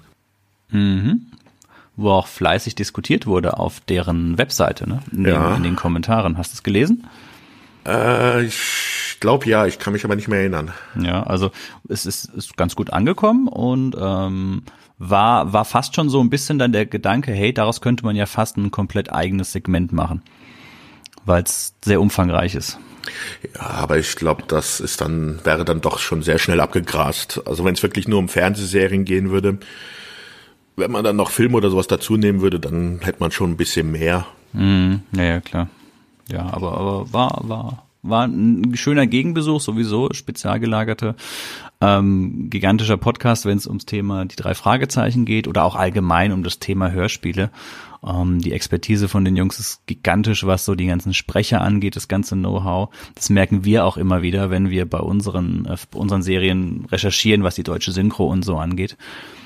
Wo 1.97 2.11
auch 2.11 2.27
fleißig 2.27 2.75
diskutiert 2.75 3.25
wurde 3.25 3.57
auf 3.57 3.79
deren 3.79 4.37
Webseite, 4.37 4.87
ne? 4.89 4.99
In, 5.11 5.25
Ja. 5.25 5.49
den, 5.49 5.57
in 5.57 5.63
den 5.63 5.75
Kommentaren. 5.75 6.37
Hast 6.37 6.51
du 6.51 6.55
es 6.55 6.63
gelesen? 6.63 7.07
Äh, 7.87 8.43
ich 8.45 9.17
glaube 9.19 9.47
ja, 9.47 9.65
ich 9.65 9.79
kann 9.79 9.93
mich 9.93 10.03
aber 10.03 10.15
nicht 10.15 10.27
mehr 10.27 10.39
erinnern. 10.39 10.71
Ja, 10.99 11.23
also 11.23 11.51
es 11.87 12.05
ist, 12.05 12.25
ist 12.25 12.57
ganz 12.57 12.75
gut 12.75 12.91
angekommen 12.91 13.47
und 13.47 13.95
ähm, 13.99 14.63
war, 14.97 15.53
war 15.53 15.65
fast 15.65 15.95
schon 15.95 16.09
so 16.09 16.19
ein 16.21 16.29
bisschen 16.29 16.59
dann 16.59 16.71
der 16.71 16.85
Gedanke, 16.85 17.31
hey, 17.31 17.53
daraus 17.53 17.81
könnte 17.81 18.03
man 18.05 18.15
ja 18.15 18.25
fast 18.25 18.57
ein 18.57 18.71
komplett 18.71 19.11
eigenes 19.13 19.51
Segment 19.51 19.93
machen, 19.93 20.21
weil 21.25 21.43
es 21.43 21.75
sehr 21.83 22.01
umfangreich 22.01 22.55
ist. 22.55 22.79
Ja, 23.55 23.61
aber 23.61 23.99
ich 23.99 24.15
glaube, 24.15 24.43
das 24.47 24.79
ist 24.79 24.99
dann, 25.01 25.39
wäre 25.45 25.63
dann 25.63 25.79
doch 25.79 25.99
schon 25.99 26.23
sehr 26.23 26.39
schnell 26.39 26.59
abgegrast. 26.59 27.41
Also 27.45 27.63
wenn 27.63 27.75
es 27.75 27.83
wirklich 27.83 28.07
nur 28.07 28.17
um 28.19 28.29
Fernsehserien 28.29 29.05
gehen 29.05 29.29
würde, 29.29 29.59
wenn 30.75 30.91
man 30.91 31.03
dann 31.03 31.15
noch 31.15 31.29
Filme 31.29 31.57
oder 31.57 31.69
sowas 31.69 31.87
dazu 31.87 32.17
nehmen 32.17 32.41
würde, 32.41 32.59
dann 32.59 32.99
hätte 33.01 33.19
man 33.19 33.31
schon 33.31 33.51
ein 33.51 33.57
bisschen 33.57 33.91
mehr. 33.91 34.25
Mhm, 34.53 35.01
ja, 35.15 35.39
klar. 35.41 35.69
Ja, 36.31 36.49
aber, 36.51 36.77
aber 36.77 37.13
war, 37.13 37.41
war, 37.43 37.85
war 38.01 38.25
ein 38.27 38.75
schöner 38.75 39.07
Gegenbesuch, 39.07 39.61
sowieso, 39.61 40.09
spezial 40.13 40.59
gelagerte, 40.59 41.15
ähm, 41.81 42.49
gigantischer 42.49 42.97
Podcast, 42.97 43.45
wenn 43.45 43.57
es 43.57 43.67
ums 43.67 43.85
Thema 43.85 44.25
die 44.25 44.35
drei 44.35 44.55
Fragezeichen 44.55 45.25
geht 45.25 45.47
oder 45.47 45.63
auch 45.63 45.75
allgemein 45.75 46.31
um 46.31 46.43
das 46.43 46.59
Thema 46.59 46.91
Hörspiele. 46.91 47.51
Ähm, 48.05 48.39
die 48.39 48.53
Expertise 48.53 49.07
von 49.07 49.25
den 49.25 49.35
Jungs 49.35 49.59
ist 49.59 49.85
gigantisch, 49.87 50.45
was 50.45 50.65
so 50.65 50.75
die 50.75 50.85
ganzen 50.85 51.13
Sprecher 51.13 51.61
angeht, 51.61 51.95
das 51.95 52.07
ganze 52.07 52.35
Know-how. 52.35 52.89
Das 53.15 53.29
merken 53.29 53.65
wir 53.65 53.85
auch 53.85 53.97
immer 53.97 54.21
wieder, 54.21 54.49
wenn 54.49 54.69
wir 54.69 54.89
bei 54.89 54.99
unseren, 54.99 55.65
äh, 55.65 55.77
unseren 55.93 56.21
Serien 56.21 56.85
recherchieren, 56.91 57.43
was 57.43 57.55
die 57.55 57.63
deutsche 57.63 57.91
Synchro 57.91 58.27
und 58.27 58.43
so 58.43 58.57
angeht. 58.57 58.97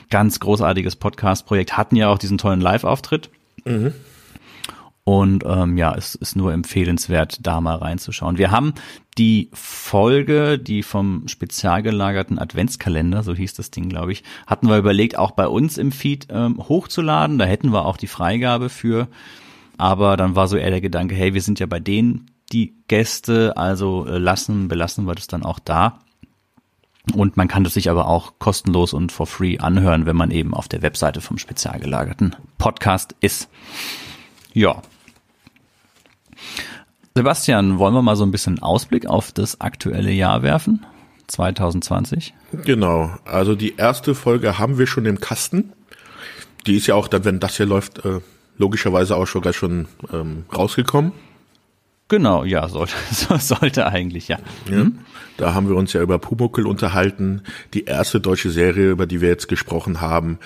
Ganz 0.09 0.39
großartiges 0.39 0.95
Podcast-Projekt, 0.95 1.77
hatten 1.77 1.95
ja 1.95 2.09
auch 2.09 2.17
diesen 2.17 2.37
tollen 2.37 2.61
Live-Auftritt. 2.61 3.29
Und 5.03 5.43
ähm, 5.43 5.75
ja, 5.75 5.95
es 5.95 6.13
ist 6.13 6.35
nur 6.35 6.53
empfehlenswert, 6.53 7.39
da 7.41 7.61
mal 7.61 7.77
reinzuschauen. 7.77 8.37
Wir 8.37 8.51
haben 8.51 8.75
die 9.17 9.49
Folge, 9.53 10.59
die 10.59 10.83
vom 10.83 11.27
spezial 11.27 11.81
gelagerten 11.81 12.37
Adventskalender, 12.37 13.23
so 13.23 13.33
hieß 13.33 13.55
das 13.55 13.71
Ding, 13.71 13.89
glaube 13.89 14.11
ich, 14.11 14.23
hatten 14.45 14.67
wir 14.69 14.77
überlegt, 14.77 15.17
auch 15.17 15.31
bei 15.31 15.47
uns 15.47 15.79
im 15.79 15.91
Feed 15.91 16.27
ähm, 16.29 16.59
hochzuladen. 16.59 17.39
Da 17.39 17.45
hätten 17.45 17.73
wir 17.73 17.85
auch 17.85 17.97
die 17.97 18.05
Freigabe 18.05 18.69
für. 18.69 19.07
Aber 19.77 20.15
dann 20.15 20.35
war 20.35 20.47
so 20.47 20.57
eher 20.57 20.69
der 20.69 20.81
Gedanke, 20.81 21.15
hey, 21.15 21.33
wir 21.33 21.41
sind 21.41 21.59
ja 21.59 21.65
bei 21.65 21.79
denen 21.79 22.29
die 22.51 22.75
Gäste, 22.87 23.57
also 23.57 24.05
äh, 24.05 24.19
lassen, 24.19 24.67
belassen 24.67 25.05
wir 25.05 25.15
das 25.15 25.27
dann 25.27 25.43
auch 25.43 25.59
da. 25.59 25.99
Und 27.13 27.37
man 27.37 27.47
kann 27.47 27.63
das 27.63 27.73
sich 27.73 27.89
aber 27.89 28.07
auch 28.07 28.33
kostenlos 28.39 28.93
und 28.93 29.11
for 29.11 29.25
free 29.25 29.57
anhören, 29.57 30.05
wenn 30.05 30.15
man 30.15 30.31
eben 30.31 30.53
auf 30.53 30.67
der 30.67 30.81
Webseite 30.81 31.21
vom 31.21 31.37
spezial 31.37 31.79
gelagerten 31.79 32.35
Podcast 32.57 33.15
ist. 33.19 33.49
Ja. 34.53 34.81
Sebastian, 37.15 37.79
wollen 37.79 37.93
wir 37.93 38.01
mal 38.01 38.15
so 38.15 38.23
ein 38.23 38.31
bisschen 38.31 38.61
Ausblick 38.61 39.07
auf 39.07 39.31
das 39.31 39.59
aktuelle 39.59 40.11
Jahr 40.11 40.43
werfen? 40.43 40.85
2020? 41.27 42.33
Genau. 42.65 43.11
Also 43.25 43.55
die 43.55 43.75
erste 43.75 44.15
Folge 44.15 44.57
haben 44.59 44.77
wir 44.77 44.87
schon 44.87 45.05
im 45.05 45.19
Kasten. 45.19 45.73
Die 46.65 46.75
ist 46.75 46.87
ja 46.87 46.95
auch 46.95 47.07
dann, 47.07 47.25
wenn 47.25 47.39
das 47.39 47.57
hier 47.57 47.65
läuft, 47.65 48.05
äh, 48.05 48.19
logischerweise 48.57 49.15
auch 49.15 49.25
schon 49.25 49.41
gleich 49.41 49.55
schon 49.55 49.87
ähm, 50.11 50.45
rausgekommen. 50.55 51.11
Genau, 52.09 52.43
ja, 52.43 52.67
sollte, 52.67 52.93
so- 53.11 53.37
sollte 53.37 53.85
eigentlich, 53.87 54.27
ja. 54.27 54.37
Ja. 54.69 54.87
Da 55.37 55.53
haben 55.53 55.69
wir 55.69 55.75
uns 55.77 55.93
ja 55.93 56.01
über 56.01 56.19
Pumuckel 56.19 56.67
unterhalten, 56.67 57.43
die 57.73 57.85
erste 57.85 58.19
deutsche 58.19 58.49
Serie, 58.49 58.89
über 58.91 59.05
die 59.05 59.21
wir 59.21 59.29
jetzt 59.29 59.47
gesprochen 59.47 60.01
haben. 60.01 60.37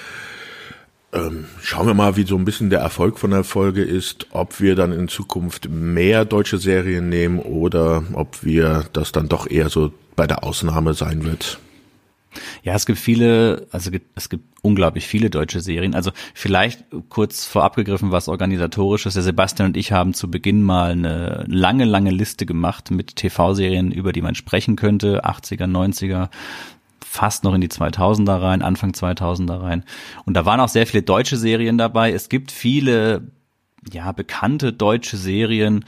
Ähm, 1.14 1.46
schauen 1.62 1.88
wir 1.88 1.94
mal, 1.94 2.16
wie 2.16 2.26
so 2.26 2.36
ein 2.38 2.46
bisschen 2.46 2.70
der 2.70 2.80
Erfolg 2.80 3.18
von 3.20 3.32
der 3.32 3.44
Folge 3.44 3.84
ist, 3.84 4.28
ob 4.32 4.60
wir 4.60 4.76
dann 4.76 4.92
in 4.92 5.08
Zukunft 5.08 5.70
mehr 5.70 6.26
deutsche 6.26 6.58
Serien 6.58 7.10
nehmen 7.10 7.40
oder 7.40 8.04
ob 8.14 8.44
wir 8.44 8.86
das 8.94 9.12
dann 9.12 9.30
doch 9.30 9.48
eher 9.50 9.70
so 9.70 9.92
bei 10.16 10.28
der 10.28 10.44
Ausnahme 10.44 10.94
sein 10.94 11.24
wird. 11.24 11.60
Ja, 12.64 12.74
es 12.74 12.86
gibt 12.86 13.00
viele, 13.00 13.68
also 13.72 13.92
es 14.16 14.30
gibt 14.30 14.46
unglaublich 14.62 15.08
viele 15.08 15.30
deutsche 15.30 15.60
Serien. 15.60 15.94
Also 15.94 16.12
vielleicht 16.34 16.86
kurz 17.10 17.46
vorab 17.46 17.76
gegriffen, 17.76 18.12
was 18.12 18.28
organisatorisch 18.28 19.06
ist. 19.06 19.16
Der 19.16 19.24
Sebastian 19.24 19.70
und 19.70 19.78
ich 19.78 19.92
haben 19.92 20.14
zu 20.14 20.32
Beginn 20.32 20.64
mal 20.64 20.92
eine 20.92 21.46
lange, 21.48 21.86
lange 21.86 22.12
Liste 22.12 22.46
gemacht 22.46 22.92
mit 22.92 23.16
TV-Serien, 23.16 23.92
über 23.92 24.14
die 24.14 24.22
man 24.22 24.36
sprechen 24.36 24.76
könnte. 24.76 25.26
80er, 25.26 25.66
90er, 25.66 26.30
fast 27.14 27.44
noch 27.44 27.54
in 27.54 27.62
die 27.62 27.70
2000er 27.70 28.42
rein, 28.42 28.62
Anfang 28.62 28.92
2000er 28.92 29.62
rein. 29.62 29.84
Und 30.26 30.36
da 30.36 30.46
waren 30.46 30.60
auch 30.60 30.70
sehr 30.70 30.88
viele 30.88 31.04
deutsche 31.04 31.38
Serien 31.38 31.78
dabei. 31.78 32.12
Es 32.12 32.30
gibt 32.30 32.52
viele, 32.52 33.32
ja, 33.92 34.12
bekannte 34.12 34.74
deutsche 34.74 35.18
Serien, 35.18 35.86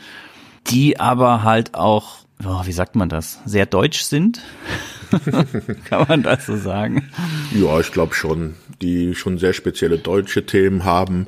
die 0.67 0.99
aber 0.99 1.43
halt 1.43 1.75
auch, 1.75 2.24
oh, 2.43 2.61
wie 2.65 2.71
sagt 2.71 2.95
man 2.95 3.09
das, 3.09 3.39
sehr 3.45 3.65
deutsch 3.65 4.01
sind. 4.01 4.41
Kann 5.85 6.05
man 6.07 6.23
das 6.23 6.45
so 6.45 6.57
sagen? 6.57 7.09
Ja, 7.53 7.79
ich 7.79 7.91
glaube 7.91 8.15
schon, 8.15 8.55
die 8.81 9.15
schon 9.15 9.37
sehr 9.37 9.53
spezielle 9.53 9.97
deutsche 9.97 10.45
Themen 10.45 10.83
haben. 10.83 11.27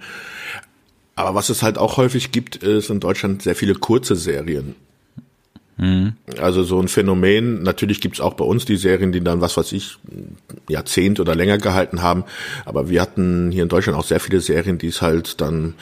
Aber 1.16 1.36
was 1.36 1.49
es 1.49 1.64
halt 1.64 1.78
auch 1.78 1.97
häufig 1.97 2.32
gibt, 2.32 2.58
ist 2.58 2.89
in 2.89 2.99
Deutschland 2.99 3.41
sehr 3.41 3.55
viele 3.55 3.76
kurze 3.76 4.16
Serien. 4.16 4.76
Also 6.39 6.64
so 6.64 6.80
ein 6.80 6.88
Phänomen, 6.88 7.62
natürlich 7.62 8.01
gibt's 8.01 8.20
auch 8.20 8.34
bei 8.34 8.45
uns 8.45 8.66
die 8.66 8.78
Serien, 8.78 9.12
die 9.12 9.24
dann, 9.24 9.41
was 9.41 9.58
weiß 9.58 9.74
ich, 9.74 9.97
Jahrzehnt 10.68 11.20
oder 11.20 11.36
länger 11.36 11.60
gehalten 11.60 12.01
haben. 12.01 12.24
Aber 12.66 12.89
wir 12.89 12.99
hatten 12.99 13.51
hier 13.51 13.64
in 13.64 13.70
Deutschland 13.70 13.97
auch 13.97 14.03
sehr 14.03 14.20
viele 14.20 14.41
Serien, 14.41 14.80
die 14.80 14.88
es 14.88 15.03
halt 15.03 15.39
dann, 15.39 15.76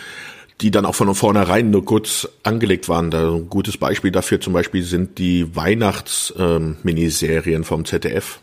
die 0.62 0.72
dann 0.72 0.86
auch 0.86 0.96
von 0.96 1.14
vornherein 1.16 1.70
nur 1.70 1.84
kurz 1.84 2.30
angelegt 2.44 2.88
waren. 2.88 3.12
Da 3.12 3.34
ein 3.34 3.50
gutes 3.50 3.78
Beispiel 3.78 4.12
dafür 4.12 4.40
zum 4.40 4.54
Beispiel 4.54 4.84
sind 4.84 5.18
die 5.18 5.54
Weihnachts-Miniserien 5.56 7.64
vom 7.64 7.86
ZDF. 7.86 8.40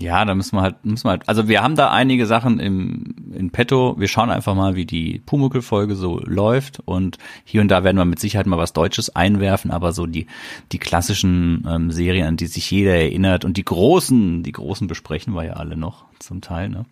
Ja, 0.00 0.24
da 0.24 0.34
müssen 0.36 0.56
wir 0.56 0.62
halt, 0.62 0.84
müssen 0.84 1.06
wir 1.06 1.10
halt, 1.10 1.22
also 1.26 1.48
wir 1.48 1.60
haben 1.60 1.74
da 1.74 1.90
einige 1.90 2.26
Sachen 2.26 2.60
im, 2.60 3.16
in 3.34 3.50
petto. 3.50 3.96
Wir 3.98 4.06
schauen 4.06 4.30
einfach 4.30 4.54
mal, 4.54 4.76
wie 4.76 4.86
die 4.86 5.20
Pumuckel-Folge 5.26 5.96
so 5.96 6.20
läuft 6.24 6.80
und 6.84 7.18
hier 7.44 7.60
und 7.62 7.68
da 7.68 7.82
werden 7.82 7.96
wir 7.96 8.04
mit 8.04 8.20
Sicherheit 8.20 8.46
mal 8.46 8.58
was 8.58 8.72
Deutsches 8.72 9.14
einwerfen, 9.16 9.72
aber 9.72 9.92
so 9.92 10.06
die, 10.06 10.26
die 10.70 10.78
klassischen 10.78 11.66
ähm, 11.68 11.90
Serien, 11.90 12.28
an 12.28 12.36
die 12.36 12.46
sich 12.46 12.70
jeder 12.70 12.94
erinnert 12.94 13.44
und 13.44 13.56
die 13.56 13.64
großen, 13.64 14.44
die 14.44 14.52
großen 14.52 14.86
besprechen 14.86 15.34
wir 15.34 15.44
ja 15.44 15.52
alle 15.54 15.76
noch 15.76 16.04
zum 16.20 16.40
Teil, 16.40 16.68
ne? 16.68 16.84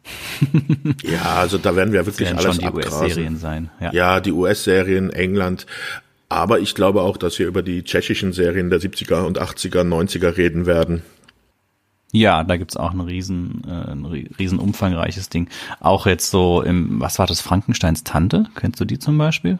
Ja, 1.04 1.36
also 1.36 1.58
da 1.58 1.76
werden 1.76 1.92
wir 1.92 2.06
wirklich 2.06 2.28
Werden 2.28 2.38
alles 2.38 2.56
schon 2.56 2.64
die. 2.64 2.76
US-Serien 2.76 3.36
sein. 3.36 3.70
Ja. 3.80 3.92
Ja, 3.92 4.20
die 4.20 4.32
US-Serien, 4.32 5.10
England. 5.10 5.66
Aber 6.28 6.58
ich 6.58 6.74
glaube 6.74 7.02
auch, 7.02 7.16
dass 7.16 7.38
wir 7.38 7.46
über 7.46 7.62
die 7.62 7.84
tschechischen 7.84 8.32
Serien 8.32 8.68
der 8.68 8.80
70er 8.80 9.22
und 9.22 9.40
80er, 9.40 9.82
90er 9.82 10.36
reden 10.36 10.66
werden. 10.66 11.02
Ja, 12.12 12.44
da 12.44 12.56
gibt's 12.56 12.76
auch 12.76 12.92
ein 12.92 13.00
riesen, 13.00 13.62
äh, 13.66 13.90
ein 13.92 14.06
riesen 14.06 14.58
umfangreiches 14.58 15.28
Ding. 15.28 15.48
Auch 15.80 16.06
jetzt 16.06 16.30
so 16.30 16.62
im, 16.62 17.00
was 17.00 17.18
war 17.18 17.26
das, 17.26 17.40
Frankensteins 17.40 18.04
Tante? 18.04 18.46
Kennst 18.54 18.80
du 18.80 18.84
die 18.84 18.98
zum 18.98 19.18
Beispiel? 19.18 19.58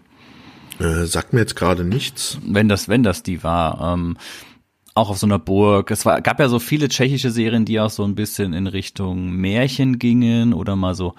Äh, 0.79 1.05
sagt 1.05 1.33
mir 1.33 1.41
jetzt 1.41 1.57
gerade 1.57 1.85
nichts. 1.85 2.39
Wenn 2.47 2.69
das, 2.69 2.89
wenn 2.89 3.03
das 3.03 3.23
die 3.23 3.43
war. 3.43 3.95
Ähm, 3.95 4.17
auch 4.95 5.11
auf 5.11 5.19
so 5.19 5.27
einer 5.27 5.39
Burg. 5.39 5.91
Es 5.91 6.07
war, 6.07 6.23
gab 6.23 6.41
ja 6.41 6.49
so 6.49 6.59
viele 6.59 6.89
tschechische 6.89 7.31
Serien, 7.31 7.67
die 7.67 7.79
auch 7.81 7.91
so 7.91 8.03
ein 8.05 8.15
bisschen 8.15 8.55
in 8.55 8.67
Richtung 8.67 9.31
Märchen 9.31 9.99
gingen 9.99 10.55
oder 10.55 10.75
mal 10.75 10.95
so 10.95 11.15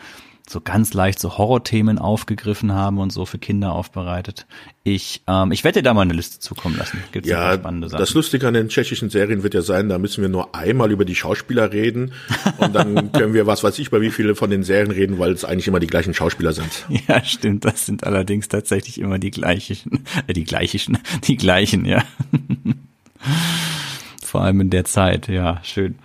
so 0.49 0.61
ganz 0.61 0.93
leicht 0.93 1.19
so 1.19 1.37
Horrorthemen 1.37 1.99
aufgegriffen 1.99 2.73
haben 2.73 2.99
und 2.99 3.11
so 3.11 3.25
für 3.25 3.37
Kinder 3.37 3.73
aufbereitet. 3.73 4.47
Ich, 4.83 5.21
ähm, 5.27 5.51
ich 5.51 5.65
werde 5.65 5.79
dir 5.79 5.83
da 5.83 5.93
mal 5.93 6.03
eine 6.03 6.13
Liste 6.13 6.39
zukommen 6.39 6.77
lassen. 6.77 7.03
Gibt's 7.11 7.29
ja, 7.29 7.53
spannende 7.55 7.89
Sachen. 7.89 7.99
das 7.99 8.13
Lustige 8.13 8.47
an 8.47 8.53
den 8.53 8.69
tschechischen 8.69 9.09
Serien 9.09 9.43
wird 9.43 9.53
ja 9.53 9.61
sein, 9.61 9.89
da 9.89 9.97
müssen 9.97 10.21
wir 10.21 10.29
nur 10.29 10.55
einmal 10.55 10.91
über 10.91 11.03
die 11.03 11.15
Schauspieler 11.15 11.73
reden 11.73 12.13
und 12.59 12.73
dann 12.73 13.11
können 13.11 13.33
wir, 13.33 13.45
was 13.45 13.63
weiß 13.63 13.77
ich, 13.79 13.91
bei 13.91 13.99
wie 13.99 14.09
viele 14.09 14.35
von 14.35 14.49
den 14.49 14.63
Serien 14.63 14.91
reden, 14.91 15.19
weil 15.19 15.33
es 15.33 15.43
eigentlich 15.43 15.67
immer 15.67 15.81
die 15.81 15.87
gleichen 15.87 16.13
Schauspieler 16.13 16.53
sind. 16.53 16.85
Ja, 17.07 17.23
stimmt. 17.23 17.65
Das 17.65 17.85
sind 17.85 18.05
allerdings 18.05 18.47
tatsächlich 18.47 18.99
immer 18.99 19.19
die 19.19 19.31
gleichen, 19.31 20.05
äh, 20.27 20.33
die 20.33 20.45
gleichen, 20.45 20.97
die 21.25 21.35
gleichen, 21.35 21.85
ja. 21.85 22.03
Vor 24.23 24.41
allem 24.41 24.61
in 24.61 24.69
der 24.69 24.85
Zeit, 24.85 25.27
ja, 25.27 25.59
schön. 25.63 25.95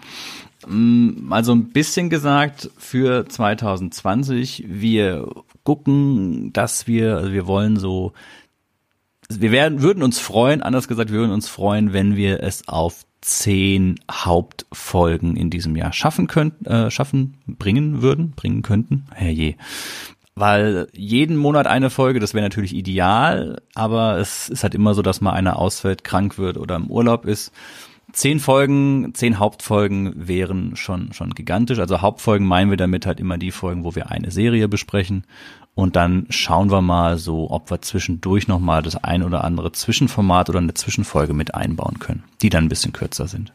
Also 0.64 1.52
ein 1.52 1.72
bisschen 1.72 2.10
gesagt 2.10 2.70
für 2.78 3.26
2020. 3.28 4.64
Wir 4.68 5.28
gucken, 5.64 6.52
dass 6.52 6.86
wir, 6.86 7.16
also 7.16 7.32
wir 7.32 7.46
wollen 7.46 7.76
so, 7.76 8.12
wir 9.28 9.50
werden, 9.50 9.82
würden 9.82 10.02
uns 10.02 10.18
freuen, 10.18 10.62
anders 10.62 10.88
gesagt, 10.88 11.10
wir 11.10 11.18
würden 11.18 11.32
uns 11.32 11.48
freuen, 11.48 11.92
wenn 11.92 12.16
wir 12.16 12.42
es 12.42 12.68
auf 12.68 13.04
zehn 13.22 13.98
Hauptfolgen 14.10 15.36
in 15.36 15.48
diesem 15.48 15.76
Jahr 15.76 15.92
schaffen 15.92 16.26
könnten, 16.26 16.66
äh, 16.66 16.90
schaffen, 16.90 17.38
bringen 17.46 18.02
würden, 18.02 18.32
bringen 18.32 18.62
könnten. 18.62 19.06
Herrje. 19.12 19.54
Weil 20.34 20.88
jeden 20.92 21.36
Monat 21.36 21.66
eine 21.66 21.90
Folge, 21.90 22.18
das 22.18 22.34
wäre 22.34 22.44
natürlich 22.44 22.74
ideal, 22.74 23.60
aber 23.74 24.18
es 24.18 24.48
ist 24.48 24.62
halt 24.62 24.74
immer 24.74 24.94
so, 24.94 25.02
dass 25.02 25.20
mal 25.20 25.32
einer 25.32 25.58
ausfällt, 25.58 26.04
krank 26.04 26.38
wird 26.38 26.56
oder 26.56 26.76
im 26.76 26.90
Urlaub 26.90 27.26
ist. 27.26 27.52
Zehn 28.12 28.40
Folgen, 28.40 29.14
zehn 29.14 29.38
Hauptfolgen 29.38 30.12
wären 30.14 30.76
schon, 30.76 31.12
schon 31.12 31.30
gigantisch. 31.30 31.78
Also 31.78 32.02
Hauptfolgen 32.02 32.46
meinen 32.46 32.70
wir 32.70 32.76
damit 32.76 33.06
halt 33.06 33.20
immer 33.20 33.38
die 33.38 33.50
Folgen, 33.50 33.84
wo 33.84 33.94
wir 33.94 34.10
eine 34.10 34.30
Serie 34.30 34.68
besprechen. 34.68 35.24
Und 35.74 35.96
dann 35.96 36.26
schauen 36.28 36.70
wir 36.70 36.82
mal 36.82 37.16
so, 37.16 37.50
ob 37.50 37.70
wir 37.70 37.80
zwischendurch 37.80 38.48
nochmal 38.48 38.82
das 38.82 39.02
ein 39.02 39.22
oder 39.22 39.44
andere 39.44 39.72
Zwischenformat 39.72 40.50
oder 40.50 40.58
eine 40.58 40.74
Zwischenfolge 40.74 41.32
mit 41.32 41.54
einbauen 41.54 41.98
können, 41.98 42.24
die 42.42 42.50
dann 42.50 42.64
ein 42.64 42.68
bisschen 42.68 42.92
kürzer 42.92 43.26
sind. 43.26 43.54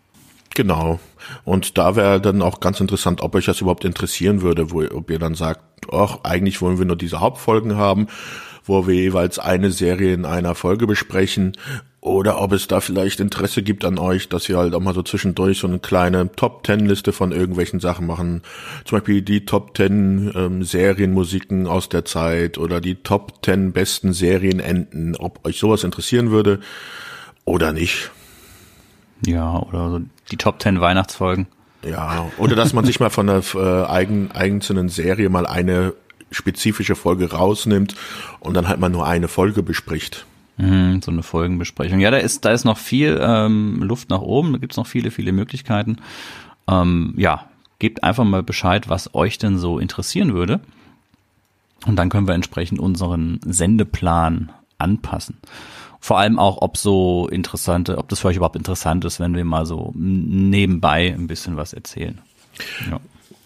Genau. 0.55 0.99
Und 1.43 1.77
da 1.77 1.95
wäre 1.95 2.19
dann 2.19 2.41
auch 2.41 2.59
ganz 2.59 2.79
interessant, 2.79 3.21
ob 3.21 3.35
euch 3.35 3.45
das 3.45 3.61
überhaupt 3.61 3.85
interessieren 3.85 4.41
würde, 4.41 4.71
wo, 4.71 4.83
ob 4.83 5.11
ihr 5.11 5.19
dann 5.19 5.35
sagt, 5.35 5.61
ach, 5.91 6.19
eigentlich 6.23 6.61
wollen 6.61 6.79
wir 6.79 6.85
nur 6.85 6.95
diese 6.95 7.19
Hauptfolgen 7.19 7.75
haben, 7.75 8.07
wo 8.65 8.87
wir 8.87 8.95
jeweils 8.95 9.37
eine 9.37 9.69
Serie 9.69 10.15
in 10.15 10.25
einer 10.25 10.55
Folge 10.55 10.87
besprechen 10.87 11.53
oder 11.99 12.39
ob 12.41 12.53
es 12.53 12.67
da 12.67 12.79
vielleicht 12.79 13.19
Interesse 13.19 13.63
gibt 13.63 13.83
an 13.83 13.97
euch, 13.97 14.29
dass 14.29 14.47
wir 14.47 14.57
halt 14.57 14.75
auch 14.75 14.79
mal 14.79 14.93
so 14.93 15.01
zwischendurch 15.01 15.59
so 15.59 15.67
eine 15.67 15.79
kleine 15.79 16.31
Top-Ten-Liste 16.31 17.11
von 17.11 17.31
irgendwelchen 17.31 17.79
Sachen 17.79 18.05
machen. 18.05 18.43
Zum 18.85 18.99
Beispiel 18.99 19.21
die 19.21 19.45
Top 19.45 19.73
Ten 19.73 20.31
ähm, 20.35 20.63
Serienmusiken 20.63 21.65
aus 21.65 21.89
der 21.89 22.05
Zeit 22.05 22.57
oder 22.59 22.81
die 22.81 22.95
Top 22.95 23.41
Ten 23.41 23.71
besten 23.73 24.13
Serienenden. 24.13 25.15
Ob 25.15 25.45
euch 25.45 25.59
sowas 25.59 25.83
interessieren 25.83 26.29
würde 26.29 26.59
oder 27.45 27.73
nicht. 27.73 28.11
Ja, 29.25 29.57
oder 29.57 29.89
so 29.89 30.01
die 30.31 30.37
Top 30.37 30.59
Ten 30.59 30.79
Weihnachtsfolgen. 30.79 31.47
Ja, 31.83 32.29
oder 32.37 32.55
dass 32.55 32.73
man 32.73 32.85
sich 32.85 32.99
mal 32.99 33.09
von 33.09 33.29
einer 33.29 33.41
äh, 33.55 33.85
eigen, 33.87 34.31
einzelnen 34.31 34.89
Serie 34.89 35.29
mal 35.29 35.47
eine 35.47 35.93
spezifische 36.31 36.95
Folge 36.95 37.31
rausnimmt 37.31 37.95
und 38.39 38.53
dann 38.53 38.67
halt 38.67 38.79
mal 38.79 38.89
nur 38.89 39.07
eine 39.07 39.27
Folge 39.27 39.63
bespricht. 39.63 40.25
Mhm, 40.57 41.01
so 41.01 41.11
eine 41.11 41.23
Folgenbesprechung. 41.23 41.99
Ja, 41.99 42.11
da 42.11 42.17
ist, 42.17 42.45
da 42.45 42.51
ist 42.51 42.65
noch 42.65 42.77
viel 42.77 43.19
ähm, 43.21 43.81
Luft 43.83 44.09
nach 44.09 44.21
oben, 44.21 44.53
da 44.53 44.57
gibt's 44.59 44.77
noch 44.77 44.87
viele, 44.87 45.11
viele 45.11 45.31
Möglichkeiten. 45.31 45.97
Ähm, 46.67 47.13
ja, 47.17 47.45
gebt 47.79 48.03
einfach 48.03 48.23
mal 48.23 48.43
Bescheid, 48.43 48.89
was 48.89 49.13
euch 49.13 49.37
denn 49.37 49.57
so 49.57 49.79
interessieren 49.79 50.33
würde. 50.33 50.59
Und 51.85 51.95
dann 51.95 52.09
können 52.09 52.27
wir 52.27 52.33
entsprechend 52.33 52.79
unseren 52.79 53.39
Sendeplan 53.45 54.51
anpassen. 54.79 55.37
Vor 55.99 56.17
allem 56.19 56.39
auch, 56.39 56.61
ob 56.61 56.77
so 56.77 57.27
interessante, 57.27 57.97
ob 57.97 58.09
das 58.09 58.19
für 58.19 58.29
euch 58.29 58.37
überhaupt 58.37 58.55
interessant 58.55 59.05
ist, 59.05 59.19
wenn 59.19 59.35
wir 59.35 59.45
mal 59.45 59.65
so 59.65 59.93
nebenbei 59.95 61.13
ein 61.13 61.27
bisschen 61.27 61.55
was 61.55 61.73
erzählen. 61.73 62.19
Ja. 62.89 62.99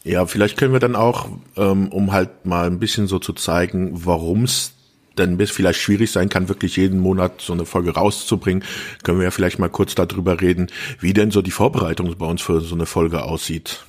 Ja, 0.03 0.25
vielleicht 0.25 0.57
können 0.57 0.73
wir 0.73 0.79
dann 0.79 0.95
auch, 0.95 1.27
ähm, 1.57 1.89
um 1.89 2.11
halt 2.11 2.45
mal 2.45 2.65
ein 2.65 2.79
bisschen 2.79 3.05
so 3.05 3.19
zu 3.19 3.33
zeigen, 3.33 3.91
warum 4.05 4.45
es 4.45 4.73
dann 5.15 5.37
bis 5.37 5.51
vielleicht 5.51 5.79
schwierig 5.79 6.11
sein 6.11 6.29
kann, 6.29 6.49
wirklich 6.49 6.77
jeden 6.77 6.99
Monat 6.99 7.41
so 7.41 7.53
eine 7.53 7.65
Folge 7.65 7.91
rauszubringen, 7.91 8.63
können 9.03 9.19
wir 9.19 9.25
ja 9.25 9.31
vielleicht 9.31 9.59
mal 9.59 9.69
kurz 9.69 9.95
darüber 9.95 10.41
reden, 10.41 10.67
wie 10.99 11.13
denn 11.13 11.31
so 11.31 11.41
die 11.41 11.51
Vorbereitung 11.51 12.15
bei 12.17 12.25
uns 12.25 12.41
für 12.41 12.61
so 12.61 12.75
eine 12.75 12.85
Folge 12.85 13.23
aussieht. 13.23 13.85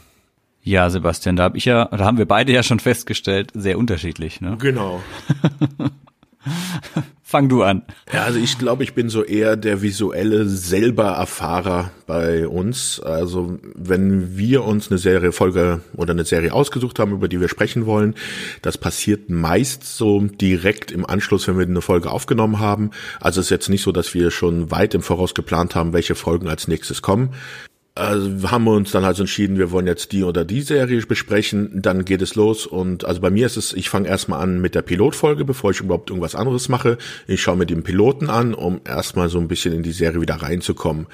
Ja, 0.65 0.89
Sebastian, 0.91 1.37
da 1.37 1.45
habe 1.45 1.59
ich 1.59 1.65
ja, 1.65 1.87
da 1.87 2.05
haben 2.05 2.19
wir 2.19 2.27
beide 2.27 2.53
ja 2.53 2.63
schon 2.63 2.79
festgestellt, 2.79 3.51
sehr 3.53 3.79
unterschiedlich, 3.79 4.41
ne? 4.41 4.57
Genau. 4.61 5.03
Fang 7.23 7.49
du 7.49 7.63
an. 7.63 7.83
Ja, 8.13 8.25
also 8.25 8.39
ich 8.39 8.59
glaube, 8.59 8.85
ich 8.85 8.95
bin 8.95 9.09
so 9.09 9.25
eher 9.25 9.57
der 9.57 9.81
visuelle 9.81 10.47
selber 10.47 11.13
Erfahrer 11.13 11.91
bei 12.07 12.47
uns. 12.47 13.01
Also 13.01 13.59
wenn 13.75 14.37
wir 14.37 14.65
uns 14.65 14.91
eine 14.91 14.99
Serie 14.99 15.33
Folge 15.33 15.81
oder 15.97 16.13
eine 16.13 16.25
Serie 16.25 16.53
ausgesucht 16.53 16.99
haben, 16.99 17.13
über 17.13 17.29
die 17.29 17.41
wir 17.41 17.49
sprechen 17.49 17.87
wollen, 17.87 18.15
das 18.61 18.77
passiert 18.77 19.31
meist 19.31 19.85
so 19.85 20.21
direkt 20.21 20.91
im 20.91 21.07
Anschluss, 21.07 21.49
wenn 21.49 21.59
wir 21.59 21.67
eine 21.67 21.81
Folge 21.81 22.11
aufgenommen 22.11 22.59
haben. 22.59 22.91
Also 23.21 23.41
es 23.41 23.47
ist 23.47 23.51
jetzt 23.51 23.69
nicht 23.71 23.83
so, 23.83 23.93
dass 23.93 24.15
wir 24.15 24.31
schon 24.31 24.71
weit 24.71 24.95
im 24.95 25.03
Voraus 25.03 25.35
geplant 25.35 25.75
haben, 25.75 25.93
welche 25.93 26.15
Folgen 26.15 26.49
als 26.49 26.69
nächstes 26.69 27.03
kommen 27.03 27.31
also 27.95 28.51
haben 28.51 28.65
wir 28.65 28.73
uns 28.73 28.91
dann 28.91 29.05
also 29.05 29.25
entschieden, 29.25 29.59
wir 29.59 29.71
wollen 29.71 29.87
jetzt 29.87 30.13
die 30.13 30.25
oder 30.25 30.47
die 30.47 30.63
Serie 30.63 31.05
besprechen, 31.05 31.83
dann 31.83 32.07
geht 32.07 32.23
es 32.23 32.35
los 32.35 32.67
und 32.67 33.05
also 33.05 33.21
bei 33.21 33.31
mir 33.31 33.45
ist 33.45 33.59
es, 33.59 33.75
ich 33.75 33.91
fange 33.91 34.09
erstmal 34.09 34.41
an 34.41 34.63
mit 34.63 34.75
der 34.75 34.81
Pilotfolge, 34.81 35.45
bevor 35.45 35.73
ich 35.73 35.81
überhaupt 35.81 36.09
irgendwas 36.09 36.35
anderes 36.35 36.71
mache. 36.71 36.97
Ich 37.27 37.43
schaue 37.43 37.57
mir 37.57 37.67
den 37.67 37.83
Piloten 37.83 38.31
an, 38.31 38.55
um 38.55 38.81
erstmal 38.87 39.29
so 39.29 39.39
ein 39.39 39.49
bisschen 39.49 39.75
in 39.75 39.83
die 39.83 39.93
Serie 39.93 40.23
wieder 40.23 40.37
reinzukommen. 40.37 41.07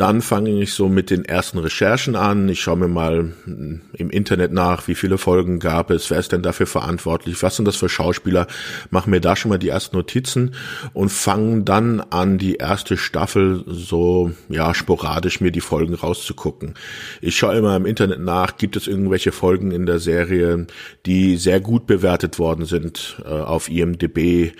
Dann 0.00 0.22
fange 0.22 0.62
ich 0.62 0.72
so 0.72 0.88
mit 0.88 1.10
den 1.10 1.26
ersten 1.26 1.58
Recherchen 1.58 2.16
an. 2.16 2.48
Ich 2.48 2.62
schaue 2.62 2.78
mir 2.78 2.88
mal 2.88 3.34
hm, 3.44 3.82
im 3.92 4.08
Internet 4.08 4.50
nach, 4.50 4.88
wie 4.88 4.94
viele 4.94 5.18
Folgen 5.18 5.58
gab 5.58 5.90
es, 5.90 6.08
wer 6.08 6.18
ist 6.18 6.32
denn 6.32 6.40
dafür 6.40 6.66
verantwortlich, 6.66 7.42
was 7.42 7.56
sind 7.56 7.68
das 7.68 7.76
für 7.76 7.90
Schauspieler, 7.90 8.46
mache 8.88 9.10
mir 9.10 9.20
da 9.20 9.36
schon 9.36 9.50
mal 9.50 9.58
die 9.58 9.68
ersten 9.68 9.98
Notizen 9.98 10.54
und 10.94 11.10
fange 11.10 11.64
dann 11.64 12.00
an, 12.00 12.38
die 12.38 12.54
erste 12.54 12.96
Staffel 12.96 13.62
so 13.66 14.32
ja 14.48 14.72
sporadisch 14.72 15.42
mir 15.42 15.52
die 15.52 15.60
Folgen 15.60 15.92
rauszugucken. 15.92 16.76
Ich 17.20 17.36
schaue 17.36 17.58
immer 17.58 17.76
im 17.76 17.84
Internet 17.84 18.20
nach, 18.20 18.56
gibt 18.56 18.76
es 18.76 18.86
irgendwelche 18.86 19.32
Folgen 19.32 19.70
in 19.70 19.84
der 19.84 19.98
Serie, 19.98 20.66
die 21.04 21.36
sehr 21.36 21.60
gut 21.60 21.86
bewertet 21.86 22.38
worden 22.38 22.64
sind 22.64 23.20
äh, 23.26 23.28
auf 23.28 23.68
IMDb 23.68 24.54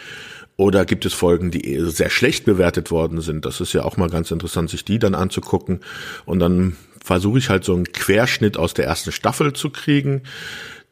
oder 0.60 0.84
gibt 0.84 1.06
es 1.06 1.14
Folgen, 1.14 1.50
die 1.50 1.80
sehr 1.86 2.10
schlecht 2.10 2.44
bewertet 2.44 2.90
worden 2.90 3.22
sind? 3.22 3.46
Das 3.46 3.62
ist 3.62 3.72
ja 3.72 3.82
auch 3.82 3.96
mal 3.96 4.10
ganz 4.10 4.30
interessant, 4.30 4.68
sich 4.68 4.84
die 4.84 4.98
dann 4.98 5.14
anzugucken. 5.14 5.80
Und 6.26 6.38
dann 6.38 6.76
versuche 7.02 7.38
ich 7.38 7.48
halt 7.48 7.64
so 7.64 7.74
einen 7.74 7.90
Querschnitt 7.90 8.58
aus 8.58 8.74
der 8.74 8.84
ersten 8.84 9.10
Staffel 9.10 9.54
zu 9.54 9.70
kriegen. 9.70 10.20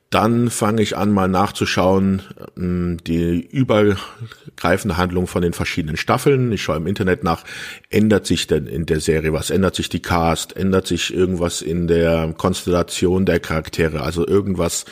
Dann 0.08 0.48
fange 0.48 0.80
ich 0.80 0.96
an, 0.96 1.12
mal 1.12 1.28
nachzuschauen, 1.28 2.22
ähm, 2.56 2.96
die 3.06 3.42
übergreifende 3.42 4.96
Handlung 4.96 5.26
von 5.26 5.42
den 5.42 5.52
verschiedenen 5.52 5.98
Staffeln. 5.98 6.50
Ich 6.50 6.62
schaue 6.62 6.78
im 6.78 6.86
Internet 6.86 7.22
nach, 7.22 7.44
ändert 7.90 8.24
sich 8.24 8.46
denn 8.46 8.66
in 8.66 8.86
der 8.86 9.00
Serie 9.00 9.34
was? 9.34 9.50
Ändert 9.50 9.74
sich 9.74 9.90
die 9.90 10.00
Cast? 10.00 10.56
Ändert 10.56 10.86
sich 10.86 11.12
irgendwas 11.12 11.60
in 11.60 11.88
der 11.88 12.32
Konstellation 12.38 13.26
der 13.26 13.38
Charaktere? 13.38 14.00
Also 14.00 14.26
irgendwas 14.26 14.86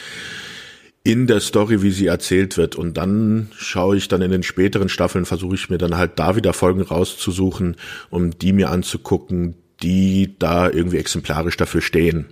in 1.06 1.28
der 1.28 1.38
Story, 1.38 1.82
wie 1.82 1.92
sie 1.92 2.08
erzählt 2.08 2.56
wird. 2.56 2.74
Und 2.74 2.96
dann 2.96 3.48
schaue 3.56 3.96
ich 3.96 4.08
dann 4.08 4.22
in 4.22 4.32
den 4.32 4.42
späteren 4.42 4.88
Staffeln, 4.88 5.24
versuche 5.24 5.54
ich 5.54 5.70
mir 5.70 5.78
dann 5.78 5.96
halt 5.96 6.18
da 6.18 6.34
wieder 6.34 6.52
Folgen 6.52 6.82
rauszusuchen, 6.82 7.76
um 8.10 8.36
die 8.36 8.52
mir 8.52 8.70
anzugucken, 8.70 9.54
die 9.84 10.34
da 10.40 10.68
irgendwie 10.68 10.96
exemplarisch 10.96 11.56
dafür 11.56 11.80
stehen. 11.80 12.26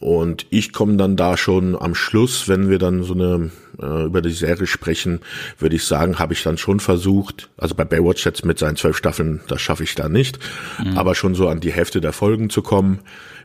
Und 0.00 0.46
ich 0.50 0.72
komme 0.72 0.96
dann 0.96 1.16
da 1.16 1.36
schon 1.36 1.80
am 1.80 1.94
Schluss, 1.94 2.48
wenn 2.48 2.68
wir 2.68 2.78
dann 2.78 3.04
so 3.04 3.14
eine 3.14 3.50
äh, 3.80 4.06
über 4.06 4.22
die 4.22 4.30
Serie 4.30 4.66
sprechen, 4.66 5.20
würde 5.60 5.76
ich 5.76 5.84
sagen, 5.84 6.18
habe 6.18 6.32
ich 6.32 6.42
dann 6.42 6.58
schon 6.58 6.80
versucht, 6.80 7.48
also 7.56 7.76
bei 7.76 7.84
Baywatch 7.84 8.24
jetzt 8.24 8.44
mit 8.44 8.58
seinen 8.58 8.76
zwölf 8.76 8.96
Staffeln, 8.96 9.40
das 9.46 9.60
schaffe 9.60 9.84
ich 9.84 9.94
da 9.94 10.08
nicht, 10.08 10.40
mhm. 10.84 10.98
aber 10.98 11.14
schon 11.14 11.34
so 11.36 11.48
an 11.48 11.60
die 11.60 11.72
Hälfte 11.72 12.00
der 12.00 12.12
Folgen 12.12 12.50
zu 12.50 12.62
kommen 12.62 13.00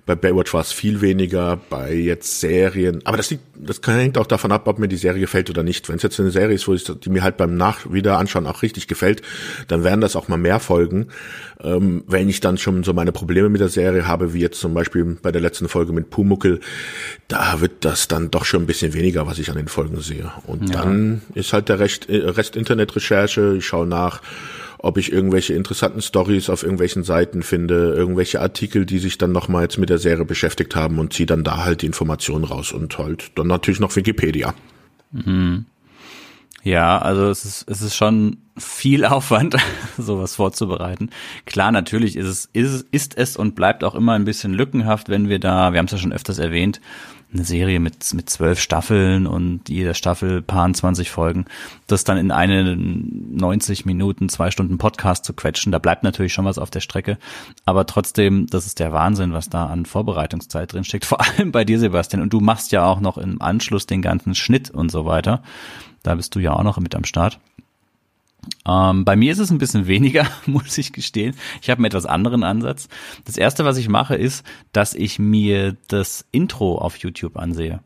Bei 0.05 0.15
Baywatch 0.15 0.53
war 0.53 0.59
es 0.59 0.73
viel 0.73 0.99
weniger, 0.99 1.57
bei 1.69 1.93
jetzt 1.93 2.41
Serien. 2.41 3.01
Aber 3.05 3.15
das 3.15 3.29
liegt, 3.29 3.43
das 3.55 3.79
hängt 3.85 4.17
auch 4.17 4.27
davon 4.27 4.51
ab, 4.51 4.67
ob 4.67 4.77
mir 4.77 4.89
die 4.89 4.97
Serie 4.97 5.21
gefällt 5.21 5.49
oder 5.49 5.63
nicht. 5.63 5.87
Wenn 5.87 5.95
es 5.95 6.03
jetzt 6.03 6.19
eine 6.19 6.31
Serie 6.31 6.55
ist, 6.55 6.67
wo 6.67 6.73
ich, 6.73 6.83
die 6.83 7.09
mir 7.09 7.23
halt 7.23 7.37
beim 7.37 7.55
Nach 7.55 7.89
wieder 7.89 8.17
anschauen 8.17 8.45
auch 8.45 8.63
richtig 8.63 8.89
gefällt, 8.89 9.21
dann 9.69 9.85
werden 9.85 10.01
das 10.01 10.17
auch 10.17 10.27
mal 10.27 10.37
mehr 10.37 10.59
Folgen. 10.59 11.07
Ähm, 11.61 12.03
wenn 12.05 12.27
ich 12.27 12.41
dann 12.41 12.57
schon 12.57 12.83
so 12.83 12.93
meine 12.93 13.13
Probleme 13.13 13.47
mit 13.47 13.61
der 13.61 13.69
Serie 13.69 14.05
habe, 14.05 14.33
wie 14.33 14.41
jetzt 14.41 14.59
zum 14.59 14.73
Beispiel 14.73 15.17
bei 15.21 15.31
der 15.31 15.41
letzten 15.41 15.69
Folge 15.69 15.93
mit 15.93 16.09
Pumuckel, 16.09 16.59
da 17.29 17.61
wird 17.61 17.85
das 17.85 18.09
dann 18.09 18.29
doch 18.29 18.43
schon 18.43 18.63
ein 18.63 18.67
bisschen 18.67 18.93
weniger, 18.93 19.25
was 19.25 19.39
ich 19.39 19.49
an 19.49 19.55
den 19.55 19.69
Folgen 19.69 20.01
sehe. 20.01 20.31
Und 20.45 20.69
ja. 20.69 20.81
dann 20.81 21.21
ist 21.33 21.53
halt 21.53 21.69
der 21.69 21.79
Rest, 21.79 22.09
äh, 22.09 22.17
Rest 22.17 22.57
Internetrecherche, 22.57 23.55
ich 23.57 23.65
schaue 23.65 23.87
nach, 23.87 24.21
ob 24.83 24.97
ich 24.97 25.13
irgendwelche 25.13 25.53
interessanten 25.53 26.01
Stories 26.01 26.49
auf 26.49 26.61
irgendwelchen 26.61 27.03
Seiten 27.03 27.41
finde, 27.41 27.93
irgendwelche 27.93 28.41
Artikel, 28.41 28.85
die 28.85 28.99
sich 28.99 29.17
dann 29.17 29.31
nochmal 29.31 29.69
mit 29.77 29.89
der 29.89 29.97
Serie 29.97 30.25
beschäftigt 30.25 30.75
haben 30.75 30.99
und 30.99 31.13
ziehe 31.13 31.25
dann 31.25 31.45
da 31.45 31.63
halt 31.63 31.81
die 31.81 31.85
Informationen 31.85 32.43
raus 32.43 32.73
und 32.73 32.97
halt 32.97 33.31
dann 33.35 33.47
natürlich 33.47 33.79
noch 33.79 33.95
Wikipedia. 33.95 34.53
Mhm. 35.11 35.65
Ja, 36.63 36.97
also 36.97 37.29
es 37.29 37.45
ist, 37.45 37.65
es 37.69 37.81
ist 37.81 37.95
schon 37.95 38.37
viel 38.57 39.05
Aufwand, 39.05 39.55
sowas 39.97 40.35
vorzubereiten. 40.35 41.11
Klar, 41.45 41.71
natürlich 41.71 42.17
ist 42.17 42.27
es, 42.27 42.49
ist, 42.51 42.85
ist 42.91 43.17
es 43.17 43.37
und 43.37 43.55
bleibt 43.55 43.85
auch 43.85 43.95
immer 43.95 44.13
ein 44.13 44.25
bisschen 44.25 44.53
lückenhaft, 44.53 45.07
wenn 45.07 45.29
wir 45.29 45.39
da, 45.39 45.71
wir 45.71 45.79
haben 45.79 45.85
es 45.85 45.93
ja 45.93 45.97
schon 45.97 46.13
öfters 46.13 46.39
erwähnt, 46.39 46.81
eine 47.33 47.43
Serie 47.43 47.79
mit, 47.79 48.13
mit 48.13 48.29
zwölf 48.29 48.59
Staffeln 48.59 49.27
und 49.27 49.69
jeder 49.69 49.93
Staffel 49.93 50.41
paar 50.41 50.71
20 50.71 51.09
Folgen, 51.09 51.45
das 51.87 52.03
dann 52.03 52.17
in 52.17 52.31
eine 52.31 52.75
90 52.75 53.85
Minuten, 53.85 54.29
zwei 54.29 54.51
Stunden 54.51 54.77
Podcast 54.77 55.25
zu 55.25 55.33
quetschen, 55.33 55.71
da 55.71 55.79
bleibt 55.79 56.03
natürlich 56.03 56.33
schon 56.33 56.45
was 56.45 56.57
auf 56.57 56.69
der 56.69 56.79
Strecke. 56.79 57.17
Aber 57.65 57.85
trotzdem, 57.85 58.47
das 58.47 58.65
ist 58.65 58.79
der 58.79 58.93
Wahnsinn, 58.93 59.33
was 59.33 59.49
da 59.49 59.65
an 59.65 59.85
Vorbereitungszeit 59.85 60.71
drin 60.71 60.83
steckt. 60.83 61.05
Vor 61.05 61.19
allem 61.37 61.51
bei 61.51 61.65
dir, 61.65 61.79
Sebastian. 61.79 62.21
Und 62.21 62.33
du 62.33 62.39
machst 62.39 62.71
ja 62.71 62.85
auch 62.85 62.99
noch 62.99 63.17
im 63.17 63.41
Anschluss 63.41 63.87
den 63.87 64.01
ganzen 64.01 64.35
Schnitt 64.35 64.69
und 64.69 64.91
so 64.91 65.05
weiter. 65.05 65.43
Da 66.03 66.15
bist 66.15 66.35
du 66.35 66.39
ja 66.39 66.53
auch 66.53 66.63
noch 66.63 66.79
mit 66.79 66.95
am 66.95 67.05
Start. 67.05 67.39
Ähm, 68.67 69.03
bei 69.05 69.15
mir 69.15 69.31
ist 69.31 69.39
es 69.39 69.51
ein 69.51 69.57
bisschen 69.57 69.87
weniger, 69.87 70.27
muss 70.45 70.77
ich 70.77 70.93
gestehen. 70.93 71.35
Ich 71.61 71.69
habe 71.69 71.79
einen 71.79 71.85
etwas 71.85 72.05
anderen 72.05 72.43
Ansatz. 72.43 72.87
Das 73.25 73.37
erste, 73.37 73.65
was 73.65 73.77
ich 73.77 73.89
mache, 73.89 74.15
ist, 74.15 74.45
dass 74.71 74.93
ich 74.93 75.19
mir 75.19 75.75
das 75.87 76.25
Intro 76.31 76.77
auf 76.77 76.97
YouTube 76.97 77.37
ansehe, 77.37 77.81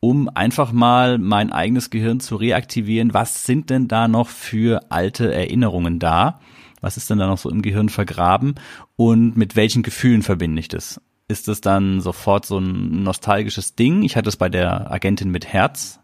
um 0.00 0.28
einfach 0.28 0.72
mal 0.72 1.18
mein 1.18 1.52
eigenes 1.52 1.90
Gehirn 1.90 2.20
zu 2.20 2.36
reaktivieren. 2.36 3.14
Was 3.14 3.44
sind 3.44 3.70
denn 3.70 3.88
da 3.88 4.08
noch 4.08 4.28
für 4.28 4.80
alte 4.90 5.32
Erinnerungen 5.32 5.98
da? 5.98 6.40
Was 6.80 6.96
ist 6.96 7.10
denn 7.10 7.18
da 7.18 7.26
noch 7.26 7.38
so 7.38 7.50
im 7.50 7.62
Gehirn 7.62 7.88
vergraben? 7.88 8.56
Und 8.96 9.36
mit 9.36 9.56
welchen 9.56 9.82
Gefühlen 9.82 10.22
verbinde 10.22 10.58
ich 10.60 10.68
das? 10.68 11.00
Ist 11.28 11.48
es 11.48 11.60
dann 11.60 12.00
sofort 12.00 12.44
so 12.44 12.58
ein 12.58 13.04
nostalgisches 13.04 13.76
Ding? 13.76 14.02
Ich 14.02 14.16
hatte 14.16 14.28
es 14.28 14.36
bei 14.36 14.48
der 14.48 14.90
Agentin 14.90 15.30
mit 15.30 15.46
Herz 15.46 16.01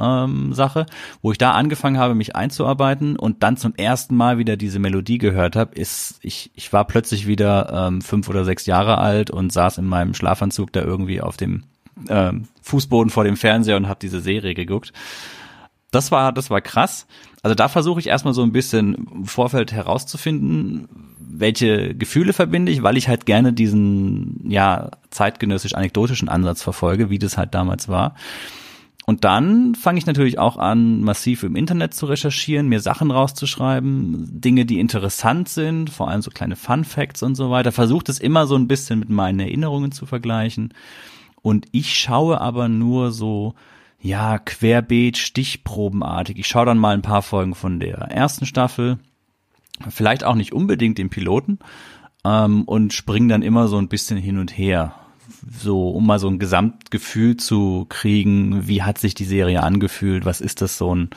ähm, 0.00 0.52
Sache, 0.52 0.86
wo 1.22 1.32
ich 1.32 1.38
da 1.38 1.52
angefangen 1.52 1.98
habe, 1.98 2.14
mich 2.14 2.34
einzuarbeiten 2.34 3.16
und 3.16 3.42
dann 3.42 3.56
zum 3.56 3.74
ersten 3.76 4.16
Mal 4.16 4.38
wieder 4.38 4.56
diese 4.56 4.78
Melodie 4.78 5.18
gehört 5.18 5.56
habe, 5.56 5.74
ist, 5.74 6.18
ich, 6.22 6.50
ich 6.54 6.72
war 6.72 6.84
plötzlich 6.86 7.26
wieder 7.26 7.88
ähm, 7.88 8.00
fünf 8.00 8.28
oder 8.28 8.44
sechs 8.44 8.66
Jahre 8.66 8.98
alt 8.98 9.30
und 9.30 9.52
saß 9.52 9.78
in 9.78 9.86
meinem 9.86 10.14
Schlafanzug 10.14 10.72
da 10.72 10.82
irgendwie 10.82 11.20
auf 11.20 11.36
dem 11.36 11.64
ähm, 12.08 12.48
Fußboden 12.62 13.10
vor 13.10 13.24
dem 13.24 13.36
Fernseher 13.36 13.76
und 13.76 13.88
habe 13.88 14.00
diese 14.00 14.20
Serie 14.20 14.54
geguckt. 14.54 14.92
Das 15.90 16.10
war, 16.10 16.32
das 16.32 16.50
war 16.50 16.60
krass. 16.60 17.06
Also 17.42 17.54
da 17.54 17.68
versuche 17.68 18.00
ich 18.00 18.08
erstmal 18.08 18.34
so 18.34 18.42
ein 18.42 18.52
bisschen 18.52 18.94
im 18.94 19.26
Vorfeld 19.26 19.70
herauszufinden, 19.70 20.88
welche 21.20 21.94
Gefühle 21.94 22.32
verbinde 22.32 22.72
ich, 22.72 22.82
weil 22.82 22.96
ich 22.96 23.08
halt 23.08 23.26
gerne 23.26 23.52
diesen, 23.52 24.50
ja, 24.50 24.90
zeitgenössisch-anekdotischen 25.10 26.28
Ansatz 26.28 26.62
verfolge, 26.62 27.10
wie 27.10 27.18
das 27.18 27.36
halt 27.36 27.54
damals 27.54 27.88
war. 27.88 28.16
Und 29.06 29.24
dann 29.24 29.74
fange 29.74 29.98
ich 29.98 30.06
natürlich 30.06 30.38
auch 30.38 30.56
an, 30.56 31.02
massiv 31.02 31.42
im 31.42 31.56
Internet 31.56 31.92
zu 31.92 32.06
recherchieren, 32.06 32.68
mir 32.68 32.80
Sachen 32.80 33.10
rauszuschreiben, 33.10 34.40
Dinge, 34.40 34.64
die 34.64 34.80
interessant 34.80 35.50
sind, 35.50 35.90
vor 35.90 36.08
allem 36.08 36.22
so 36.22 36.30
kleine 36.30 36.56
Fun 36.56 36.84
Facts 36.84 37.22
und 37.22 37.34
so 37.34 37.50
weiter. 37.50 37.70
Versuche 37.70 38.04
es 38.08 38.18
immer 38.18 38.46
so 38.46 38.56
ein 38.56 38.66
bisschen 38.66 38.98
mit 38.98 39.10
meinen 39.10 39.40
Erinnerungen 39.40 39.92
zu 39.92 40.06
vergleichen. 40.06 40.72
Und 41.42 41.66
ich 41.72 41.94
schaue 41.94 42.40
aber 42.40 42.68
nur 42.68 43.10
so, 43.12 43.54
ja, 44.00 44.38
querbeet, 44.38 45.18
stichprobenartig. 45.18 46.38
Ich 46.38 46.46
schaue 46.46 46.66
dann 46.66 46.78
mal 46.78 46.94
ein 46.94 47.02
paar 47.02 47.22
Folgen 47.22 47.54
von 47.54 47.80
der 47.80 47.98
ersten 47.98 48.46
Staffel, 48.46 48.98
vielleicht 49.90 50.24
auch 50.24 50.34
nicht 50.34 50.54
unbedingt 50.54 50.96
den 50.96 51.10
Piloten, 51.10 51.58
ähm, 52.24 52.64
und 52.64 52.94
springe 52.94 53.28
dann 53.28 53.42
immer 53.42 53.68
so 53.68 53.76
ein 53.76 53.88
bisschen 53.88 54.16
hin 54.16 54.38
und 54.38 54.56
her 54.56 54.94
so, 55.48 55.90
um 55.90 56.06
mal 56.06 56.18
so 56.18 56.28
ein 56.28 56.38
Gesamtgefühl 56.38 57.36
zu 57.36 57.86
kriegen, 57.88 58.66
wie 58.66 58.82
hat 58.82 58.98
sich 58.98 59.14
die 59.14 59.24
Serie 59.24 59.62
angefühlt, 59.62 60.24
was 60.24 60.40
ist 60.40 60.60
das 60.60 60.78
so 60.78 60.94
ein, 60.94 61.10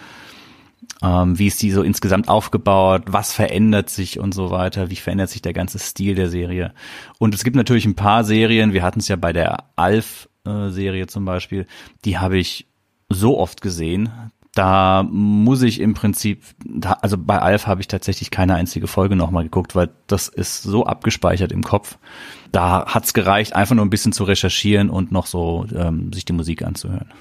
ähm, 1.02 1.38
wie 1.38 1.48
ist 1.48 1.62
die 1.62 1.72
so 1.72 1.84
insgesamt 1.84 2.28
aufgebaut, 2.28 3.04
was 3.08 3.34
verändert 3.34 3.90
sich 3.90 4.20
und 4.20 4.34
so 4.34 4.52
weiter, 4.52 4.90
wie 4.90 4.96
verändert 4.96 5.30
sich 5.30 5.42
der 5.42 5.54
ganze 5.54 5.80
Stil 5.80 6.16
der 6.16 6.30
Serie. 6.30 6.74
Und 7.20 7.36
es 7.36 7.44
gibt 7.44 7.56
natürlich 7.56 7.86
ein 7.86 7.96
paar 7.96 8.24
Serien, 8.24 8.74
wir 8.74 8.84
hatten 8.84 9.00
es 9.00 9.08
ja 9.08 9.16
bei 9.16 9.34
der 9.34 9.66
Alf-Serie 9.76 11.08
zum 11.08 11.26
Beispiel, 11.26 11.68
die 12.06 12.18
habe 12.18 12.38
ich 12.38 12.68
so 13.10 13.38
oft 13.38 13.62
gesehen, 13.62 14.10
da 14.58 15.04
muss 15.04 15.62
ich 15.62 15.80
im 15.80 15.94
Prinzip, 15.94 16.42
also 17.02 17.18
bei 17.18 17.40
Alf 17.40 17.68
habe 17.68 17.82
ich 17.82 17.88
tatsächlich 17.88 18.32
keine 18.32 18.56
einzige 18.56 18.88
Folge 18.88 19.16
nochmal 19.16 19.44
geguckt, 19.44 19.76
weil 19.76 19.90
das 20.08 20.30
ist 20.30 20.64
so 20.64 20.86
abgespeichert 20.86 21.52
im 21.52 21.64
Kopf. 21.64 21.98
Da 22.52 22.86
hat's 22.88 23.14
gereicht, 23.14 23.56
einfach 23.56 23.76
nur 23.76 23.86
ein 23.86 23.92
bisschen 23.92 24.14
zu 24.14 24.24
recherchieren 24.24 24.90
und 24.90 25.12
noch 25.12 25.28
so 25.28 25.66
ähm, 25.76 26.12
sich 26.12 26.26
die 26.26 26.34
Musik 26.34 26.64
anzuhören. 26.64 27.14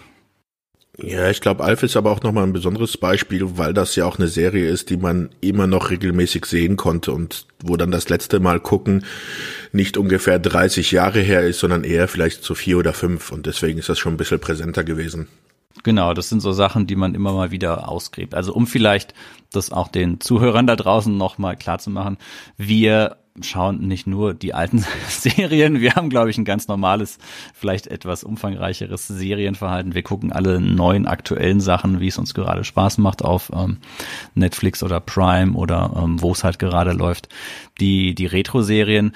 Ja, 0.99 1.29
ich 1.29 1.43
glaube, 1.43 1.63
Alf 1.63 1.83
ist 1.83 1.95
aber 1.95 2.11
auch 2.11 2.23
nochmal 2.23 2.45
ein 2.45 2.55
besonderes 2.55 2.97
Beispiel, 2.97 3.59
weil 3.59 3.75
das 3.75 3.97
ja 3.97 4.07
auch 4.07 4.19
eine 4.19 4.29
Serie 4.29 4.71
ist, 4.71 4.89
die 4.89 4.97
man 4.97 5.29
immer 5.43 5.67
noch 5.67 5.91
regelmäßig 5.91 6.47
sehen 6.47 6.77
konnte 6.77 7.13
und 7.13 7.47
wo 7.63 7.77
dann 7.77 7.91
das 7.91 8.09
letzte 8.09 8.41
Mal 8.41 8.61
gucken 8.61 9.05
nicht 9.73 9.99
ungefähr 9.99 10.39
30 10.39 10.93
Jahre 10.93 11.21
her 11.21 11.43
ist, 11.43 11.61
sondern 11.61 11.85
eher 11.85 12.09
vielleicht 12.09 12.45
so 12.45 12.55
vier 12.55 12.79
oder 12.79 12.95
fünf 12.95 13.31
und 13.31 13.45
deswegen 13.45 13.79
ist 13.79 13.91
das 13.91 13.99
schon 13.99 14.15
ein 14.15 14.17
bisschen 14.17 14.41
präsenter 14.41 14.85
gewesen. 14.85 15.29
Genau, 15.83 16.15
das 16.15 16.29
sind 16.29 16.41
so 16.41 16.53
Sachen, 16.53 16.87
die 16.87 16.97
man 16.97 17.15
immer 17.15 17.33
mal 17.33 17.51
wieder 17.51 17.89
ausgräbt. 17.89 18.35
Also 18.35 18.53
um 18.55 18.67
vielleicht 18.67 19.15
das 19.53 19.73
auch 19.73 19.89
den 19.89 20.21
Zuhörern 20.21 20.67
da 20.67 20.77
draußen 20.77 21.17
nochmal 21.17 21.57
klar 21.57 21.79
zu 21.79 21.91
machen, 21.91 22.19
wir 22.57 23.19
schauen 23.43 23.87
nicht 23.87 24.07
nur 24.07 24.35
die 24.35 24.55
alten 24.55 24.85
Serien, 25.09 25.81
wir 25.81 25.95
haben, 25.95 26.11
glaube 26.11 26.31
ich, 26.31 26.39
ein 26.39 26.45
ganz 26.45 26.69
normales, 26.69 27.19
vielleicht 27.55 27.87
etwas 27.87 28.25
umfangreicheres 28.25 29.07
Serienverhalten. 29.09 29.95
Wir 29.95 30.03
gucken 30.03 30.33
alle 30.33 30.61
neuen 30.61 31.07
aktuellen 31.07 31.61
Sachen, 31.61 32.01
wie 32.01 32.09
es 32.09 32.19
uns 32.19 32.35
gerade 32.35 32.65
Spaß 32.65 32.99
macht 32.99 33.23
auf 33.23 33.51
ähm, 33.55 33.79
Netflix 34.35 34.83
oder 34.83 35.01
Prime 35.01 35.53
oder 35.53 35.93
ähm, 35.97 36.21
wo 36.23 36.33
es 36.33 36.45
halt 36.45 36.59
gerade 36.59 36.93
läuft. 36.93 37.29
Die, 37.81 38.15
die 38.15 38.27
Retro-Serien 38.27 39.13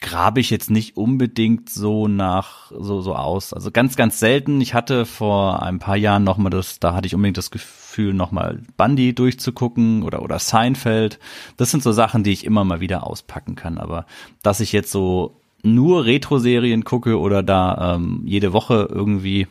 grabe 0.00 0.40
ich 0.40 0.50
jetzt 0.50 0.70
nicht 0.70 0.96
unbedingt 0.96 1.68
so 1.68 2.08
nach 2.08 2.72
so 2.76 3.00
so 3.00 3.14
aus. 3.14 3.52
Also 3.52 3.70
ganz 3.70 3.96
ganz 3.96 4.18
selten. 4.18 4.60
Ich 4.60 4.74
hatte 4.74 5.04
vor 5.04 5.62
ein 5.62 5.78
paar 5.78 5.96
Jahren 5.96 6.24
noch 6.24 6.38
mal 6.38 6.50
das, 6.50 6.80
da 6.80 6.94
hatte 6.94 7.06
ich 7.06 7.14
unbedingt 7.14 7.36
das 7.36 7.50
Gefühl 7.50 8.14
noch 8.14 8.32
mal 8.32 8.60
Bundy 8.76 9.14
durchzugucken 9.14 10.02
oder 10.02 10.22
oder 10.22 10.38
Seinfeld. 10.38 11.18
Das 11.56 11.70
sind 11.70 11.82
so 11.82 11.92
Sachen, 11.92 12.24
die 12.24 12.32
ich 12.32 12.44
immer 12.44 12.64
mal 12.64 12.80
wieder 12.80 13.06
auspacken 13.06 13.56
kann. 13.56 13.78
Aber 13.78 14.06
dass 14.42 14.60
ich 14.60 14.72
jetzt 14.72 14.90
so 14.90 15.36
nur 15.62 16.06
Retro-Serien 16.06 16.84
gucke 16.84 17.18
oder 17.18 17.42
da 17.42 17.96
ähm, 17.96 18.22
jede 18.24 18.54
Woche 18.54 18.88
irgendwie 18.90 19.46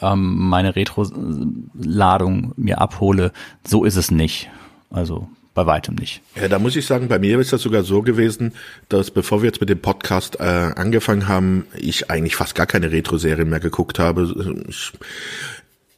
ähm, 0.00 0.48
meine 0.48 0.76
Retro-Ladung 0.76 2.52
mir 2.56 2.80
abhole, 2.80 3.32
so 3.66 3.84
ist 3.84 3.96
es 3.96 4.10
nicht. 4.12 4.50
Also 4.90 5.28
bei 5.54 5.66
weitem 5.66 5.94
nicht. 5.96 6.22
Ja, 6.34 6.48
da 6.48 6.58
muss 6.58 6.76
ich 6.76 6.86
sagen, 6.86 7.08
bei 7.08 7.18
mir 7.18 7.38
ist 7.38 7.52
das 7.52 7.62
sogar 7.62 7.82
so 7.82 8.02
gewesen, 8.02 8.54
dass 8.88 9.10
bevor 9.10 9.42
wir 9.42 9.48
jetzt 9.48 9.60
mit 9.60 9.68
dem 9.68 9.80
Podcast 9.80 10.40
äh, 10.40 10.42
angefangen 10.42 11.28
haben, 11.28 11.66
ich 11.76 12.10
eigentlich 12.10 12.36
fast 12.36 12.54
gar 12.54 12.66
keine 12.66 12.90
Retro-Serien 12.90 13.48
mehr 13.48 13.60
geguckt 13.60 13.98
habe. 13.98 14.64
Ich, 14.68 14.92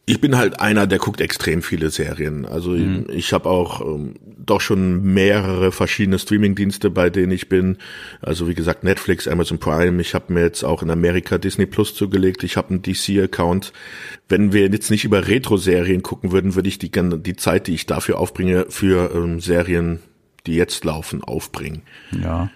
ich 0.07 0.21
bin 0.21 0.37
halt 0.37 0.61
einer, 0.61 0.87
der 0.87 0.99
guckt 0.99 1.23
extrem 1.23 1.63
viele 1.63 1.89
Serien. 1.89 2.45
Also 2.45 2.71
mhm. 2.71 3.07
ich, 3.09 3.17
ich 3.17 3.33
habe 3.33 3.49
auch 3.49 3.81
ähm, 3.81 4.17
doch 4.39 4.61
schon 4.61 5.03
mehrere 5.03 5.73
verschiedene 5.73 6.19
Streaming-Dienste, 6.19 6.91
bei 6.91 7.09
denen 7.09 7.33
ich 7.33 7.49
bin. 7.49 7.79
Also 8.21 8.47
wie 8.47 8.55
gesagt 8.55 8.85
Netflix, 8.85 9.27
Amazon 9.27 9.59
Prime. 9.59 10.01
Ich 10.03 10.15
habe 10.15 10.33
mir 10.33 10.43
jetzt 10.43 10.63
auch 10.63 10.83
in 10.83 10.91
Amerika 10.91 11.39
Disney 11.39 11.65
Plus 11.65 11.95
zugelegt. 11.95 12.45
Ich 12.45 12.59
habe 12.59 12.71
einen 12.71 12.83
DC-Account. 12.83 13.73
Wenn 14.29 14.53
wir 14.53 14.69
jetzt 14.69 14.91
nicht 14.91 15.05
über 15.05 15.27
Retro-Serien 15.27 16.03
gucken 16.03 16.33
würden, 16.33 16.55
würde 16.55 16.69
ich 16.69 16.79
die, 16.79 16.91
die 16.91 17.37
Zeit, 17.37 17.67
die 17.67 17.75
ich 17.75 17.87
dafür 17.87 18.19
aufbringe, 18.19 18.67
für 18.69 19.11
ähm, 19.15 19.41
Serien, 19.41 20.01
die 20.47 20.57
jetzt 20.57 20.85
laufen, 20.85 21.25
aufbringen. 21.25 21.81
Ja. 22.23 22.51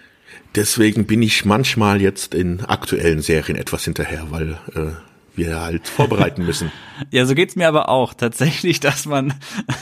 Deswegen 0.53 1.05
bin 1.05 1.23
ich 1.23 1.45
manchmal 1.45 1.99
jetzt 1.99 2.35
in 2.35 2.61
aktuellen 2.61 3.21
Serien 3.21 3.57
etwas 3.57 3.85
hinterher, 3.85 4.27
weil 4.29 4.57
äh, 4.75 4.91
wir 5.39 5.59
halt 5.59 5.87
vorbereiten 5.87 6.45
müssen. 6.45 6.71
ja, 7.11 7.25
so 7.25 7.33
geht's 7.33 7.55
mir 7.55 7.67
aber 7.67 7.89
auch. 7.89 8.13
Tatsächlich, 8.13 8.79
dass 8.79 9.05
man 9.05 9.33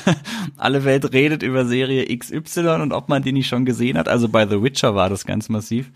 alle 0.58 0.86
Welt 0.86 1.12
redet 1.12 1.44
über 1.44 1.66
Serie 1.66 2.06
XY 2.18 2.82
und 2.82 2.94
ob 2.94 3.10
man 3.10 3.24
die 3.24 3.34
nicht 3.34 3.48
schon 3.48 3.66
gesehen 3.66 3.98
hat. 3.98 4.08
Also 4.08 4.30
bei 4.30 4.48
The 4.48 4.64
Witcher 4.64 4.96
war 4.96 5.10
das 5.10 5.26
ganz 5.26 5.50
massiv. 5.50 5.92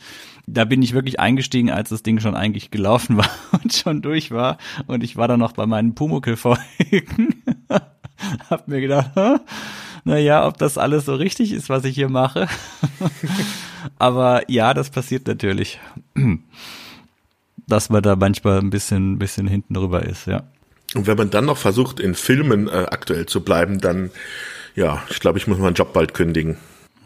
Da 0.47 0.66
bin 0.66 0.82
ich 0.82 0.93
wirklich 0.93 1.20
eingestiegen, 1.20 1.70
als 1.70 1.89
das 1.89 2.03
Ding 2.03 2.20
schon 2.20 2.36
eigentlich 2.36 2.72
gelaufen 2.72 3.18
war 3.18 3.30
und 3.64 3.74
schon 3.74 4.01
durch 4.01 4.32
war. 4.32 4.57
Und 4.88 5.03
ich 5.03 5.16
war 5.16 5.28
dann 5.28 5.39
noch 5.39 5.53
bei 5.53 5.66
meinen 5.66 5.95
Pumuckl-Folgen. 5.95 7.43
Hab 8.49 8.68
mir 8.68 8.82
gedacht, 8.82 9.12
naja, 10.03 10.47
ob 10.47 10.57
das 10.57 10.78
alles 10.78 11.05
so 11.05 11.16
richtig 11.16 11.53
ist, 11.53 11.70
was 11.70 11.86
ich 11.86 11.95
hier 11.95 12.09
mache. 12.09 12.47
Aber 13.97 14.49
ja, 14.49 14.74
das 14.74 14.89
passiert 14.89 15.28
natürlich. 15.28 15.80
Dass 17.72 17.89
man 17.89 18.03
da 18.03 18.17
manchmal 18.17 18.59
ein 18.59 18.69
bisschen, 18.69 19.13
ein 19.13 19.17
bisschen 19.17 19.47
hinten 19.47 19.74
drüber 19.74 20.03
ist, 20.03 20.28
ja. 20.28 20.43
Und 20.93 21.07
wenn 21.07 21.15
man 21.17 21.30
dann 21.30 21.45
noch 21.45 21.55
versucht, 21.55 22.01
in 22.01 22.15
Filmen 22.15 22.67
äh, 22.67 22.86
aktuell 22.91 23.28
zu 23.28 23.39
bleiben, 23.39 23.80
dann, 23.80 24.11
ja, 24.76 25.01
ich 25.09 25.22
glaube, 25.22 25.38
ich 25.38 25.47
muss 25.47 25.57
meinen 25.57 25.74
Job 25.74 25.93
bald 25.93 26.13
kündigen. 26.13 26.57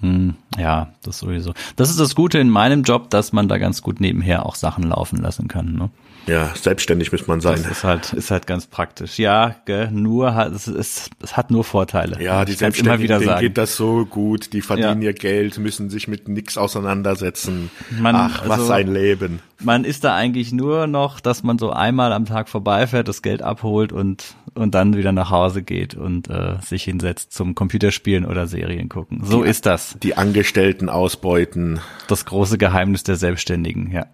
Hm, 0.01 0.33
ja, 0.57 0.91
das 1.03 1.19
sowieso. 1.19 1.53
Das 1.75 1.91
ist 1.91 1.99
das 1.99 2.15
Gute 2.15 2.39
in 2.39 2.49
meinem 2.49 2.81
Job, 2.81 3.11
dass 3.11 3.31
man 3.31 3.47
da 3.47 3.59
ganz 3.59 3.83
gut 3.83 4.01
nebenher 4.01 4.43
auch 4.43 4.55
Sachen 4.55 4.85
laufen 4.85 5.21
lassen 5.21 5.47
kann. 5.47 5.73
Ne? 5.73 5.91
Ja, 6.27 6.53
selbstständig 6.55 7.11
muss 7.11 7.27
man 7.27 7.41
sein. 7.41 7.61
Das 7.61 7.71
ist 7.71 7.83
halt, 7.83 8.13
ist 8.13 8.31
halt 8.31 8.47
ganz 8.47 8.65
praktisch. 8.67 9.19
Ja, 9.19 9.55
gell, 9.65 9.91
nur 9.91 10.33
hat, 10.33 10.53
es, 10.53 10.67
ist, 10.67 11.11
es 11.21 11.37
hat 11.37 11.51
nur 11.51 11.63
Vorteile. 11.63 12.21
Ja, 12.21 12.45
die 12.45 12.53
Selbstständigen, 12.53 13.19
denen 13.19 13.39
geht 13.39 13.57
das 13.57 13.75
so 13.75 14.05
gut, 14.05 14.53
die 14.53 14.61
verdienen 14.61 15.01
ja. 15.01 15.09
ihr 15.09 15.13
Geld, 15.13 15.57
müssen 15.59 15.89
sich 15.89 16.07
mit 16.07 16.27
nix 16.27 16.57
auseinandersetzen. 16.57 17.69
Man, 17.99 18.15
Ach, 18.15 18.47
was 18.47 18.61
also, 18.61 18.73
ein 18.73 18.91
Leben. 18.91 19.39
Man 19.63 19.85
ist 19.85 20.03
da 20.03 20.15
eigentlich 20.15 20.51
nur 20.51 20.87
noch, 20.87 21.19
dass 21.19 21.43
man 21.43 21.57
so 21.57 21.71
einmal 21.71 22.11
am 22.11 22.25
Tag 22.25 22.49
vorbeifährt, 22.49 23.07
das 23.07 23.21
Geld 23.21 23.41
abholt 23.41 23.93
und, 23.93 24.35
und 24.53 24.75
dann 24.75 24.97
wieder 24.97 25.11
nach 25.11 25.29
Hause 25.29 25.63
geht 25.63 25.95
und 25.95 26.29
äh, 26.29 26.57
sich 26.61 26.83
hinsetzt 26.83 27.33
zum 27.33 27.55
Computerspielen 27.55 28.25
oder 28.25 28.47
Serien 28.47 28.89
gucken. 28.89 29.21
So 29.23 29.43
die, 29.43 29.49
ist 29.49 29.65
das. 29.65 29.95
Die 30.01 30.17
Angestellten 30.17 30.89
ausbeuten. 30.89 31.79
Das 32.07 32.25
große 32.25 32.57
Geheimnis 32.57 33.03
der 33.03 33.15
Selbstständigen, 33.15 33.91
ja. 33.91 34.07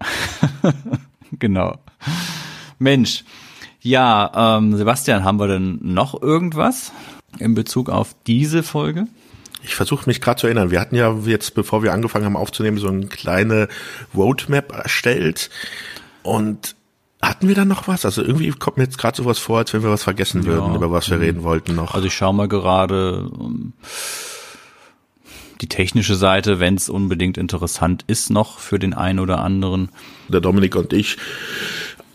genau. 1.38 1.78
Mensch. 2.78 3.24
Ja, 3.80 4.58
ähm, 4.58 4.76
Sebastian, 4.76 5.24
haben 5.24 5.40
wir 5.40 5.48
denn 5.48 5.78
noch 5.82 6.20
irgendwas 6.20 6.92
in 7.38 7.54
Bezug 7.54 7.90
auf 7.90 8.14
diese 8.26 8.62
Folge? 8.62 9.08
Ich 9.64 9.74
versuche 9.74 10.08
mich 10.08 10.20
gerade 10.20 10.40
zu 10.40 10.46
erinnern. 10.46 10.70
Wir 10.70 10.80
hatten 10.80 10.94
ja 10.94 11.16
jetzt, 11.24 11.54
bevor 11.54 11.82
wir 11.82 11.92
angefangen 11.92 12.24
haben 12.24 12.36
aufzunehmen, 12.36 12.78
so 12.78 12.88
eine 12.88 13.06
kleine 13.06 13.68
Roadmap 14.14 14.72
erstellt. 14.72 15.50
Und 16.22 16.74
hatten 17.20 17.46
wir 17.46 17.54
da 17.54 17.64
noch 17.64 17.86
was? 17.86 18.04
Also 18.04 18.22
irgendwie 18.22 18.50
kommt 18.50 18.76
mir 18.76 18.84
jetzt 18.84 18.98
gerade 18.98 19.16
sowas 19.16 19.38
vor, 19.38 19.58
als 19.58 19.72
wenn 19.72 19.82
wir 19.82 19.90
was 19.90 20.02
vergessen 20.02 20.44
würden, 20.44 20.70
ja. 20.70 20.76
über 20.76 20.90
was 20.90 21.08
wir 21.10 21.20
reden 21.20 21.44
wollten 21.44 21.76
noch. 21.76 21.94
Also 21.94 22.08
ich 22.08 22.14
schaue 22.14 22.34
mal 22.34 22.48
gerade 22.48 23.28
um, 23.28 23.72
die 25.62 25.68
technische 25.68 26.16
Seite, 26.16 26.60
wenn 26.60 26.74
es 26.74 26.88
unbedingt 26.88 27.38
interessant 27.38 28.04
ist 28.08 28.30
noch 28.30 28.58
für 28.58 28.78
den 28.78 28.92
einen 28.92 29.20
oder 29.20 29.38
anderen. 29.38 29.90
Der 30.28 30.40
Dominik 30.40 30.76
und 30.76 30.92
ich 30.92 31.16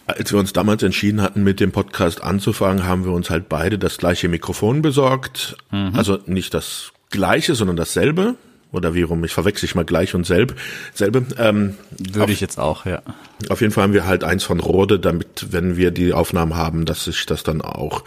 als 0.07 0.31
wir 0.31 0.39
uns 0.39 0.53
damals 0.53 0.83
entschieden 0.83 1.21
hatten, 1.21 1.43
mit 1.43 1.59
dem 1.59 1.73
Podcast 1.73 2.23
anzufangen, 2.23 2.85
haben 2.85 3.03
wir 3.03 3.11
uns 3.11 3.29
halt 3.29 3.49
beide 3.49 3.77
das 3.77 3.97
gleiche 3.97 4.29
Mikrofon 4.29 4.81
besorgt. 4.81 5.57
Mhm. 5.69 5.91
Also 5.95 6.19
nicht 6.25 6.53
das 6.53 6.93
gleiche, 7.09 7.55
sondern 7.55 7.75
dasselbe. 7.75 8.35
Oder 8.71 8.93
wie 8.93 9.01
rum, 9.01 9.23
ich 9.23 9.33
verwechsel 9.33 9.65
ich 9.65 9.75
mal 9.75 9.85
gleich 9.85 10.13
und 10.13 10.25
selb, 10.25 10.55
selbe. 10.93 11.25
Ähm, 11.37 11.75
Würde 11.97 12.23
auf, 12.23 12.29
ich 12.29 12.41
jetzt 12.41 12.59
auch, 12.59 12.85
ja. 12.85 13.01
Auf 13.49 13.61
jeden 13.61 13.71
Fall 13.71 13.83
haben 13.83 13.93
wir 13.93 14.05
halt 14.05 14.23
eins 14.23 14.43
von 14.43 14.59
Rode, 14.59 14.99
damit, 14.99 15.47
wenn 15.51 15.77
wir 15.77 15.91
die 15.91 16.13
Aufnahmen 16.13 16.55
haben, 16.55 16.85
dass 16.85 17.05
sich 17.05 17.25
das 17.25 17.43
dann 17.43 17.61
auch 17.61 18.03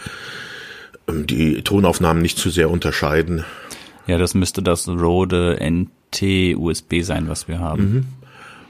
ähm, 1.08 1.26
die 1.26 1.62
Tonaufnahmen 1.62 2.22
nicht 2.22 2.38
zu 2.38 2.50
sehr 2.50 2.70
unterscheiden. 2.70 3.44
Ja, 4.10 4.18
das 4.18 4.34
müsste 4.34 4.60
das 4.60 4.88
Rode 4.88 5.58
NT 5.60 6.56
USB 6.56 7.02
sein, 7.02 7.28
was 7.28 7.46
wir 7.46 7.60
haben. 7.60 7.82
Mhm. 7.82 8.04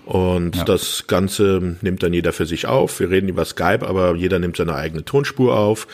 Und 0.04 0.56
ja. 0.56 0.64
das 0.64 1.06
Ganze 1.06 1.76
nimmt 1.80 2.02
dann 2.02 2.12
jeder 2.12 2.34
für 2.34 2.44
sich 2.44 2.66
auf. 2.66 3.00
Wir 3.00 3.08
reden 3.08 3.30
über 3.30 3.46
Skype, 3.46 3.86
aber 3.86 4.16
jeder 4.16 4.38
nimmt 4.38 4.58
seine 4.58 4.74
eigene 4.74 5.02
Tonspur 5.02 5.56
auf. 5.56 5.86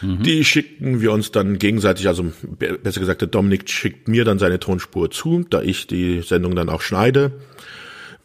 Mhm. 0.00 0.22
Die 0.22 0.44
schicken 0.46 1.02
wir 1.02 1.12
uns 1.12 1.30
dann 1.30 1.58
gegenseitig, 1.58 2.08
also 2.08 2.32
besser 2.82 3.00
gesagt, 3.00 3.20
der 3.20 3.28
Dominik 3.28 3.68
schickt 3.68 4.08
mir 4.08 4.24
dann 4.24 4.38
seine 4.38 4.60
Tonspur 4.60 5.10
zu, 5.10 5.44
da 5.50 5.60
ich 5.60 5.86
die 5.86 6.22
Sendung 6.22 6.54
dann 6.56 6.70
auch 6.70 6.80
schneide. 6.80 7.32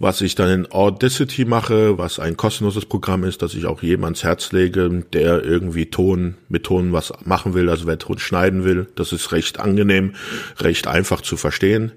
Was 0.04 0.20
ich 0.22 0.34
dann 0.34 0.50
in 0.50 0.72
Audacity 0.72 1.46
mache, 1.46 2.00
was 2.00 2.18
ein 2.18 2.36
kostenloses 2.36 2.88
Programm 2.88 3.24
ist, 3.24 3.44
das 3.44 3.54
ich 3.54 3.68
auch 3.68 3.84
jedem 3.84 4.06
ans 4.06 4.24
Herz 4.24 4.52
lege, 4.52 5.06
der 5.14 5.44
irgendwie 5.44 5.92
Ton 5.92 6.38
mit 6.50 6.64
Ton 6.64 6.92
was 6.92 7.14
machen 7.24 7.54
will, 7.54 7.70
also 7.70 7.86
wer 7.86 8.00
Ton 8.00 8.18
schneiden 8.18 8.64
will. 8.64 8.88
Das 8.96 9.14
ist 9.14 9.32
recht 9.32 9.60
angenehm, 9.60 10.16
recht 10.58 10.88
einfach 10.88 11.22
zu 11.22 11.38
verstehen. 11.38 11.92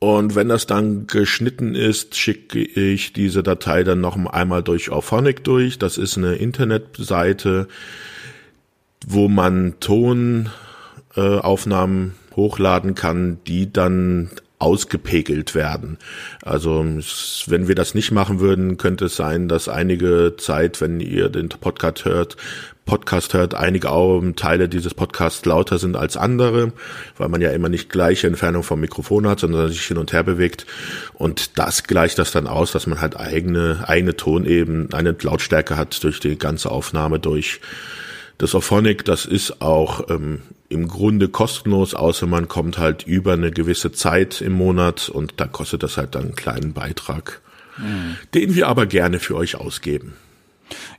Und 0.00 0.34
wenn 0.34 0.48
das 0.48 0.66
dann 0.66 1.06
geschnitten 1.06 1.76
ist, 1.76 2.16
schicke 2.16 2.58
ich 2.58 3.12
diese 3.12 3.44
Datei 3.44 3.84
dann 3.84 4.00
noch 4.00 4.16
einmal 4.16 4.64
durch 4.64 4.90
Auphonic 4.90 5.44
durch. 5.44 5.78
Das 5.78 5.98
ist 5.98 6.18
eine 6.18 6.34
Internetseite, 6.34 7.68
wo 9.06 9.28
man 9.28 9.74
Tonaufnahmen 9.78 12.14
hochladen 12.34 12.96
kann, 12.96 13.38
die 13.46 13.72
dann 13.72 14.30
ausgepegelt 14.58 15.54
werden. 15.54 15.98
Also 16.42 16.84
wenn 17.46 17.68
wir 17.68 17.74
das 17.74 17.94
nicht 17.94 18.10
machen 18.10 18.40
würden, 18.40 18.78
könnte 18.78 19.06
es 19.06 19.16
sein, 19.16 19.48
dass 19.48 19.68
einige 19.68 20.34
Zeit, 20.38 20.80
wenn 20.80 21.00
ihr 21.00 21.28
den 21.28 21.48
Podcast 21.48 22.04
hört, 22.04 22.36
Podcast 22.86 23.34
hört, 23.34 23.54
einige 23.54 23.88
Teile 24.36 24.68
dieses 24.68 24.94
Podcasts 24.94 25.44
lauter 25.44 25.78
sind 25.78 25.96
als 25.96 26.16
andere, 26.16 26.72
weil 27.18 27.28
man 27.28 27.40
ja 27.40 27.50
immer 27.50 27.68
nicht 27.68 27.90
gleiche 27.90 28.28
Entfernung 28.28 28.62
vom 28.62 28.80
Mikrofon 28.80 29.26
hat, 29.26 29.40
sondern 29.40 29.68
sich 29.68 29.82
hin 29.82 29.98
und 29.98 30.12
her 30.12 30.22
bewegt. 30.22 30.66
Und 31.14 31.58
das 31.58 31.82
gleicht 31.82 32.18
das 32.18 32.30
dann 32.30 32.46
aus, 32.46 32.70
dass 32.70 32.86
man 32.86 33.00
halt 33.00 33.18
eigene, 33.18 33.84
eigene 33.86 34.16
Toneben, 34.16 34.92
eine 34.94 35.16
Lautstärke 35.20 35.76
hat 35.76 36.02
durch 36.04 36.20
die 36.20 36.38
ganze 36.38 36.70
Aufnahme 36.70 37.18
durch. 37.18 37.60
Das 38.38 38.54
Auphonic, 38.54 39.04
das 39.04 39.26
ist 39.26 39.60
auch 39.60 40.08
ähm, 40.08 40.42
im 40.68 40.88
Grunde 40.88 41.28
kostenlos, 41.28 41.94
außer 41.94 42.26
man 42.26 42.48
kommt 42.48 42.78
halt 42.78 43.06
über 43.06 43.34
eine 43.34 43.50
gewisse 43.50 43.92
Zeit 43.92 44.40
im 44.40 44.52
Monat 44.52 45.08
und 45.08 45.34
dann 45.36 45.52
kostet 45.52 45.82
das 45.82 45.96
halt 45.96 46.14
dann 46.14 46.24
einen 46.24 46.36
kleinen 46.36 46.72
Beitrag, 46.72 47.40
mhm. 47.78 48.16
den 48.34 48.54
wir 48.54 48.68
aber 48.68 48.86
gerne 48.86 49.18
für 49.18 49.36
euch 49.36 49.56
ausgeben. 49.56 50.14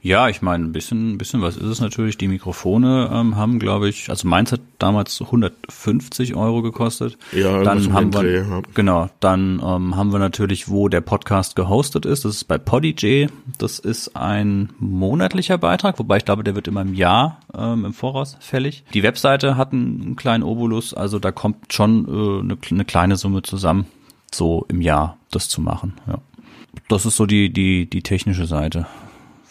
Ja, 0.01 0.29
ich 0.29 0.41
meine, 0.41 0.65
ein 0.65 0.71
bisschen, 0.71 1.13
ein 1.13 1.17
bisschen 1.17 1.41
was 1.41 1.57
ist 1.57 1.65
es 1.65 1.81
natürlich. 1.81 2.17
Die 2.17 2.27
Mikrofone 2.27 3.09
ähm, 3.11 3.35
haben, 3.35 3.59
glaube 3.59 3.89
ich, 3.89 4.09
also 4.09 4.27
meins 4.27 4.51
hat 4.51 4.61
damals 4.79 5.21
150 5.21 6.35
Euro 6.35 6.61
gekostet. 6.61 7.17
Ja, 7.33 7.63
dann 7.63 7.91
haben 7.93 8.13
wir, 8.13 8.21
Dreh, 8.21 8.37
ja. 8.37 8.61
genau, 8.73 9.09
dann 9.19 9.61
ähm, 9.63 9.95
haben 9.95 10.11
wir 10.11 10.19
natürlich, 10.19 10.69
wo 10.69 10.87
der 10.87 11.01
Podcast 11.01 11.55
gehostet 11.55 12.05
ist. 12.05 12.25
Das 12.25 12.35
ist 12.35 12.43
bei 12.45 12.57
Podigy. 12.57 13.27
Das 13.57 13.79
ist 13.79 14.15
ein 14.15 14.69
monatlicher 14.79 15.57
Beitrag, 15.57 15.99
wobei 15.99 16.17
ich 16.17 16.25
glaube, 16.25 16.43
der 16.43 16.55
wird 16.55 16.67
immer 16.67 16.81
im 16.81 16.93
Jahr 16.93 17.39
ähm, 17.53 17.85
im 17.85 17.93
Voraus 17.93 18.37
fällig. 18.39 18.83
Die 18.93 19.03
Webseite 19.03 19.57
hat 19.57 19.73
einen 19.73 20.15
kleinen 20.15 20.43
Obolus, 20.43 20.93
also 20.93 21.19
da 21.19 21.31
kommt 21.31 21.73
schon 21.73 22.05
äh, 22.05 22.39
eine, 22.41 22.57
eine 22.69 22.85
kleine 22.85 23.17
Summe 23.17 23.41
zusammen, 23.41 23.87
so 24.33 24.65
im 24.69 24.81
Jahr 24.81 25.17
das 25.31 25.49
zu 25.49 25.61
machen. 25.61 25.93
Ja. 26.07 26.19
Das 26.87 27.05
ist 27.05 27.17
so 27.17 27.25
die 27.25 27.51
die 27.51 27.89
die 27.89 28.03
technische 28.03 28.45
Seite 28.45 28.85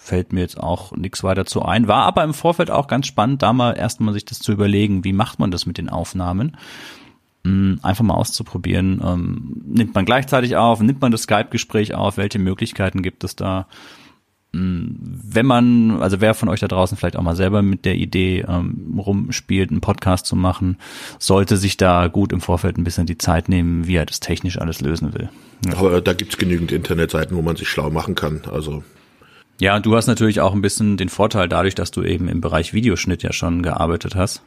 fällt 0.07 0.33
mir 0.33 0.41
jetzt 0.41 0.59
auch 0.59 0.93
nichts 0.93 1.25
weiter 1.25 1.45
zu 1.47 1.63
ein. 1.63 1.89
War 1.89 2.05
aber 2.05 2.23
im 2.23 2.33
Vorfeld 2.33 2.71
auch 2.71 2.87
ganz 2.87 3.07
spannend, 3.07 3.43
da 3.43 3.53
mal 3.53 3.73
erstmal 3.73 4.15
sich 4.15 4.25
das 4.25 4.39
zu 4.39 4.53
überlegen, 4.53 5.05
wie 5.05 5.13
macht 5.13 5.39
man 5.39 5.51
das 5.51 5.67
mit 5.67 5.79
den 5.79 5.89
Aufnahmen. 5.89 6.57
Hm, 7.45 7.81
einfach 7.83 8.05
mal 8.05 8.15
auszuprobieren. 8.15 9.03
Ähm, 9.05 9.63
nimmt 9.67 9.95
man 9.95 10.05
gleichzeitig 10.05 10.57
auf, 10.57 10.81
nimmt 10.81 11.01
man 11.01 11.13
das 11.13 11.23
Skype-Gespräch 11.23 11.95
auf, 11.95 12.17
welche 12.17 12.39
Möglichkeiten 12.39 13.03
gibt 13.03 13.25
es 13.25 13.35
da? 13.35 13.67
Hm, 14.53 14.97
wenn 15.01 15.45
man, 15.45 16.01
also 16.01 16.21
wer 16.21 16.35
von 16.35 16.49
euch 16.49 16.61
da 16.61 16.69
draußen 16.69 16.97
vielleicht 16.97 17.17
auch 17.17 17.23
mal 17.23 17.37
selber 17.37 17.63
mit 17.63 17.85
der 17.85 17.97
Idee 17.97 18.45
ähm, 18.49 19.01
rumspielt, 19.05 19.71
einen 19.71 19.81
Podcast 19.81 20.27
zu 20.27 20.37
machen, 20.37 20.79
sollte 21.19 21.57
sich 21.57 21.77
da 21.77 22.07
gut 22.07 22.33
im 22.33 22.41
Vorfeld 22.41 22.79
ein 22.79 22.85
bisschen 22.85 23.07
die 23.07 23.19
Zeit 23.19 23.49
nehmen, 23.49 23.89
wie 23.89 23.97
er 23.97 24.07
das 24.07 24.21
technisch 24.21 24.61
alles 24.61 24.81
lösen 24.81 25.15
will. 25.15 25.31
Ja. 25.67 25.77
Aber 25.77 26.01
da 26.01 26.13
gibt's 26.13 26.39
genügend 26.39 26.71
Internetseiten, 26.71 27.37
wo 27.37 27.43
man 27.43 27.57
sich 27.57 27.69
schlau 27.69 27.91
machen 27.91 28.15
kann. 28.15 28.43
Also 28.51 28.85
ja, 29.59 29.81
du 29.81 29.97
hast 29.97 30.07
natürlich 30.07 30.41
auch 30.41 30.53
ein 30.53 30.63
bisschen 30.63 30.97
den 30.97 31.09
Vorteil 31.09 31.49
dadurch, 31.49 31.75
dass 31.75 31.91
du 31.91 32.03
eben 32.03 32.29
im 32.29 32.41
Bereich 32.41 32.73
Videoschnitt 32.73 33.23
ja 33.23 33.33
schon 33.33 33.63
gearbeitet 33.63 34.15
hast, 34.15 34.43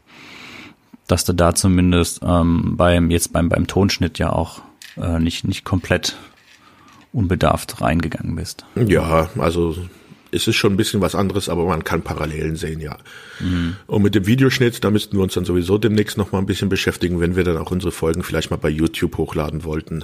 dass 1.07 1.25
du 1.25 1.33
da 1.33 1.55
zumindest 1.55 2.21
ähm, 2.23 2.75
beim 2.77 3.09
jetzt 3.09 3.33
beim 3.33 3.49
beim 3.49 3.67
Tonschnitt 3.67 4.19
ja 4.19 4.31
auch 4.31 4.61
äh, 4.97 5.19
nicht 5.19 5.47
nicht 5.47 5.63
komplett 5.63 6.17
unbedarft 7.11 7.81
reingegangen 7.81 8.35
bist. 8.35 8.65
Ja, 8.75 9.29
also 9.39 9.75
es 10.31 10.47
ist 10.47 10.55
schon 10.55 10.73
ein 10.73 10.77
bisschen 10.77 11.01
was 11.01 11.15
anderes, 11.15 11.49
aber 11.49 11.65
man 11.65 11.83
kann 11.83 12.01
Parallelen 12.01 12.55
sehen, 12.55 12.79
ja. 12.79 12.97
Mhm. 13.39 13.75
Und 13.87 14.03
mit 14.03 14.15
dem 14.15 14.27
Videoschnitt, 14.27 14.83
da 14.83 14.91
müssten 14.91 15.17
wir 15.17 15.23
uns 15.23 15.33
dann 15.33 15.45
sowieso 15.45 15.77
demnächst 15.77 16.17
noch 16.17 16.31
mal 16.31 16.39
ein 16.39 16.45
bisschen 16.45 16.69
beschäftigen, 16.69 17.19
wenn 17.19 17.35
wir 17.35 17.43
dann 17.43 17.57
auch 17.57 17.71
unsere 17.71 17.91
Folgen 17.91 18.23
vielleicht 18.23 18.51
mal 18.51 18.57
bei 18.57 18.69
YouTube 18.69 19.17
hochladen 19.17 19.63
wollten. 19.63 20.03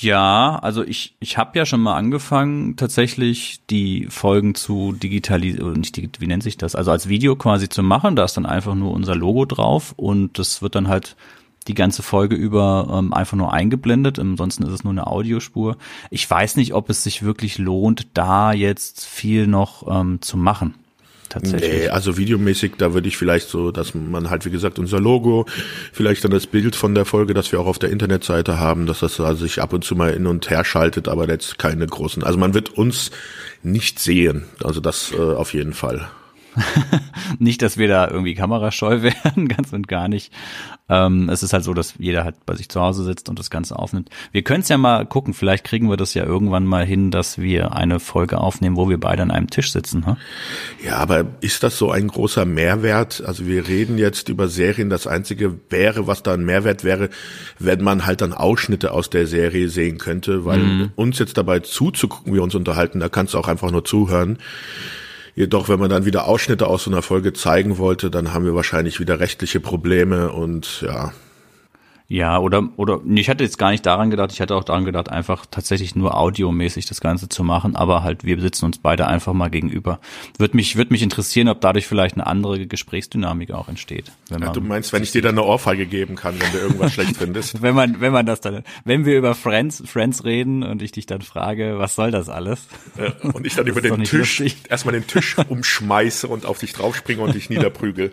Ja, 0.00 0.58
also 0.62 0.84
ich, 0.84 1.14
ich 1.20 1.38
habe 1.38 1.58
ja 1.58 1.66
schon 1.66 1.80
mal 1.80 1.96
angefangen, 1.96 2.76
tatsächlich 2.76 3.60
die 3.68 4.06
Folgen 4.10 4.54
zu 4.54 4.92
digitalisieren, 4.92 5.80
nicht, 5.80 6.20
wie 6.20 6.26
nennt 6.26 6.42
sich 6.42 6.56
das, 6.56 6.74
also 6.74 6.90
als 6.90 7.08
Video 7.08 7.36
quasi 7.36 7.68
zu 7.68 7.82
machen. 7.82 8.16
Da 8.16 8.24
ist 8.24 8.36
dann 8.36 8.46
einfach 8.46 8.74
nur 8.74 8.92
unser 8.92 9.16
Logo 9.16 9.44
drauf 9.44 9.92
und 9.96 10.38
das 10.38 10.62
wird 10.62 10.74
dann 10.74 10.88
halt 10.88 11.16
die 11.64 11.74
ganze 11.74 12.02
Folge 12.02 12.36
über 12.36 12.88
ähm, 12.92 13.12
einfach 13.12 13.36
nur 13.36 13.52
eingeblendet. 13.52 14.18
Ansonsten 14.18 14.64
ist 14.64 14.72
es 14.72 14.84
nur 14.84 14.92
eine 14.92 15.06
Audiospur. 15.06 15.76
Ich 16.10 16.28
weiß 16.28 16.56
nicht, 16.56 16.74
ob 16.74 16.90
es 16.90 17.02
sich 17.04 17.22
wirklich 17.22 17.58
lohnt, 17.58 18.08
da 18.14 18.52
jetzt 18.52 19.04
viel 19.04 19.46
noch 19.46 19.86
ähm, 19.88 20.20
zu 20.20 20.36
machen. 20.36 20.74
Tatsächlich. 21.32 21.72
Nee, 21.72 21.88
also 21.88 22.18
videomäßig, 22.18 22.72
da 22.76 22.92
würde 22.92 23.08
ich 23.08 23.16
vielleicht 23.16 23.48
so, 23.48 23.70
dass 23.70 23.94
man 23.94 24.28
halt, 24.28 24.44
wie 24.44 24.50
gesagt, 24.50 24.78
unser 24.78 25.00
Logo, 25.00 25.46
vielleicht 25.90 26.24
dann 26.24 26.30
das 26.30 26.46
Bild 26.46 26.76
von 26.76 26.94
der 26.94 27.06
Folge, 27.06 27.32
das 27.32 27.52
wir 27.52 27.60
auch 27.60 27.66
auf 27.66 27.78
der 27.78 27.88
Internetseite 27.88 28.58
haben, 28.58 28.84
dass 28.84 29.00
das 29.00 29.18
also 29.18 29.46
sich 29.46 29.62
ab 29.62 29.72
und 29.72 29.82
zu 29.82 29.96
mal 29.96 30.12
hin 30.12 30.26
und 30.26 30.50
her 30.50 30.62
schaltet, 30.62 31.08
aber 31.08 31.26
jetzt 31.28 31.58
keine 31.58 31.86
großen. 31.86 32.22
Also 32.22 32.38
man 32.38 32.52
wird 32.52 32.76
uns 32.76 33.12
nicht 33.62 33.98
sehen. 33.98 34.44
Also 34.62 34.80
das 34.80 35.12
äh, 35.12 35.20
auf 35.20 35.54
jeden 35.54 35.72
Fall. 35.72 36.06
nicht, 37.38 37.62
dass 37.62 37.78
wir 37.78 37.88
da 37.88 38.08
irgendwie 38.08 38.34
kamerascheu 38.34 39.02
werden, 39.24 39.48
ganz 39.48 39.72
und 39.72 39.88
gar 39.88 40.08
nicht. 40.08 40.32
Ähm, 40.88 41.28
es 41.30 41.42
ist 41.42 41.52
halt 41.52 41.64
so, 41.64 41.74
dass 41.74 41.94
jeder 41.98 42.24
halt 42.24 42.44
bei 42.44 42.54
sich 42.54 42.68
zu 42.68 42.80
Hause 42.80 43.04
sitzt 43.04 43.28
und 43.28 43.38
das 43.38 43.50
Ganze 43.50 43.78
aufnimmt. 43.78 44.10
Wir 44.30 44.42
können 44.42 44.60
es 44.60 44.68
ja 44.68 44.76
mal 44.76 45.06
gucken, 45.06 45.32
vielleicht 45.32 45.64
kriegen 45.64 45.88
wir 45.88 45.96
das 45.96 46.14
ja 46.14 46.24
irgendwann 46.24 46.66
mal 46.66 46.84
hin, 46.84 47.10
dass 47.10 47.38
wir 47.38 47.74
eine 47.74 48.00
Folge 48.00 48.38
aufnehmen, 48.38 48.76
wo 48.76 48.88
wir 48.88 48.98
beide 48.98 49.22
an 49.22 49.30
einem 49.30 49.48
Tisch 49.48 49.72
sitzen. 49.72 50.06
Hm? 50.06 50.16
Ja, 50.84 50.96
aber 50.96 51.24
ist 51.40 51.62
das 51.62 51.78
so 51.78 51.90
ein 51.90 52.08
großer 52.08 52.44
Mehrwert? 52.44 53.22
Also 53.26 53.46
wir 53.46 53.68
reden 53.68 53.96
jetzt 53.96 54.28
über 54.28 54.48
Serien. 54.48 54.90
Das 54.90 55.06
Einzige 55.06 55.58
wäre, 55.70 56.06
was 56.06 56.22
da 56.22 56.34
ein 56.34 56.44
Mehrwert 56.44 56.84
wäre, 56.84 57.08
wenn 57.58 57.82
man 57.82 58.04
halt 58.04 58.20
dann 58.20 58.32
Ausschnitte 58.32 58.92
aus 58.92 59.08
der 59.08 59.26
Serie 59.26 59.68
sehen 59.68 59.98
könnte, 59.98 60.44
weil 60.44 60.58
mhm. 60.58 60.92
uns 60.96 61.18
jetzt 61.18 61.38
dabei 61.38 61.60
zuzugucken, 61.60 62.32
wie 62.32 62.36
wir 62.36 62.42
uns 62.42 62.54
unterhalten, 62.54 63.00
da 63.00 63.08
kannst 63.08 63.34
du 63.34 63.38
auch 63.38 63.48
einfach 63.48 63.70
nur 63.70 63.84
zuhören. 63.84 64.38
Jedoch, 65.34 65.68
wenn 65.68 65.78
man 65.78 65.88
dann 65.88 66.04
wieder 66.04 66.26
Ausschnitte 66.26 66.66
aus 66.66 66.84
so 66.84 66.90
einer 66.90 67.02
Folge 67.02 67.32
zeigen 67.32 67.78
wollte, 67.78 68.10
dann 68.10 68.34
haben 68.34 68.44
wir 68.44 68.54
wahrscheinlich 68.54 69.00
wieder 69.00 69.18
rechtliche 69.18 69.60
Probleme 69.60 70.30
und 70.30 70.82
ja, 70.82 71.12
ja, 72.12 72.38
oder, 72.38 72.68
oder, 72.76 73.00
ich 73.14 73.30
hatte 73.30 73.42
jetzt 73.42 73.56
gar 73.56 73.70
nicht 73.70 73.86
daran 73.86 74.10
gedacht, 74.10 74.32
ich 74.32 74.42
hatte 74.42 74.54
auch 74.54 74.64
daran 74.64 74.84
gedacht, 74.84 75.08
einfach 75.08 75.46
tatsächlich 75.50 75.96
nur 75.96 76.14
audiomäßig 76.14 76.84
das 76.84 77.00
Ganze 77.00 77.30
zu 77.30 77.42
machen, 77.42 77.74
aber 77.74 78.02
halt, 78.02 78.22
wir 78.22 78.38
sitzen 78.38 78.66
uns 78.66 78.76
beide 78.76 79.06
einfach 79.06 79.32
mal 79.32 79.48
gegenüber. 79.48 79.98
Würde 80.36 80.54
mich, 80.54 80.76
würde 80.76 80.92
mich 80.92 81.00
interessieren, 81.00 81.48
ob 81.48 81.62
dadurch 81.62 81.86
vielleicht 81.86 82.16
eine 82.16 82.26
andere 82.26 82.66
Gesprächsdynamik 82.66 83.52
auch 83.52 83.66
entsteht. 83.70 84.12
Wenn 84.28 84.42
ja, 84.42 84.52
du 84.52 84.60
meinst, 84.60 84.92
wenn 84.92 85.02
ich 85.02 85.10
dir 85.10 85.22
dann 85.22 85.38
eine 85.38 85.46
Ohrfeige 85.46 85.86
geben 85.86 86.14
kann, 86.14 86.38
wenn 86.38 86.52
du 86.52 86.58
irgendwas 86.58 86.92
schlecht 86.92 87.16
findest? 87.16 87.62
Wenn 87.62 87.74
man, 87.74 88.00
wenn 88.02 88.12
man 88.12 88.26
das 88.26 88.40
dann, 88.40 88.62
wenn 88.84 89.06
wir 89.06 89.16
über 89.16 89.34
Friends, 89.34 89.82
Friends 89.86 90.24
reden 90.24 90.64
und 90.64 90.82
ich 90.82 90.92
dich 90.92 91.06
dann 91.06 91.22
frage, 91.22 91.78
was 91.78 91.94
soll 91.94 92.10
das 92.10 92.28
alles? 92.28 92.66
Ja, 92.98 93.30
und 93.32 93.46
ich 93.46 93.54
dann 93.54 93.66
über 93.66 93.80
den 93.80 94.04
Tisch, 94.04 94.40
lustig. 94.40 94.56
erstmal 94.68 94.92
den 94.92 95.06
Tisch 95.06 95.36
umschmeiße 95.48 96.28
und 96.28 96.44
auf 96.44 96.58
dich 96.58 96.72
draufspringe 96.72 97.22
und 97.22 97.34
dich 97.34 97.48
niederprügel. 97.50 98.12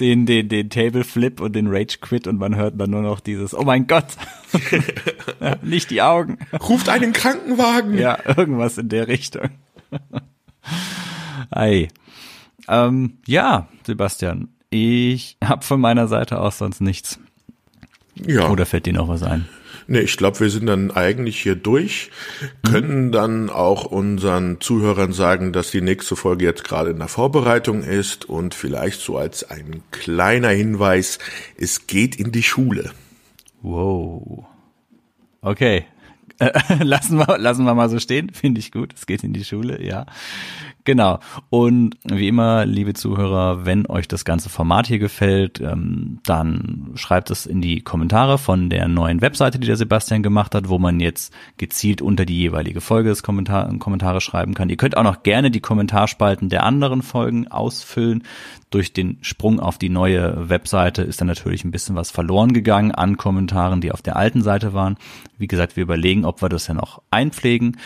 Den, 0.00 0.24
den, 0.24 0.48
den 0.48 0.70
Table 0.70 1.04
Flip 1.04 1.40
und 1.40 1.54
den 1.54 1.66
Rage 1.66 1.98
Quit 2.00 2.26
und 2.26 2.38
man 2.38 2.56
hört 2.56 2.80
dann 2.80 2.90
nur 2.90 3.02
noch 3.02 3.20
diese 3.20 3.40
dieses, 3.40 3.54
oh 3.54 3.62
mein 3.62 3.86
Gott, 3.86 4.06
ja, 5.40 5.56
nicht 5.62 5.90
die 5.90 6.02
Augen. 6.02 6.38
Ruft 6.68 6.88
einen 6.88 7.12
Krankenwagen. 7.12 7.96
Ja, 7.96 8.18
irgendwas 8.24 8.78
in 8.78 8.88
der 8.88 9.08
Richtung. 9.08 9.50
Ei. 11.50 11.88
Ähm, 12.68 13.18
ja, 13.26 13.68
Sebastian, 13.86 14.48
ich 14.68 15.36
habe 15.42 15.64
von 15.64 15.80
meiner 15.80 16.06
Seite 16.06 16.40
aus 16.40 16.58
sonst 16.58 16.80
nichts. 16.80 17.18
Ja. 18.14 18.48
Oder 18.50 18.66
fällt 18.66 18.86
dir 18.86 18.92
noch 18.92 19.08
was 19.08 19.22
ein? 19.22 19.48
Nee, 19.92 20.02
ich 20.02 20.16
glaube, 20.16 20.38
wir 20.38 20.50
sind 20.50 20.66
dann 20.66 20.92
eigentlich 20.92 21.42
hier 21.42 21.56
durch, 21.56 22.12
können 22.62 23.06
mhm. 23.06 23.12
dann 23.12 23.50
auch 23.50 23.86
unseren 23.86 24.60
Zuhörern 24.60 25.12
sagen, 25.12 25.52
dass 25.52 25.72
die 25.72 25.80
nächste 25.80 26.14
Folge 26.14 26.44
jetzt 26.44 26.62
gerade 26.62 26.90
in 26.90 26.98
der 26.98 27.08
Vorbereitung 27.08 27.82
ist 27.82 28.24
und 28.24 28.54
vielleicht 28.54 29.00
so 29.00 29.18
als 29.18 29.50
ein 29.50 29.82
kleiner 29.90 30.50
Hinweis, 30.50 31.18
es 31.58 31.88
geht 31.88 32.14
in 32.14 32.30
die 32.30 32.44
Schule. 32.44 32.92
Wow. 33.62 34.46
Okay. 35.40 35.86
lassen 36.80 37.18
wir, 37.18 37.38
lassen 37.38 37.64
wir 37.64 37.74
mal 37.74 37.90
so 37.90 37.98
stehen. 37.98 38.30
Finde 38.30 38.60
ich 38.60 38.70
gut. 38.70 38.94
Es 38.94 39.06
geht 39.06 39.24
in 39.24 39.32
die 39.32 39.44
Schule, 39.44 39.84
ja. 39.84 40.06
Genau. 40.84 41.20
Und 41.50 41.96
wie 42.04 42.28
immer, 42.28 42.64
liebe 42.64 42.94
Zuhörer, 42.94 43.66
wenn 43.66 43.86
euch 43.86 44.08
das 44.08 44.24
ganze 44.24 44.48
Format 44.48 44.86
hier 44.86 44.98
gefällt, 44.98 45.60
ähm, 45.60 46.20
dann 46.24 46.92
schreibt 46.94 47.30
es 47.30 47.44
in 47.46 47.60
die 47.60 47.82
Kommentare 47.82 48.38
von 48.38 48.70
der 48.70 48.88
neuen 48.88 49.20
Webseite, 49.20 49.58
die 49.58 49.66
der 49.66 49.76
Sebastian 49.76 50.22
gemacht 50.22 50.54
hat, 50.54 50.68
wo 50.68 50.78
man 50.78 50.98
jetzt 51.00 51.34
gezielt 51.58 52.00
unter 52.00 52.24
die 52.24 52.38
jeweilige 52.38 52.80
Folge 52.80 53.10
des 53.10 53.22
Kommentar 53.22 53.70
Kommentare 53.78 54.20
schreiben 54.20 54.54
kann. 54.54 54.70
Ihr 54.70 54.76
könnt 54.76 54.96
auch 54.96 55.02
noch 55.02 55.22
gerne 55.22 55.50
die 55.50 55.60
Kommentarspalten 55.60 56.48
der 56.48 56.64
anderen 56.64 57.02
Folgen 57.02 57.48
ausfüllen. 57.48 58.24
Durch 58.70 58.92
den 58.92 59.18
Sprung 59.20 59.60
auf 59.60 59.78
die 59.78 59.88
neue 59.88 60.48
Webseite 60.48 61.02
ist 61.02 61.20
dann 61.20 61.28
natürlich 61.28 61.64
ein 61.64 61.72
bisschen 61.72 61.96
was 61.96 62.10
verloren 62.10 62.52
gegangen 62.52 62.92
an 62.92 63.16
Kommentaren, 63.16 63.80
die 63.80 63.92
auf 63.92 64.00
der 64.00 64.16
alten 64.16 64.42
Seite 64.42 64.72
waren. 64.72 64.96
Wie 65.38 65.48
gesagt, 65.48 65.76
wir 65.76 65.82
überlegen, 65.82 66.24
ob 66.24 66.40
wir 66.40 66.48
das 66.48 66.68
ja 66.68 66.74
noch 66.74 67.02
einpflegen. 67.10 67.76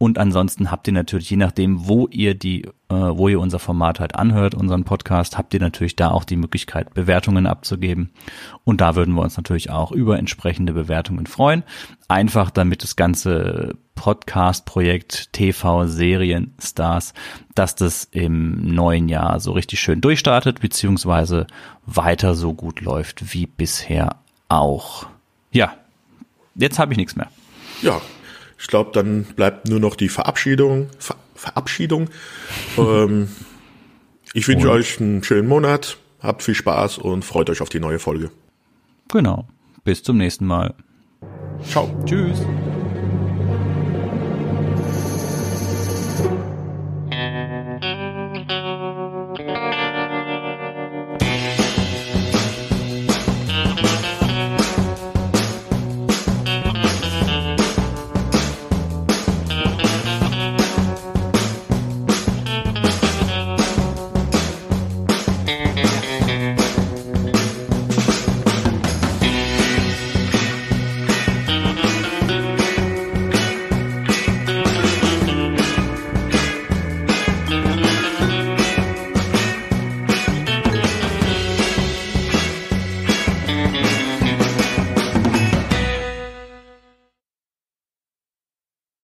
Und 0.00 0.16
ansonsten 0.16 0.70
habt 0.70 0.86
ihr 0.86 0.92
natürlich, 0.92 1.28
je 1.28 1.36
nachdem, 1.36 1.88
wo 1.88 2.06
ihr 2.06 2.34
die, 2.34 2.62
äh, 2.62 2.94
wo 2.94 3.26
ihr 3.26 3.40
unser 3.40 3.58
Format 3.58 3.98
halt 3.98 4.14
anhört, 4.14 4.54
unseren 4.54 4.84
Podcast, 4.84 5.36
habt 5.36 5.52
ihr 5.54 5.60
natürlich 5.60 5.96
da 5.96 6.12
auch 6.12 6.22
die 6.22 6.36
Möglichkeit, 6.36 6.94
Bewertungen 6.94 7.48
abzugeben. 7.48 8.10
Und 8.62 8.80
da 8.80 8.94
würden 8.94 9.14
wir 9.14 9.22
uns 9.22 9.36
natürlich 9.36 9.70
auch 9.70 9.90
über 9.90 10.16
entsprechende 10.16 10.72
Bewertungen 10.72 11.26
freuen. 11.26 11.64
Einfach 12.06 12.50
damit 12.50 12.84
das 12.84 12.94
ganze 12.94 13.74
Podcast-Projekt 13.96 15.32
TV 15.32 15.86
Serien 15.86 16.54
Stars, 16.62 17.12
dass 17.56 17.74
das 17.74 18.04
im 18.04 18.72
neuen 18.72 19.08
Jahr 19.08 19.40
so 19.40 19.50
richtig 19.50 19.80
schön 19.80 20.00
durchstartet, 20.00 20.60
beziehungsweise 20.60 21.48
weiter 21.86 22.36
so 22.36 22.54
gut 22.54 22.82
läuft 22.82 23.34
wie 23.34 23.46
bisher 23.46 24.14
auch. 24.48 25.06
Ja, 25.50 25.74
jetzt 26.54 26.78
habe 26.78 26.92
ich 26.92 26.98
nichts 26.98 27.16
mehr. 27.16 27.26
Ja, 27.82 28.00
ich 28.58 28.66
glaube, 28.66 28.90
dann 28.92 29.24
bleibt 29.24 29.68
nur 29.68 29.80
noch 29.80 29.96
die 29.96 30.08
Verabschiedung. 30.08 30.88
Ver 30.98 31.16
Verabschiedung. 31.34 32.10
ähm, 32.78 33.28
ich 34.32 34.48
wünsche 34.48 34.70
euch 34.70 35.00
einen 35.00 35.22
schönen 35.22 35.48
Monat. 35.48 35.98
Habt 36.20 36.42
viel 36.42 36.54
Spaß 36.54 36.98
und 36.98 37.24
freut 37.24 37.48
euch 37.48 37.60
auf 37.60 37.68
die 37.68 37.78
neue 37.78 38.00
Folge. 38.00 38.30
Genau. 39.08 39.46
Bis 39.84 40.02
zum 40.02 40.16
nächsten 40.18 40.46
Mal. 40.46 40.74
Ciao. 41.62 41.88
Tschüss. 42.04 42.42